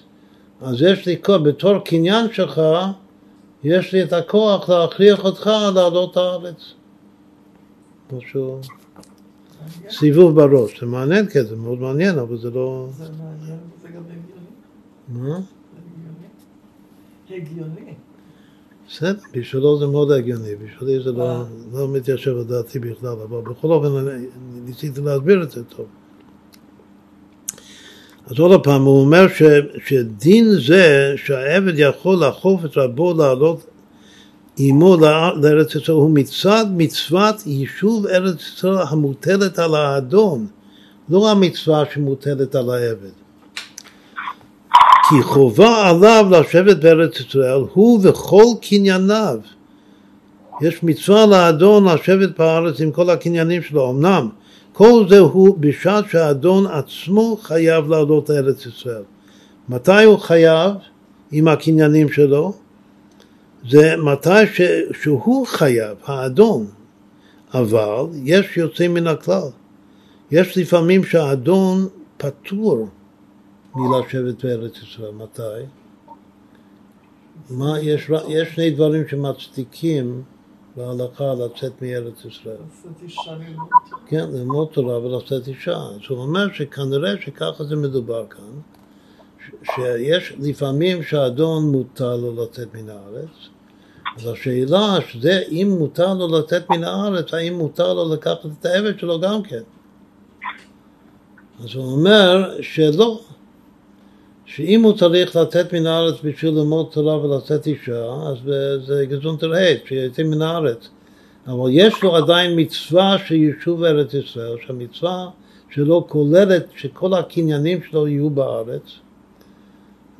[0.60, 2.60] אז יש לי, בתור קניין שלך,
[3.64, 6.74] יש לי את הכוח להכריח אותך לעלות לארץ.
[8.12, 8.60] משהו...
[9.90, 12.88] סיבוב בראש, זה מעניין, כן, זה מאוד מעניין, אבל זה לא...
[12.96, 15.28] זה מעניין, זה גם הגיוני.
[15.28, 15.40] מה?
[17.28, 17.94] זה הגיוני.
[18.88, 21.42] בסדר, בשבילו זה מאוד הגיוני, בשבילי זה לא,
[21.72, 24.26] לא מתיישב לדעתי בכלל, אבל בכל אופן אני
[24.64, 25.86] ניסיתי להסביר את זה טוב.
[28.26, 29.42] אז עוד פעם, הוא אומר ש,
[29.86, 33.66] שדין זה שהעבד יכול לאכוף את רבו לעלות
[34.58, 40.46] עמו לארץ ישראל הוא מצד מצוות יישוב ארץ ישראל המוטלת על האדון,
[41.08, 43.16] לא המצווה שמוטלת על העבד.
[45.08, 49.38] כי חובה עליו לשבת בארץ ישראל, הוא וכל קנייניו.
[50.62, 54.28] יש מצווה לאדון לשבת בארץ עם כל הקניינים שלו, אמנם
[54.72, 59.02] כל זה הוא בשעת שהאדון עצמו חייב לעלות לארץ ישראל.
[59.68, 60.72] מתי הוא חייב
[61.32, 62.52] עם הקניינים שלו?
[63.68, 64.60] זה מתי ש,
[65.02, 66.66] שהוא חייב, האדון,
[67.54, 69.48] אבל יש יוצאים מן הכלל.
[70.30, 72.88] יש לפעמים שהאדון פטור
[73.74, 75.12] מלשבת בארץ ישראל.
[75.12, 75.42] מתי?
[77.50, 80.22] מה, יש, יש שני דברים שמצדיקים
[80.76, 82.56] בהלכה לצאת מארץ ישראל.
[82.56, 83.68] לעשות אישה ללמוד.
[84.06, 85.76] כן, ללמוד תורה ולצאת אישה.
[85.76, 88.60] אז הוא אומר שכנראה שככה זה מדובר כאן,
[89.74, 93.48] שיש לפעמים שהאדון מותר לו לצאת מן הארץ,
[94.16, 98.98] אז השאלה שזה אם מותר לו לצאת מן הארץ, האם מותר לו לקחת את העבד
[98.98, 99.62] שלו גם כן.
[101.64, 103.20] אז הוא אומר שלא,
[104.44, 108.36] שאם הוא צריך לצאת מן הארץ בשביל ללמוד תורה ולצאת אישה, אז
[108.86, 110.88] זה גזון תרהט, שיצא מן הארץ.
[111.46, 115.28] אבל יש לו עדיין מצווה של יישוב ארץ ישראל, שהמצווה
[115.70, 118.82] שלו כוללת שכל הקניינים שלו יהיו בארץ,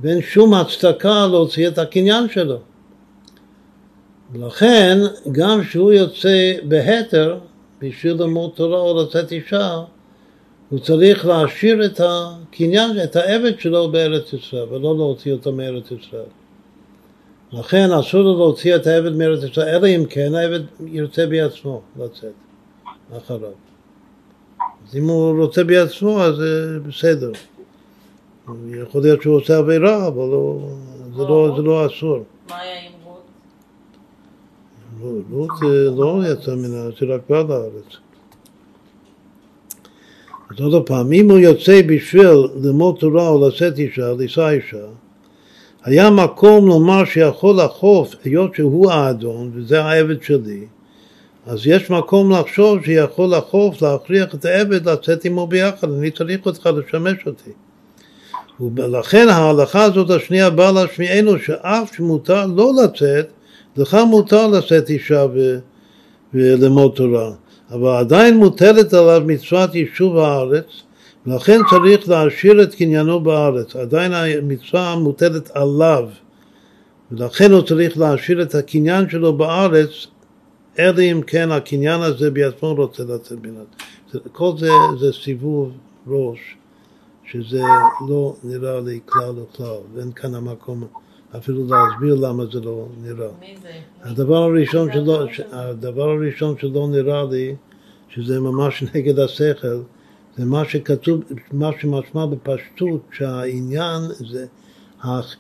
[0.00, 2.58] ואין שום הצדקה להוציא את הקניין שלו.
[4.32, 4.98] ולכן,
[5.32, 7.38] גם כשהוא יוצא בהתר
[7.80, 9.80] בשביל ללמוד תורה או לצאת אישה,
[10.70, 16.30] הוא צריך להשאיר את הקניין, את העבד שלו בארץ ישראל, ולא להוציא אותו מארץ ישראל.
[17.52, 22.32] לכן אסור לו להוציא את העבד מארץ ישראל, אלא אם כן העבד ירצה בעצמו לצאת
[23.16, 23.50] אחריו.
[24.88, 27.30] אז אם הוא רוצה בעצמו, אז זה בסדר.
[28.82, 30.58] יכול להיות שהוא עושה עבירה, אבל לא,
[31.16, 32.18] זה, לא, זה לא אסור.
[32.48, 32.85] מה היה
[35.04, 37.96] אה, לא יצא מן הארץ, רק באה לארץ.
[40.50, 42.30] אז עוד פעם, אם הוא יוצא בשביל
[42.62, 44.86] ללמוד תורה או לשאת אישה, לישא אישה,
[45.84, 50.66] היה מקום לומר שיכול לחוף, היות שהוא האדון וזה העבד שלי,
[51.46, 56.68] אז יש מקום לחשוב שיכול לחוף, להכריח את העבד לצאת עמו ביחד, אני צריך אותך
[56.76, 57.50] לשמש אותי.
[58.60, 63.28] ולכן ההלכה הזאת השנייה באה להשמיענו שאף שמותר לא לצאת,
[63.78, 65.58] לך מותר לשאת אישה ו...
[66.34, 67.30] וללמוד תורה,
[67.70, 70.66] אבל עדיין מוטלת עליו מצוות יישוב הארץ,
[71.26, 73.76] ולכן צריך להשאיר את קניינו בארץ.
[73.76, 76.08] עדיין המצווה מוטלת עליו,
[77.12, 80.06] ולכן הוא צריך להשאיר את הקניין שלו בארץ,
[80.78, 84.22] אלא אם כן הקניין הזה בעצמו רוצה לצאת הארץ.
[84.32, 84.68] כל זה
[85.00, 85.72] זה סיבוב
[86.06, 86.38] ראש,
[87.24, 87.62] שזה
[88.08, 90.84] לא נראה לי כלל וכלל, ואין כאן המקום
[91.36, 93.28] אפילו להסביר למה זה לא נראה.
[93.40, 93.68] מי זה?
[94.02, 97.54] הדבר הראשון שלא, ש- הדבר הראשון שלא נראה לי,
[98.08, 99.80] שזה ממש נגד השכל,
[100.36, 101.20] זה מה שכתוב,
[101.52, 104.46] מה שמשמע בפשטות, שהעניין זה,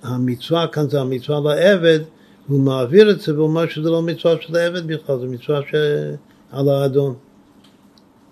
[0.02, 2.00] המצווה כאן זה המצווה לעבד,
[2.48, 7.14] הוא מעביר את זה ואומר שזה לא מצווה של העבד בכלל, זה מצווה שעל האדון.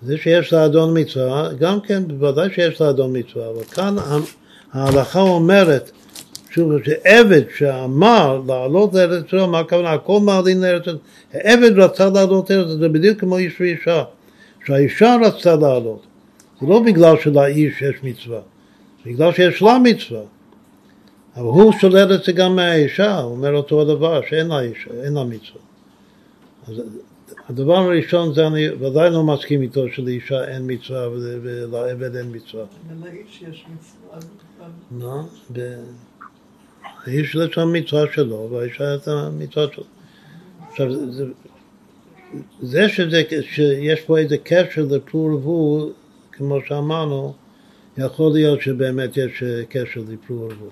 [0.03, 3.97] זה שיש לאדון מצווה, גם כן, בוודאי שיש לאדון מצווה, אבל כאן
[4.73, 5.91] ההלכה אומרת,
[6.55, 9.93] שוב, שעבד שאמר לעלות לארץ ישראל, מה הכוונה?
[9.93, 10.97] הכל מעלין לארץ ישראל.
[11.33, 14.05] העבד רצה לעלות לארץ ישראל, זה בדיוק כמו איש ואישה.
[14.67, 16.03] שהאישה רצתה לעלות.
[16.61, 18.41] זה לא בגלל שלאיש יש מצווה,
[19.05, 20.21] זה בגלל שיש לה מצווה.
[21.37, 25.15] אבל הוא שולל את זה גם מהאישה, הוא אומר אותו הדבר, שאין לה אישה, אין
[25.15, 25.61] לה מצווה.
[26.69, 26.75] אז
[27.49, 32.65] הדבר הראשון זה אני ודאי לא מסכים איתו שלאישה אין מצווה ול- ולעבד אין מצווה.
[32.91, 34.19] ולאיש יש מצווה.
[35.01, 35.21] לא,
[37.07, 39.85] האיש יש לו מצווה שלו, והאישה את המצווה שלו.
[40.71, 41.25] עכשיו, זה,
[42.63, 45.91] זה שזה, שיש פה איזה קשר לפרו ורבו,
[46.33, 47.35] כמו שאמרנו,
[47.99, 50.71] יכול להיות שבאמת יש אה, קשר לפרו ורבו.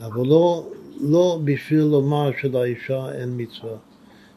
[0.00, 0.66] אבל לא,
[1.00, 3.76] לא בשביל לומר שלאישה אין מצווה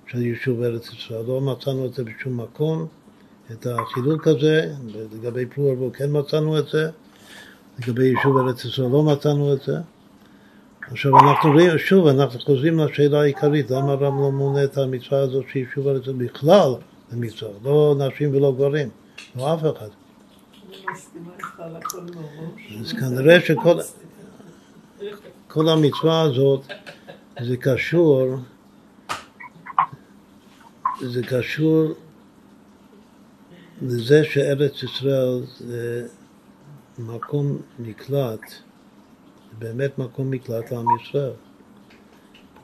[0.07, 1.23] של יישוב ארץ ישראל.
[1.27, 2.87] לא מצאנו את זה בשום מקום,
[3.51, 4.73] את החילוק הזה,
[5.13, 6.89] לגבי פרו ורבו כן מצאנו את זה.
[7.79, 9.77] לגבי יישוב ארץ ישראל לא מצאנו את זה.
[10.91, 15.45] עכשיו אנחנו רואים, שוב, אנחנו חוזרים לשאלה העיקרית, למה הרב לא מונה את המצווה הזאת
[15.51, 16.75] של יישוב ארץ ישראל בכלל
[17.11, 18.89] למצווה, לא נשים ולא גברים,
[19.35, 19.89] לא אף אחד.
[21.57, 21.75] על.
[22.81, 23.79] אז כנראה שכל
[25.47, 26.61] כל המצווה הזאת
[27.41, 28.37] זה קשור,
[31.01, 31.93] זה קשור
[33.81, 36.07] לזה שארץ ישראל זה
[36.99, 38.55] מקום מקלט, זה
[39.59, 41.31] באמת מקום מקלט לעם ישראל.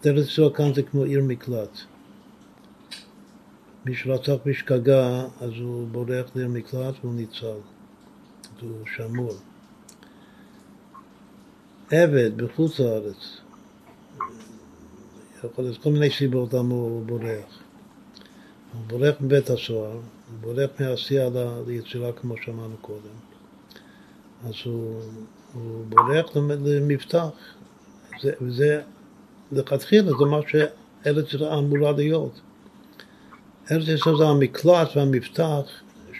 [0.05, 1.79] ארץ ישראל כאן זה כמו עיר מקלט.
[3.85, 7.57] מי שרצח בשגגה, אז הוא בורח לעיר מקלט והוא ניצל.
[8.61, 9.33] הוא שמור.
[11.91, 13.37] עבד בחוץ לארץ,
[15.43, 17.59] יכול להיות כל מיני סיבות למה הוא בורח.
[18.73, 20.01] הוא בורח מבית הסוהר, הוא
[20.41, 23.15] בורח מעשייה ל- ליצירה כמו שאמרנו קודם.
[24.45, 25.01] אז הוא,
[25.55, 27.27] הוא בורח למבטח.
[28.21, 28.81] זה, וזה,
[29.51, 32.41] לכתחילה זה מה שארץ ישראל אמורה להיות.
[33.71, 35.61] ארץ ישראל זה המקלט והמבטח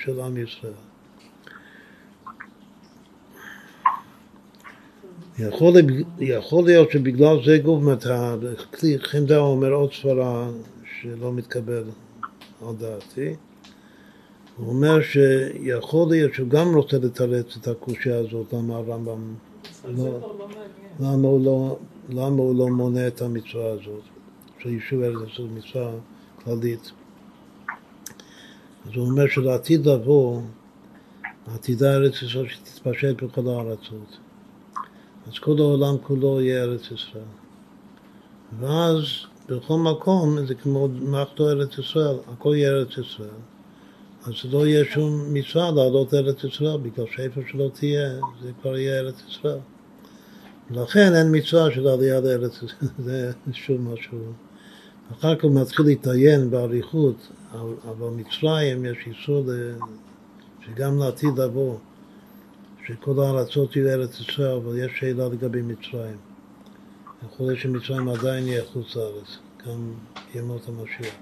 [0.03, 0.73] של עם ישראל.
[5.39, 5.73] יכול,
[6.19, 7.83] יכול להיות שבגלל זה גוף,
[8.59, 10.49] הכלי חמדה אומר עוד סברה
[11.01, 11.83] שלא מתקבל
[12.61, 13.35] על דעתי.
[14.57, 19.33] הוא אומר שיכול להיות שהוא גם רוצה לתרץ את הקושייה הזאת, למה הרמב"ם
[19.87, 20.35] לא,
[20.99, 21.77] למה הוא לא,
[22.09, 24.01] למה הוא לא מונה את המצווה הזאת,
[24.59, 25.91] של יישוב ארץ ישראל מצווה
[26.43, 26.91] כללית.
[28.85, 30.41] אז הוא אומר שלעתיד לבוא,
[31.55, 34.17] עתידה ארץ ישראל שתתפשט בכל הארצות.
[35.27, 37.23] אז כל העולם כולו יהיה ארץ ישראל.
[38.59, 39.03] ואז
[39.49, 43.54] בכל מקום זה כמו מערכתו ארץ ישראל, הכל יהיה ארץ ישראל.
[44.25, 48.99] אז לא יהיה שום מצווה לעלות ארץ ישראל, בגלל שאיפה שלא תהיה, זה כבר יהיה
[48.99, 49.59] ארץ ישראל.
[50.71, 54.17] ולכן אין מצווה של עלייה לארץ ישראל, זה שוב משהו.
[55.11, 59.45] אחר כך הוא מתחיל להתעיין באריכות, אבל מצרים יש איסור
[60.65, 61.77] שגם לעתיד לבוא.
[62.87, 66.17] שכל הארצות יהיו ארץ ישראל, אבל יש שאלה לגבי מצרים.
[67.25, 69.37] יכול להיות שמצרים עדיין יהיה חוץ לארץ,
[69.67, 69.93] גם
[70.35, 71.15] ימות המשיח.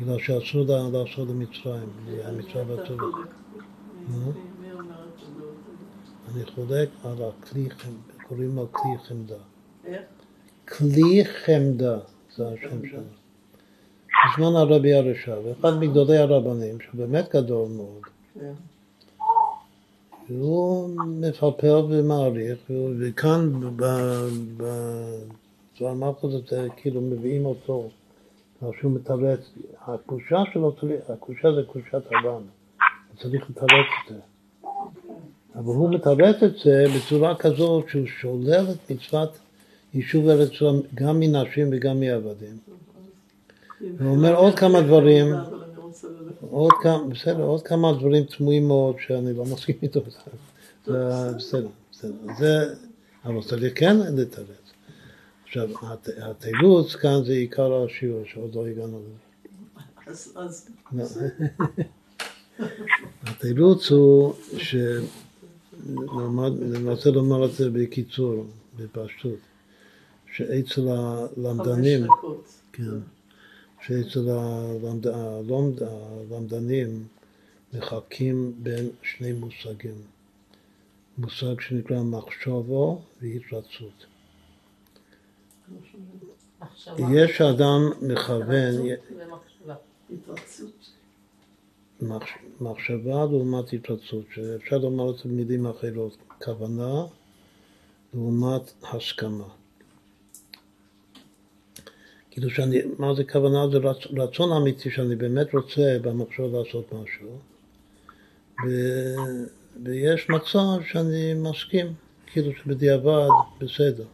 [0.00, 1.88] בגלל שאסור לעשות למצרים,
[2.24, 3.16] המצרים והצורך.
[6.34, 9.34] אני חולק על הכלי חמדה, קוראים לו כלי חמדה.
[9.84, 10.02] איך?
[10.68, 11.98] כלי חמדה,
[12.36, 13.00] זה השם שלו.
[14.34, 18.02] בזמן הרבי הרשע, ואחד מגדולי הרבנים, שהוא באמת גדול מאוד.
[18.34, 18.52] כן.
[20.28, 22.58] והוא מפלפל ומעריך,
[22.98, 23.52] וכאן
[24.56, 27.88] בזמן מלכות הזה כאילו מביאים אותו,
[28.80, 29.40] שהוא מתרץ,
[29.86, 30.76] הקושה שלו,
[31.08, 34.20] הקושה זה קושת הבן, הוא צריך לתרץ את זה.
[35.54, 39.38] אבל הוא מתרץ את זה בצורה כזאת שהוא שולל את מצוות
[39.94, 40.50] יישוב ארץ
[40.94, 42.58] גם מנשים וגם מעבדים.
[43.80, 45.26] הוא אומר עוד כמה דברים
[46.50, 50.00] עוד כמה, בסדר, עוד כמה דברים תמוהים מאוד שאני לא מסכים איתו,
[50.86, 50.92] זה
[51.36, 52.74] בסדר, בסדר, זה,
[53.24, 54.59] אבל צריך כן לתרץ.
[55.50, 55.68] עכשיו,
[56.22, 60.30] התירוץ כאן זה עיקר השיעור, שעוד לא הגענו לזה.
[60.36, 60.68] אז...
[60.92, 61.04] לא.
[63.26, 64.74] התירוץ הוא ש...
[65.74, 68.46] אני רוצה לומר את זה בקיצור,
[68.76, 69.38] בפשטות,
[70.36, 72.06] שאצל הלמדנים,
[72.72, 72.98] כן,
[73.86, 74.28] שאצל
[76.30, 77.04] הלמדנים
[77.74, 80.02] מחלקים בין שני מושגים.
[81.18, 84.09] מושג שנקרא מחשבו והתרצות.
[86.98, 88.74] יש אדם מכוון...
[92.60, 97.04] מחשבה לעומת התרצות, שאפשר לומר את במילים אחרות, כוונה
[98.14, 99.48] לעומת הסכמה.
[102.30, 103.68] כאילו שאני, מה זה כוונה?
[103.72, 107.38] זה רצ, רצון אמיתי שאני באמת רוצה במחשב לעשות משהו
[108.66, 108.70] ו,
[109.84, 111.94] ויש מצב שאני מסכים,
[112.26, 113.28] כאילו שבדיעבד
[113.60, 114.06] בסדר.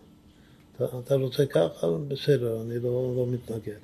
[0.76, 1.86] אתה, אתה רוצה ככה?
[2.08, 3.78] בסדר, אני לא, לא מתנגד.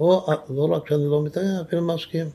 [0.00, 2.26] או לא רק שאני לא מתנגד, אפילו מסכים.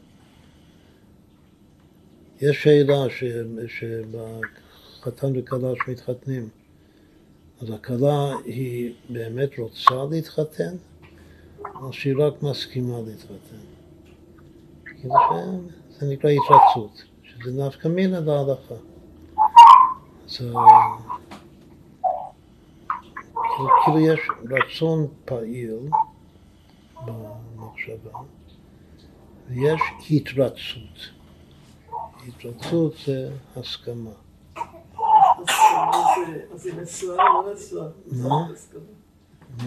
[2.42, 3.06] יש שאלה
[3.68, 6.50] שבחתן וכלה שמתחתנים,
[7.62, 10.76] אז הכלה היא באמת רוצה להתחתן?
[11.82, 13.64] או שהיא רק מסכימה להתחתן.
[14.86, 15.14] כאילו
[15.92, 18.76] שזה נקרא התרצות, שזה נפקא מינה להלכה.
[20.26, 20.42] אז
[23.86, 24.20] כאילו, יש
[24.50, 25.80] רצון פעיל
[27.06, 28.20] במחשבה
[29.50, 29.82] ויש
[30.12, 31.12] התרצות.
[32.28, 34.12] התרצות זה הסכמה.
[36.54, 37.88] אז היא נשואה או לא נשואה?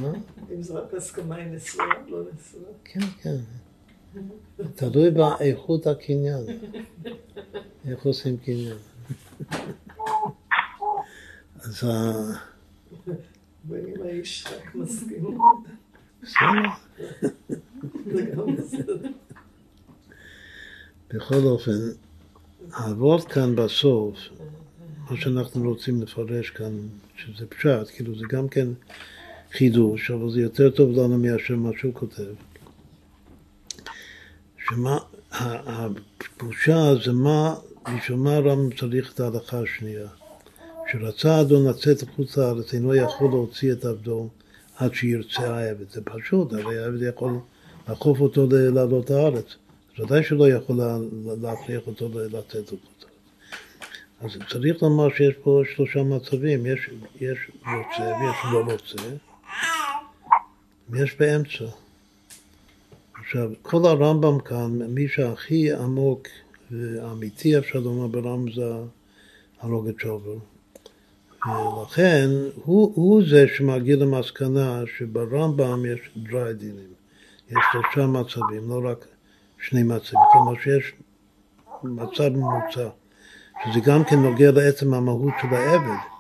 [0.01, 0.13] מה?
[0.55, 2.73] אם זו רק הסכמה היא נשואה, לא נשואה.
[2.85, 3.37] כן, כן.
[4.75, 6.45] תלוי באיכות הקניין.
[7.89, 8.77] איך עושים קניין.
[11.61, 11.85] אז.
[13.69, 15.39] ואם האיש רק מסכים.
[21.15, 21.73] בכל אופן,
[22.73, 24.19] העבוד כאן בסוף,
[25.11, 26.73] מה שאנחנו רוצים לפרש כאן,
[27.17, 28.69] שזה פשט, כאילו זה גם כן
[29.53, 32.35] חידוש, אבל זה יותר טוב לנו מאשר מה שהוא כותב.
[34.69, 34.99] שמה,
[35.31, 37.55] הפושה זה מה,
[37.97, 40.09] בשביל מה הרמב"ם צריך את ההלכה השנייה.
[40.87, 44.29] כשרצה אדון לצאת לחוץ לארץ, אינו יכול להוציא את עבדו
[44.77, 45.91] עד שירצה העבד.
[45.91, 47.39] זה פשוט, הרי העבד יכול
[47.89, 49.57] לאכוף אותו לעלות לארץ.
[49.99, 50.81] ודאי שלא יכול
[51.43, 52.97] להכריח אותו לצאת לארץ.
[54.21, 56.91] אז צריך לומר שיש פה שלושה מצבים, יש,
[57.21, 59.09] יש רוצה ויש לא רוצה,
[60.91, 61.65] ויש באמצע.
[63.15, 66.29] עכשיו, כל הרמב"ם כאן, מי שהכי עמוק
[66.71, 68.73] ואמיתי אפשר לומר ברמב"ם זה
[69.61, 70.39] הרוגת שובל.
[71.47, 72.31] ולכן
[72.65, 76.93] הוא, הוא זה שמגיע למסקנה שברמב"ם יש דרי דינים,
[77.51, 79.07] יש שלושה מצבים, לא רק
[79.59, 80.93] שני מצבים, כלומר שיש
[81.83, 82.89] מצב ממוצע,
[83.65, 86.17] שזה גם כן נוגע לעצם המהות של העבד,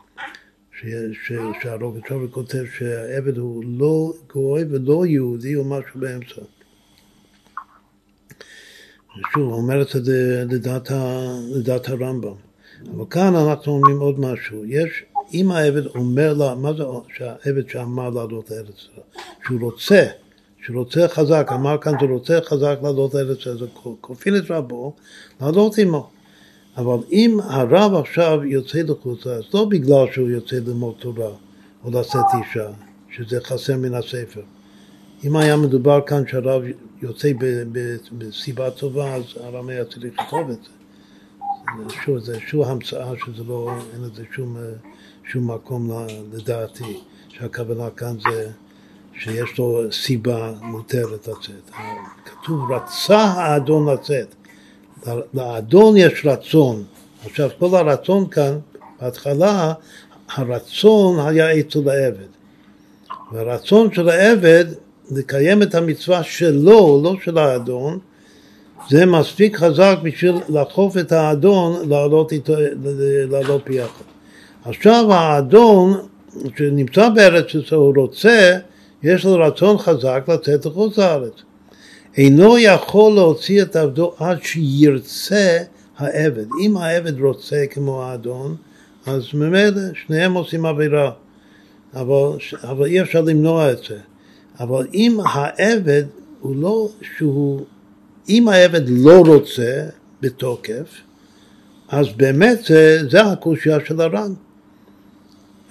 [1.62, 6.40] שהרוגת שובל כותב שהעבד הוא לא גוי ולא יהודי, הוא משהו באמצע.
[9.32, 10.90] שוב, הוא אומר את זה לדעת,
[11.54, 12.34] לדעת הרמב"ם.
[12.94, 14.64] אבל כאן אנחנו אומרים עוד משהו.
[14.64, 15.04] יש,
[15.34, 16.82] אם העבד אומר לה, מה זה
[17.16, 19.24] שהעבד שאמר לעלות לארץ ישראל?
[19.46, 20.06] שהוא רוצה,
[20.64, 23.66] שהוא רוצה חזק, אמר כאן שהוא רוצה חזק לעלות לארץ ישראל, זה
[24.00, 24.94] כופין את רבו,
[25.40, 26.10] לעלות עמו.
[26.76, 31.30] אבל אם הרב עכשיו יוצא לחוץ לארץ, לא בגלל שהוא יוצא ללמוד תורה
[31.84, 32.68] או לשאת אישה,
[33.10, 34.42] שזה חסר מן הספר.
[35.24, 36.62] אם היה מדובר כאן שהרב
[37.02, 37.32] יוצא
[38.18, 40.70] בסיבה טובה, אז הרב היה צריך לכתוב את זה.
[42.04, 44.56] שוב, זה שוב המצאה שזה לא, אין לזה שום,
[45.32, 48.50] שום מקום לדעתי, שהכוונה כאן זה
[49.20, 51.70] שיש לו סיבה מותרת לצאת.
[52.24, 54.34] כתוב רצה האדון לצאת.
[55.34, 56.84] לאדון יש רצון.
[57.24, 58.58] עכשיו כל הרצון כאן,
[59.00, 59.72] בהתחלה
[60.28, 62.28] הרצון היה אצל העבד.
[63.32, 64.64] והרצון של העבד
[65.10, 67.98] לקיים את המצווה שלו, לא של האדון,
[68.88, 72.52] זה מספיק חזק בשביל לאכוף את האדון לעלות, איתו,
[73.30, 74.15] לעלות ביחד.
[74.68, 76.06] עכשיו האדון
[76.56, 78.58] שנמצא בארץ ישראל, הוא רוצה,
[79.02, 81.32] יש לו רצון חזק לצאת לחוץ לארץ.
[82.16, 85.58] אינו יכול להוציא את עבדו עד שירצה
[85.98, 86.44] העבד.
[86.62, 88.56] אם העבד רוצה כמו האדון,
[89.06, 91.10] אז ממילא שניהם עושים עבירה.
[91.94, 93.98] אבל, אבל אי אפשר למנוע את זה.
[94.60, 96.04] אבל אם העבד
[96.40, 97.60] הוא לא שהוא,
[98.28, 99.86] אם העבד לא רוצה
[100.20, 100.94] בתוקף,
[101.88, 104.32] אז באמת זה, זה הקושייה של הר"ן.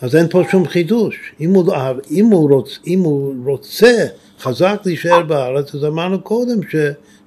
[0.02, 1.16] אז אין פה שום חידוש.
[1.40, 1.74] אם הוא,
[2.12, 4.06] אם הוא, רוצ, אם הוא רוצה
[4.40, 6.76] חזק להישאר בארץ, אז אמרנו קודם ש,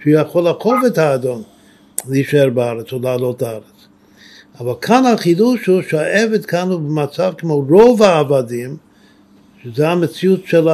[0.02, 1.42] שהוא יכול לאכוף את האדון
[2.08, 3.62] להישאר בארץ או לעלות לארץ.
[4.60, 8.76] אבל כאן החידוש הוא שהעבד כאן הוא במצב כמו רוב העבדים,
[9.64, 10.68] שזה המציאות של,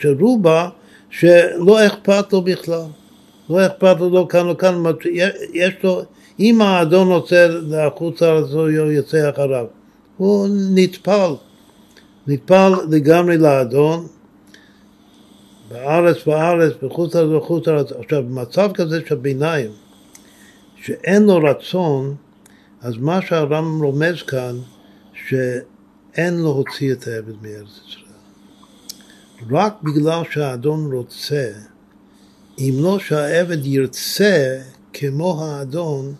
[0.00, 0.68] של, רובה,
[1.10, 2.86] שלא אכפת לו בכלל.
[3.50, 4.82] לא אכפת לו לא כאן או כאן,
[5.52, 6.02] יש לו,
[6.40, 7.48] אם האדון רוצה
[7.78, 9.66] החוצה, אז הוא יוצא אחריו.
[10.16, 11.34] הוא נטפל,
[12.26, 14.06] נטפל לגמרי לאדון,
[15.68, 17.92] בארץ בארץ, בחוץ לארץ בחוץ לארץ.
[17.92, 19.70] עכשיו, במצב כזה של ביניים,
[20.76, 22.14] שאין לו רצון,
[22.80, 24.56] אז מה שהרמב"ם רומז כאן,
[25.28, 28.04] שאין להוציא את העבד מארץ ישראל.
[29.50, 31.52] רק בגלל שהאדון רוצה,
[32.58, 34.60] אם לא שהעבד ירצה
[34.92, 36.14] כמו האדון,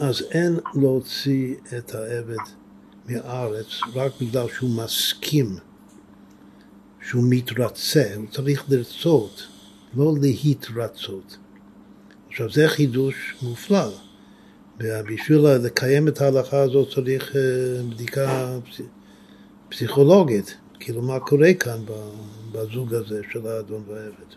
[0.00, 2.59] אז אין להוציא את העבד
[3.10, 5.56] מהארץ רק בגלל שהוא מסכים,
[7.08, 9.46] שהוא מתרצה, הוא צריך לרצות,
[9.96, 11.36] לא להתרצות.
[12.28, 13.90] עכשיו זה חידוש מופלא.
[14.78, 18.58] בשביל לקיים את ההלכה הזאת צריך אה, בדיקה
[19.68, 20.56] פסיכולוגית.
[20.80, 21.80] כאילו מה קורה כאן
[22.52, 24.30] בזוג הזה של האדון והעבד.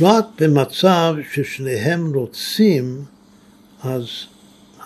[0.00, 3.04] רק במצב ששניהם רוצים,
[3.82, 4.06] אז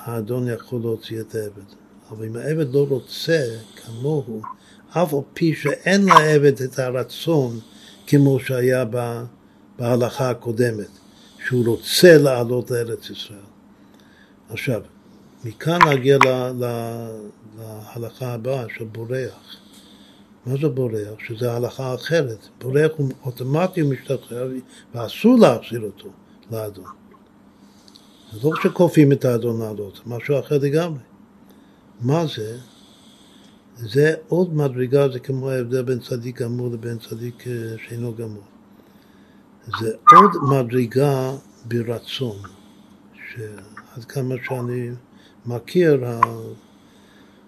[0.07, 1.65] האדון יכול להוציא את העבד.
[2.11, 3.45] אבל אם העבד לא רוצה
[3.77, 4.43] כמוהו,
[4.91, 7.61] אף על פי שאין לעבד את הרצון
[8.07, 8.85] כמו שהיה
[9.79, 10.89] בהלכה הקודמת,
[11.47, 13.39] שהוא רוצה לעלות לארץ ישראל.
[14.51, 14.81] עכשיו,
[15.45, 16.19] מכאן נגיע
[17.59, 19.57] להלכה הבאה של בורח.
[20.47, 21.19] מה זה בורח?
[21.27, 22.49] שזה הלכה אחרת.
[22.61, 24.51] בורח הוא אוטומטי משתחרר
[24.95, 26.09] ואסור להחזיר אותו
[26.51, 26.96] לאדון.
[28.37, 29.25] זה לא שכופים את
[29.95, 30.99] זה משהו אחר לגמרי.
[32.01, 32.59] מה זה?
[33.77, 37.53] זה עוד מדרגה, זה כמו ההבדל בין צדיק גמור לבין צדיק אה,
[37.87, 38.43] שאינו גמור.
[39.81, 41.33] זה עוד מדרגה
[41.65, 42.37] ברצון,
[43.15, 44.91] שעד כמה שאני
[45.47, 46.05] מכיר,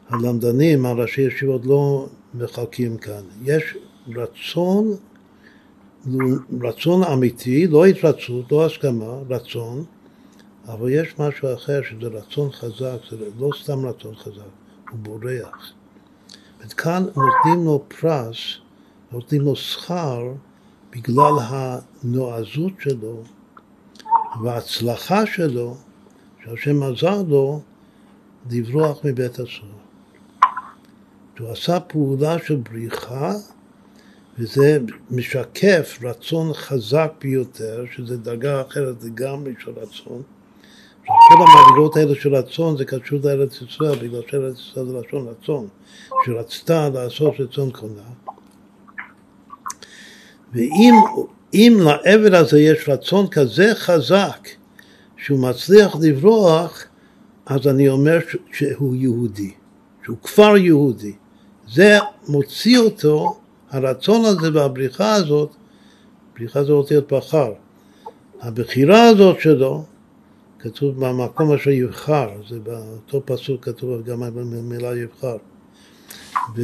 [0.08, 3.22] הלמדנים, הראשי ישיבות לא מחלקים כאן.
[3.44, 3.76] יש
[4.16, 4.96] רצון,
[6.62, 9.84] רצון אמיתי, לא התרצות, לא הסכמה, רצון,
[10.68, 14.42] אבל יש משהו אחר שזה רצון חזק, זה לא סתם רצון חזק,
[14.90, 15.72] הוא בורח.
[16.60, 18.36] וכאן נותנים לו פרס,
[19.12, 20.22] נותנים לו שכר
[20.90, 23.22] בגלל הנועזות שלו
[24.42, 25.76] וההצלחה שלו
[26.44, 27.60] שהשם עזר לו
[28.50, 29.78] לברוח מבית הסוהר.
[31.36, 33.32] שהוא עשה פעולה של בריחה,
[34.38, 34.78] וזה
[35.10, 40.22] משקף רצון חזק ביותר, שזה דרגה אחרת לגמרי של רצון.
[41.08, 45.68] כל המדרגות האלה של רצון זה קשור לארץ ישראל, בגלל שארץ ישראל זה לשון רצון,
[46.24, 48.02] שרצתה לעשות רצון קונה.
[50.52, 54.48] ואם לעבד הזה יש רצון כזה חזק
[55.16, 56.84] שהוא מצליח לברוח,
[57.46, 58.18] אז אני אומר
[58.52, 59.52] שהוא יהודי,
[60.04, 61.14] שהוא כבר יהודי.
[61.72, 61.98] זה
[62.28, 63.38] מוציא אותו,
[63.70, 65.54] הרצון הזה והבריחה הזאת,
[66.38, 67.52] בריחה זה אותיות בחר.
[68.40, 69.84] הבחירה הזאת שלו,
[70.58, 75.36] כתוב במקום אשר יבחר, זה באותו פסוק כתוב גם במילה יבחר.
[76.56, 76.62] ו...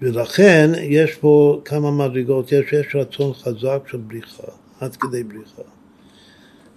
[0.00, 5.62] ולכן יש פה כמה מדרגות, יש, יש רצון חזק של בריחה, עד כדי בריחה.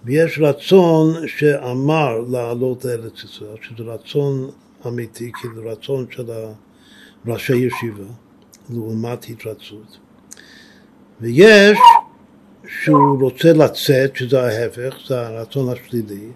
[0.04, 4.50] ויש רצון שאמר לעלות לארץ ישראל, שזה רצון
[4.86, 6.30] אמיתי, כאילו רצון של
[7.26, 8.04] ראשי ישיבה,
[8.70, 9.98] לעומת התרצות.
[11.20, 11.78] ויש
[12.68, 16.28] שהוא רוצה לצאת, שזה ההפך, זה הרצון השלילי.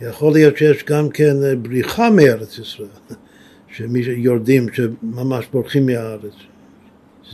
[0.00, 2.88] יכול להיות שיש גם כן בריחה מארץ ישראל,
[4.04, 6.34] שיורדים, שממש בורחים מהארץ.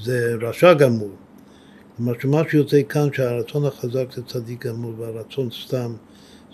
[0.02, 1.10] זה רשע גמור.
[1.96, 5.92] כלומר שמה שיוצא כאן שהרצון החזק זה צדיק גמור והרצון סתם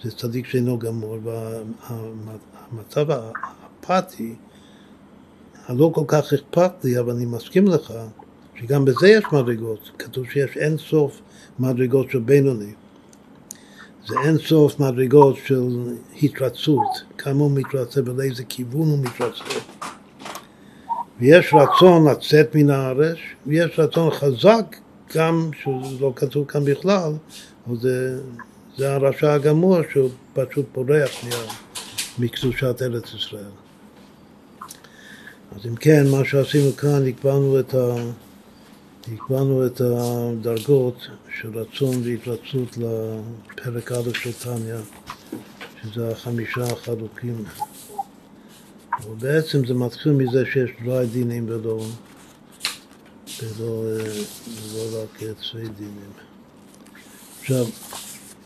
[0.03, 1.19] זה צדיק שאינו גמור
[2.73, 4.35] והמצב האפאתי
[5.67, 7.93] הלא כל כך אכפת לי אבל אני מסכים לך
[8.55, 11.21] שגם בזה יש מדרגות כתוב שיש אין סוף
[11.59, 12.73] מדרגות של בינוני.
[14.09, 15.69] זה אין סוף מדרגות של
[16.23, 17.03] התרצות.
[17.19, 19.45] כמה הוא מתרצה ולאיזה כיוון הוא מתרצה.
[21.21, 23.17] ויש רצון לצאת מן הארץ
[23.47, 24.77] ויש רצון חזק
[25.15, 27.13] גם שזה לא כתוב כאן בכלל,
[27.67, 28.21] אבל זה,
[28.77, 31.11] זה הרשע הגמור שהוא פשוט פורח
[32.19, 33.51] מקדושת ארץ ישראל.
[35.57, 37.95] אז אם כן, מה שעשינו כאן, הקבענו את, ה,
[39.15, 40.97] הקבענו את הדרגות
[41.41, 44.81] של רצון והתרצות לפרק א' של טניה,
[45.83, 47.45] שזה החמישה החלוקים.
[49.07, 51.85] ובעצם זה מתחיל מזה שיש דרי דינים ולא...
[53.43, 53.85] ולא,
[54.73, 56.11] ולא רק צווי דינים.
[57.41, 57.65] עכשיו,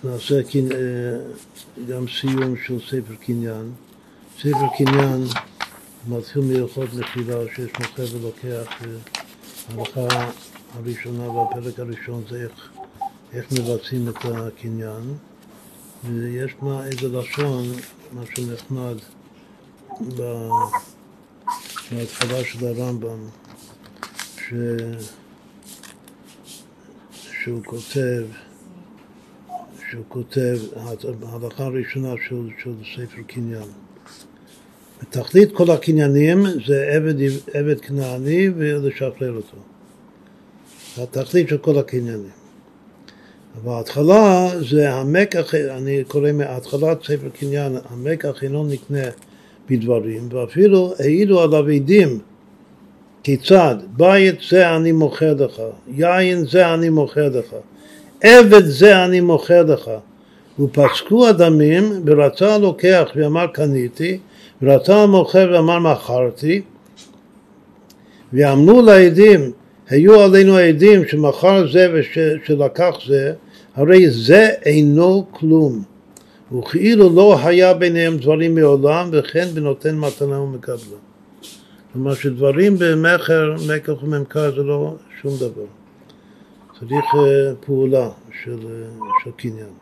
[0.04, 0.40] נעשה
[1.88, 3.72] גם סיום של ספר קניין.
[4.38, 5.24] ספר קניין
[6.08, 8.82] מתחיל מהלכות מחילה שיש מוכר ולוקח,
[9.68, 10.30] ההלכה
[10.74, 12.70] הראשונה והפרק הראשון זה איך,
[13.32, 15.14] איך מבצעים את הקניין,
[16.05, 17.64] ויש מה איזה לשון,
[18.14, 18.97] משהו נחמד
[21.92, 23.18] בהתחלה של הרמב"ם.
[24.36, 24.52] ש...
[27.12, 28.26] שהוא כותב,
[29.90, 30.59] שהוא כותב,
[31.22, 33.68] ההלכה הראשונה של, של ספר קניין.
[35.02, 37.14] בתכלית כל הקניינים זה עבד,
[37.55, 39.56] עבד כנעני ולשחרר אותו.
[41.02, 42.40] התכלית של כל הקניינים.
[43.62, 49.05] אבל ההתחלה זה המקח, אני קורא מהתחלת ספר קניין, המקח אינו נקנה
[49.70, 52.18] בדברים, ואפילו העידו עליו עדים
[53.22, 53.77] כיצד?
[53.97, 57.55] בית זה אני מוכר לך, יין זה אני מוכר לך,
[58.20, 59.90] עבד זה אני מוכר לך.
[60.60, 64.18] ופסקו הדמים, ורצה הלוקח ואמר קניתי,
[64.62, 66.62] ורצה המוכר ואמר מכרתי,
[68.32, 69.52] ואמנו לעדים,
[69.90, 73.32] היו עלינו עדים שמכר זה ושלקח זה,
[73.74, 75.82] הרי זה אינו כלום.
[76.58, 80.98] וכאילו לא היה ביניהם דברים מעולם, וכן בנותן מתנה ומקבלה.
[81.92, 85.66] כלומר שדברים במכר, מכר וממכר זה לא שום דבר.
[86.78, 88.08] צריך אה, פעולה
[88.44, 89.72] של, אה, של קניין.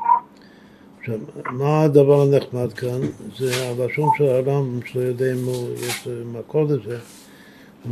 [1.00, 1.18] עכשיו,
[1.50, 3.00] מה הדבר הנחמד כאן?
[3.38, 6.98] זה הלשון של הרמב"ם, שלא יודע אם הוא, יש מקור לזה,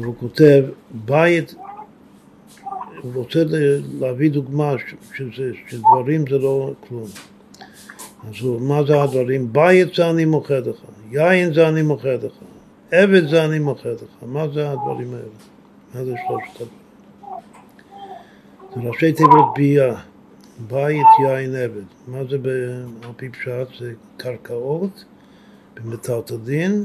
[0.05, 1.55] הוא כותב, בית,
[3.15, 3.45] רוצה
[4.01, 4.75] להביא דוגמה
[5.15, 7.07] שזה, שדברים זה לא כלום.
[8.29, 9.53] אז הוא, מה זה הדברים?
[9.53, 10.77] בית זה אני מוכר לך,
[11.11, 12.33] יין זה אני מוכר לך,
[12.91, 14.03] עבד זה אני מוכר לך.
[14.23, 15.25] מה זה הדברים האלה?
[15.95, 16.87] מה זה שלושת הדברים?
[18.75, 19.95] זה ראשי תיבות בייה,
[20.69, 21.85] בית, יין, עבד.
[22.09, 22.37] מה זה
[23.03, 23.79] על פי פשט?
[23.79, 25.05] זה קרקעות
[25.75, 26.85] במטלטלין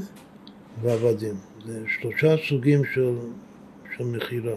[0.82, 1.34] ועבדים.
[1.66, 3.14] זה שלושה סוגים של,
[3.96, 4.56] של מכירה.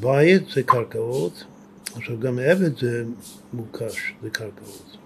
[0.00, 1.44] בית זה קרקעות,
[1.96, 3.04] עכשיו גם עבד זה
[3.52, 4.96] מוקש, זה קרקעות.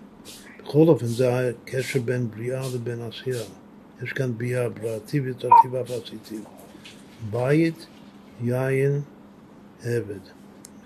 [0.63, 3.45] בכל אופן זה הקשר בין בריאה לבין עשייה.
[4.03, 6.45] יש כאן ביאה פרטיבית, תרטיבה ועשיתית.
[7.31, 7.87] בית,
[8.43, 9.01] יין,
[9.83, 10.21] עבד.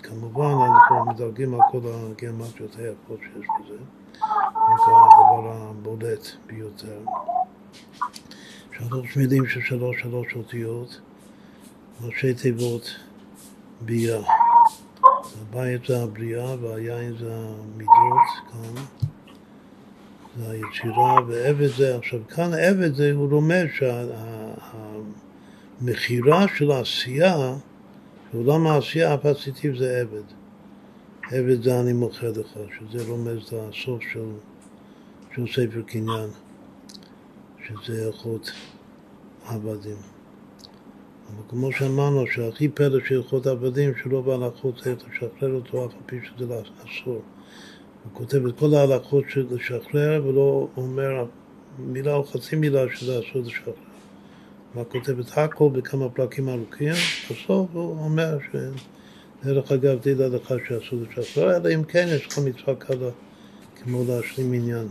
[0.02, 3.78] כמובן אנחנו מדלגים על כל הגיאומטריות היפות שיש בזה,
[4.58, 6.98] זה הדבר הבולט ביותר.
[8.78, 11.00] שלוש מילים של שלוש שלוש אותיות,
[12.02, 12.96] ראשי תיבות
[13.84, 14.20] ביה.
[15.40, 18.74] הבית זה הבריאה והיין זה המידות כאן,
[20.38, 23.66] זה היצירה, ועבד זה, עכשיו כאן עבד זה, הוא לומד
[25.80, 27.54] שהמכירה של העשייה,
[28.34, 30.22] עולם העשייה הפציטיב זה עבד.
[31.30, 34.32] עבד זה אני מוכר לך, שזה רומז את הסוף של,
[35.34, 36.30] של ספר קניין,
[37.66, 38.52] שזה הלכות
[39.46, 40.11] עבדים.
[41.34, 46.00] אבל כמו שאמרנו, שהכי פלא של הלכות עבדים, שלא בהלכות צריך לשחרר אותו, אף על
[46.06, 47.22] פי שזה אסור.
[48.04, 51.24] הוא כותב את כל ההלכות של לשחרר, ולא אומר
[51.78, 53.74] מילה או חצי מילה שזה אסור לשחרר.
[54.74, 56.94] הוא כותב את הכל בכמה פרקים ארוכים,
[57.30, 58.56] בסוף הוא אומר ש...
[59.44, 63.10] דרך אגב, תדע לך שאסור לשחרר, אלא אם כן יש לך מצווה קלה,
[63.76, 64.88] כמו להשלים עניין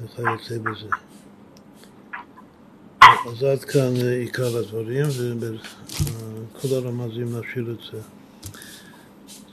[0.00, 1.05] וכיוצא בזה.
[3.26, 5.06] אז עד כאן עיקר הדברים,
[5.40, 8.15] וכל הרמזים נשאיר את זה.